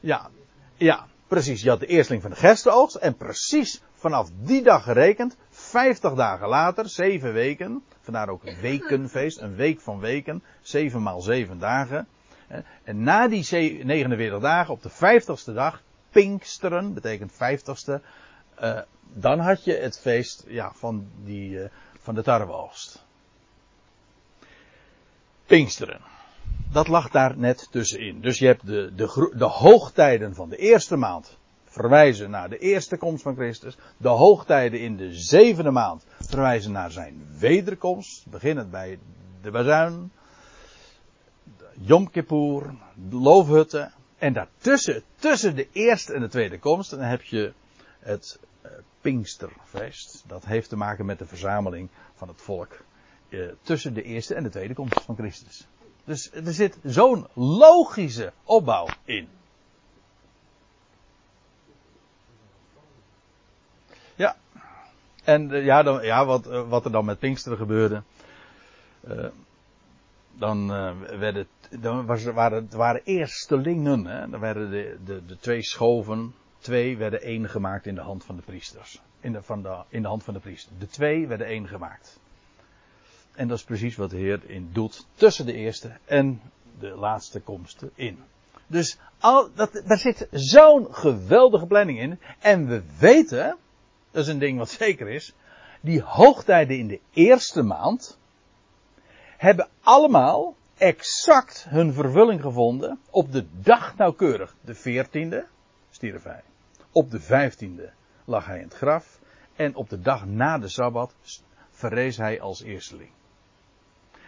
Ja, 0.00 0.30
ja, 0.76 1.06
precies. 1.26 1.62
Je 1.62 1.68
had 1.68 1.80
de 1.80 1.86
eersteling 1.86 2.22
van 2.22 2.30
de 2.30 2.36
gerstenoogst 2.36 2.96
en 2.96 3.16
precies 3.16 3.82
vanaf 3.94 4.30
die 4.42 4.62
dag 4.62 4.82
gerekend, 4.82 5.36
50 5.50 6.14
dagen 6.14 6.48
later, 6.48 6.88
7 6.88 7.32
weken, 7.32 7.84
vandaar 8.00 8.28
ook 8.28 8.44
een 8.44 8.60
wekenfeest, 8.60 9.40
een 9.40 9.54
week 9.54 9.80
van 9.80 9.98
weken, 9.98 10.42
7 10.62 11.02
maal 11.02 11.20
7 11.20 11.58
dagen. 11.58 12.06
En 12.84 13.02
na 13.02 13.28
die 13.28 13.44
49 13.84 14.40
dagen, 14.40 14.74
op 14.74 14.82
de 14.82 14.90
50ste 14.90 15.54
dag, 15.54 15.82
Pinksteren, 16.10 16.94
betekent 16.94 17.32
50ste, 17.32 18.02
uh, 18.62 18.78
dan 19.12 19.38
had 19.38 19.64
je 19.64 19.74
het 19.74 20.00
feest 20.00 20.44
ja, 20.46 20.72
van, 20.74 21.06
die, 21.24 21.50
uh, 21.50 21.64
van 22.00 22.14
de 22.14 22.22
tarweoogst. 22.22 23.04
Pinksteren. 25.46 26.00
Dat 26.72 26.88
lag 26.88 27.10
daar 27.10 27.38
net 27.38 27.68
tussenin. 27.70 28.20
Dus 28.20 28.38
je 28.38 28.46
hebt 28.46 28.66
de, 28.66 28.92
de, 28.94 29.32
de 29.36 29.44
hoogtijden 29.44 30.34
van 30.34 30.48
de 30.48 30.56
eerste 30.56 30.96
maand 30.96 31.36
verwijzen 31.64 32.30
naar 32.30 32.48
de 32.48 32.58
eerste 32.58 32.96
komst 32.96 33.22
van 33.22 33.34
Christus. 33.34 33.76
De 33.96 34.08
hoogtijden 34.08 34.80
in 34.80 34.96
de 34.96 35.12
zevende 35.12 35.70
maand 35.70 36.04
verwijzen 36.20 36.72
naar 36.72 36.90
zijn 36.90 37.26
wederkomst. 37.38 38.26
Beginnend 38.30 38.70
bij 38.70 38.98
de 39.42 39.50
bazuin. 39.50 40.12
Yom 41.80 42.10
Kippur, 42.10 42.74
loofhutten. 43.10 43.92
En 44.18 44.32
daartussen, 44.32 45.02
tussen 45.16 45.56
de 45.56 45.68
eerste 45.72 46.12
en 46.12 46.20
de 46.20 46.28
tweede 46.28 46.58
komst, 46.58 46.90
dan 46.90 47.00
heb 47.00 47.22
je 47.22 47.52
het 47.98 48.38
uh, 48.64 48.70
Pinksterfeest. 49.00 50.24
Dat 50.26 50.44
heeft 50.44 50.68
te 50.68 50.76
maken 50.76 51.06
met 51.06 51.18
de 51.18 51.26
verzameling 51.26 51.88
van 52.14 52.28
het 52.28 52.40
volk 52.40 52.76
uh, 53.28 53.52
tussen 53.62 53.94
de 53.94 54.02
eerste 54.02 54.34
en 54.34 54.42
de 54.42 54.50
tweede 54.50 54.74
komst 54.74 55.00
van 55.00 55.16
Christus. 55.16 55.66
Dus 56.04 56.30
er 56.32 56.52
zit 56.52 56.78
zo'n 56.82 57.26
logische 57.32 58.32
opbouw 58.44 58.86
in. 59.04 59.28
Ja. 64.14 64.36
En 65.24 65.50
uh, 65.50 65.64
ja, 65.64 65.82
dan, 65.82 66.04
ja 66.04 66.24
wat, 66.24 66.44
wat 66.44 66.84
er 66.84 66.90
dan 66.90 67.04
met 67.04 67.18
Pinksteren 67.18 67.58
gebeurde 67.58 68.02
dan 70.38 70.70
uh, 70.70 70.92
werden, 71.18 71.46
dan 71.80 72.06
was, 72.06 72.24
waren, 72.24 72.62
het 72.62 72.72
waren 72.72 73.00
eerstelingen. 73.04 74.06
Hè? 74.06 74.28
Dan 74.28 74.40
werden 74.40 74.70
de, 74.70 74.98
de, 75.04 75.26
de 75.26 75.38
twee 75.38 75.62
schoven, 75.62 76.34
twee 76.58 76.96
werden 76.96 77.22
één 77.22 77.48
gemaakt 77.48 77.86
in 77.86 77.94
de 77.94 78.00
hand 78.00 78.24
van 78.24 78.36
de 78.36 78.42
priesters. 78.42 79.00
In 79.20 79.32
de, 79.32 79.42
van 79.42 79.84
in 79.88 80.02
de 80.02 80.08
hand 80.08 80.24
van 80.24 80.34
de 80.34 80.40
priester. 80.40 80.72
De 80.78 80.86
twee 80.86 81.26
werden 81.26 81.46
één 81.46 81.68
gemaakt. 81.68 82.20
En 83.34 83.48
dat 83.48 83.58
is 83.58 83.64
precies 83.64 83.96
wat 83.96 84.10
de 84.10 84.16
Heer 84.16 84.40
in 84.46 84.70
doet 84.72 85.06
tussen 85.14 85.46
de 85.46 85.52
eerste 85.52 85.90
en 86.04 86.40
de 86.78 86.88
laatste 86.88 87.40
komsten 87.40 87.90
in. 87.94 88.18
Dus 88.66 88.98
al, 89.18 89.48
dat, 89.54 89.82
daar 89.86 89.98
zit 89.98 90.28
zo'n 90.30 90.86
geweldige 90.90 91.66
planning 91.66 92.00
in. 92.00 92.18
En 92.38 92.66
we 92.66 92.82
weten, 92.98 93.56
dat 94.10 94.22
is 94.22 94.32
een 94.32 94.38
ding 94.38 94.58
wat 94.58 94.70
zeker 94.70 95.08
is, 95.08 95.34
die 95.80 96.02
hoogtijden 96.02 96.78
in 96.78 96.88
de 96.88 97.00
eerste 97.12 97.62
maand, 97.62 98.18
hebben 99.44 99.68
allemaal 99.82 100.56
exact 100.78 101.66
hun 101.68 101.92
vervulling 101.92 102.40
gevonden 102.40 102.98
op 103.10 103.32
de 103.32 103.46
dag 103.52 103.96
nauwkeurig. 103.96 104.54
De 104.60 104.76
14e 104.76 105.48
stierf 105.90 106.22
hij. 106.22 106.42
Op 106.92 107.10
de 107.10 107.20
15e 107.20 107.92
lag 108.24 108.46
hij 108.46 108.58
in 108.58 108.64
het 108.64 108.74
graf. 108.74 109.20
En 109.56 109.74
op 109.74 109.88
de 109.88 110.00
dag 110.00 110.26
na 110.26 110.58
de 110.58 110.68
Sabbat 110.68 111.14
verrees 111.70 112.16
hij 112.16 112.40
als 112.40 112.62
eersteling. 112.62 113.10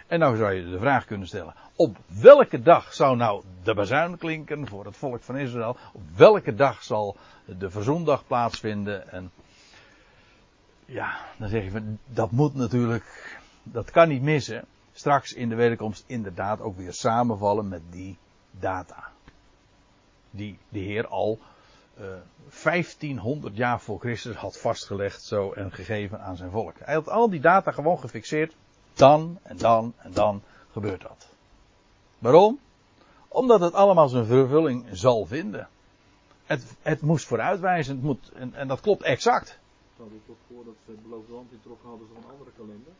En 0.06 0.18
nou 0.18 0.36
zou 0.36 0.52
je 0.52 0.70
de 0.70 0.78
vraag 0.78 1.04
kunnen 1.04 1.26
stellen: 1.26 1.54
op 1.76 1.96
welke 2.06 2.62
dag 2.62 2.94
zou 2.94 3.16
nou 3.16 3.42
de 3.62 3.74
bazuin 3.74 4.18
klinken 4.18 4.68
voor 4.68 4.84
het 4.84 4.96
volk 4.96 5.22
van 5.22 5.36
Israël? 5.36 5.76
Op 5.92 6.02
welke 6.16 6.54
dag 6.54 6.82
zal 6.82 7.16
de 7.44 7.70
verzoendag 7.70 8.26
plaatsvinden? 8.26 9.08
En 9.10 9.30
ja, 10.84 11.18
dan 11.38 11.48
zeg 11.48 11.64
je 11.64 11.70
van 11.70 11.98
dat 12.04 12.30
moet 12.30 12.54
natuurlijk, 12.54 13.38
dat 13.62 13.90
kan 13.90 14.08
niet 14.08 14.22
missen. 14.22 14.64
Straks 14.96 15.32
in 15.32 15.48
de 15.48 15.54
wederkomst 15.54 16.04
inderdaad 16.06 16.60
ook 16.60 16.76
weer 16.76 16.92
samenvallen 16.92 17.68
met 17.68 17.82
die 17.90 18.18
data. 18.50 19.12
Die 20.30 20.58
de 20.68 20.78
Heer 20.78 21.06
al 21.06 21.38
uh, 21.98 22.12
eh, 22.12 22.18
1500 22.62 23.56
jaar 23.56 23.80
voor 23.80 24.00
Christus 24.00 24.36
had 24.36 24.58
vastgelegd 24.58 25.22
zo 25.22 25.52
en 25.52 25.72
gegeven 25.72 26.20
aan 26.20 26.36
zijn 26.36 26.50
volk. 26.50 26.74
Hij 26.78 26.94
had 26.94 27.08
al 27.08 27.30
die 27.30 27.40
data 27.40 27.70
gewoon 27.70 27.98
gefixeerd. 27.98 28.56
Dan 28.94 29.38
en 29.42 29.56
dan 29.56 29.92
en 29.96 30.12
dan 30.12 30.42
gebeurt 30.70 31.02
dat. 31.02 31.28
Waarom? 32.18 32.58
Omdat 33.28 33.60
het 33.60 33.74
allemaal 33.74 34.08
zijn 34.08 34.26
vervulling 34.26 34.86
zal 34.92 35.26
vinden. 35.26 35.68
Het, 36.44 36.76
het 36.82 37.00
moest 37.00 37.26
vooruitwijzen, 37.26 37.94
het 37.94 38.04
moet, 38.04 38.30
en, 38.34 38.54
en 38.54 38.68
dat 38.68 38.80
klopt 38.80 39.02
exact. 39.02 39.58
Stel 39.94 40.08
je 40.12 40.20
toch 40.26 40.36
voor 40.48 40.64
dat 40.64 40.74
ze 40.84 40.90
het 40.90 41.02
beloofde 41.02 41.32
land 41.32 41.52
introkken 41.52 41.88
hadden 41.88 42.06
ze 42.06 42.14
een 42.14 42.30
andere 42.30 42.50
kalender? 42.56 42.92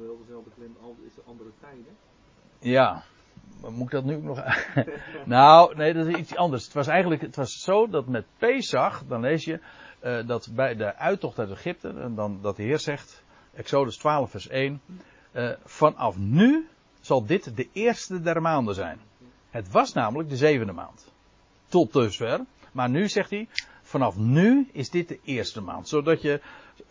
Dezelfde 0.00 0.50
kalender, 0.54 1.06
is 1.06 1.16
er 1.16 1.22
andere 1.26 1.50
tijden? 1.60 1.96
Ja, 2.58 3.02
maar 3.60 3.72
moet 3.72 3.84
ik 3.84 3.90
dat 3.90 4.04
nu 4.04 4.16
ook 4.16 4.22
nog. 4.22 4.42
nou, 5.24 5.76
nee, 5.76 5.94
dat 5.94 6.06
is 6.06 6.14
iets 6.14 6.36
anders. 6.36 6.64
Het 6.64 6.72
was 6.72 6.86
eigenlijk 6.86 7.22
het 7.22 7.36
was 7.36 7.62
zo 7.62 7.88
dat 7.88 8.06
met 8.06 8.26
Pesach, 8.38 9.04
dan 9.06 9.20
lees 9.20 9.44
je 9.44 9.60
uh, 10.02 10.26
dat 10.26 10.48
bij 10.54 10.76
de 10.76 10.96
uittocht 10.96 11.38
uit 11.38 11.50
Egypte, 11.50 11.88
en 11.88 12.14
dan 12.14 12.38
dat 12.42 12.56
de 12.56 12.62
Heer 12.62 12.78
zegt, 12.78 13.22
Exodus 13.54 13.96
12, 13.96 14.30
vers 14.30 14.48
1, 14.48 14.80
uh, 15.32 15.50
vanaf 15.64 16.16
nu 16.16 16.68
zal 17.00 17.26
dit 17.26 17.56
de 17.56 17.68
eerste 17.72 18.20
der 18.20 18.42
maanden 18.42 18.74
zijn. 18.74 19.00
Het 19.50 19.70
was 19.70 19.92
namelijk 19.92 20.28
de 20.28 20.36
zevende 20.36 20.72
maand. 20.72 21.12
Tot 21.66 21.92
dusver. 21.92 22.44
Maar 22.72 22.90
nu 22.90 23.08
zegt 23.08 23.30
hij, 23.30 23.48
vanaf 23.82 24.16
nu 24.16 24.68
is 24.72 24.90
dit 24.90 25.08
de 25.08 25.18
eerste 25.22 25.60
maand. 25.60 25.88
Zodat 25.88 26.22
je, 26.22 26.40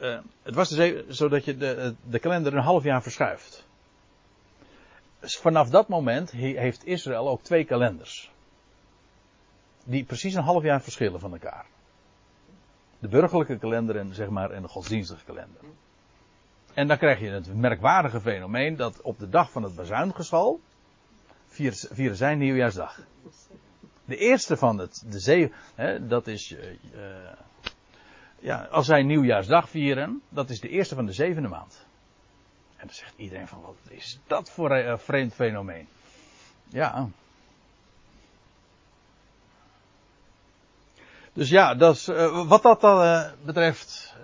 uh, 0.02 0.20
het 0.44 0.56
was 0.56 0.70
de 0.70 1.06
zodat 1.08 1.46
je 1.46 1.58
de, 1.58 1.96
de 2.10 2.20
kalender 2.20 2.54
een 2.54 2.64
half 2.64 2.84
jaar 2.84 3.02
verschuift. 3.02 3.68
Dus 5.20 5.38
vanaf 5.38 5.70
dat 5.70 5.88
moment 5.88 6.32
heeft 6.32 6.86
Israël 6.86 7.30
ook 7.30 7.44
twee 7.44 7.64
kalenders. 7.64 8.32
Die 9.84 10.04
precies 10.04 10.34
een 10.34 10.44
half 10.44 10.64
jaar 10.64 10.82
verschillen 10.82 11.20
van 11.20 11.32
elkaar. 11.32 11.66
De 13.00 13.08
burgerlijke 13.08 13.58
kalender 13.58 13.96
en, 13.96 14.14
zeg 14.14 14.30
maar, 14.30 14.52
en 14.52 14.62
de 14.62 14.68
godsdienstige 14.68 15.26
kalender. 15.26 15.62
En 16.74 16.88
dan 16.88 16.98
krijg 16.98 17.20
je 17.20 17.30
het 17.30 17.56
merkwaardige 17.56 18.22
fenomeen 18.22 18.76
dat 18.76 19.02
op 19.02 19.20
de 19.20 19.30
dag 19.30 19.52
van 19.52 19.64
het 19.64 19.76
bazuingeschal 19.76 20.60
vieren 21.48 22.16
zij 22.16 22.36
nieuwjaarsdag. 22.36 23.00
De 24.06 24.18
eerste 24.18 24.58
van 24.58 24.78
het, 24.78 25.04
de 25.10 25.20
zee, 25.20 25.54
hè, 25.76 26.08
dat 26.08 26.28
is, 26.28 26.52
uh, 26.52 26.60
ja, 28.40 28.68
als 28.72 28.86
zij 28.86 29.04
nieuwjaarsdag 29.04 29.70
vieren, 29.70 30.22
dat 30.30 30.50
is 30.50 30.60
de 30.60 30.70
eerste 30.70 30.96
van 30.96 31.06
de 31.06 31.14
zevende 31.14 31.50
maand. 31.50 31.86
En 32.78 32.86
dan 32.86 32.96
zegt 32.96 33.14
iedereen 33.16 33.48
van, 33.48 33.62
wat 33.62 33.76
is 33.88 34.20
dat 34.28 34.50
voor 34.50 34.72
een 34.72 34.86
uh, 34.86 34.98
vreemd 34.98 35.34
fenomeen? 35.34 35.88
Ja. 36.68 37.10
Dus 41.34 41.50
ja, 41.50 41.76
dat 41.76 41.96
is, 41.96 42.08
uh, 42.08 42.48
wat 42.48 42.62
dat 42.62 42.82
dan 42.82 43.32
betreft, 43.46 44.16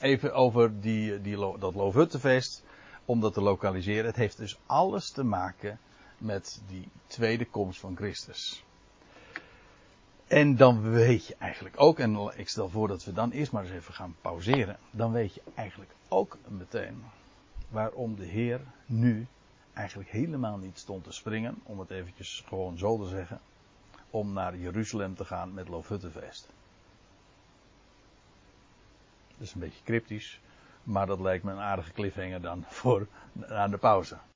even 0.00 0.34
over 0.34 0.80
die, 0.80 1.20
die, 1.20 1.58
dat 1.58 1.74
Loofhuttenfeest, 1.74 2.64
om 3.04 3.20
dat 3.20 3.32
te 3.32 3.40
lokaliseren. 3.40 4.04
Het 4.04 4.16
heeft 4.16 4.36
dus 4.36 4.58
alles 4.66 5.10
te 5.10 5.24
maken 5.24 5.78
met 6.18 6.62
die 6.66 6.88
tweede 7.06 7.44
komst 7.44 7.80
van 7.80 7.96
Christus. 7.96 8.64
En 10.30 10.56
dan 10.56 10.90
weet 10.90 11.26
je 11.26 11.36
eigenlijk 11.38 11.74
ook, 11.80 11.98
en 11.98 12.32
ik 12.36 12.48
stel 12.48 12.68
voor 12.68 12.88
dat 12.88 13.04
we 13.04 13.12
dan 13.12 13.30
eerst 13.30 13.52
maar 13.52 13.62
eens 13.62 13.72
even 13.72 13.94
gaan 13.94 14.16
pauzeren. 14.20 14.76
Dan 14.90 15.12
weet 15.12 15.34
je 15.34 15.42
eigenlijk 15.54 15.90
ook 16.08 16.38
meteen 16.48 17.04
waarom 17.68 18.16
de 18.16 18.24
Heer 18.24 18.60
nu 18.86 19.26
eigenlijk 19.72 20.10
helemaal 20.10 20.56
niet 20.56 20.78
stond 20.78 21.04
te 21.04 21.12
springen, 21.12 21.60
om 21.62 21.78
het 21.78 21.90
eventjes 21.90 22.44
gewoon 22.46 22.78
zo 22.78 22.98
te 22.98 23.08
zeggen, 23.08 23.40
om 24.10 24.32
naar 24.32 24.56
Jeruzalem 24.56 25.14
te 25.14 25.24
gaan 25.24 25.54
met 25.54 25.68
Loofhuttenfeest. 25.68 26.48
Dat 29.28 29.46
is 29.46 29.54
een 29.54 29.60
beetje 29.60 29.84
cryptisch, 29.84 30.40
maar 30.82 31.06
dat 31.06 31.20
lijkt 31.20 31.44
me 31.44 31.52
een 31.52 31.58
aardige 31.58 31.92
cliffhanger 31.92 32.40
dan 32.40 32.64
voor 32.68 33.06
aan 33.48 33.70
de 33.70 33.78
pauze. 33.78 34.16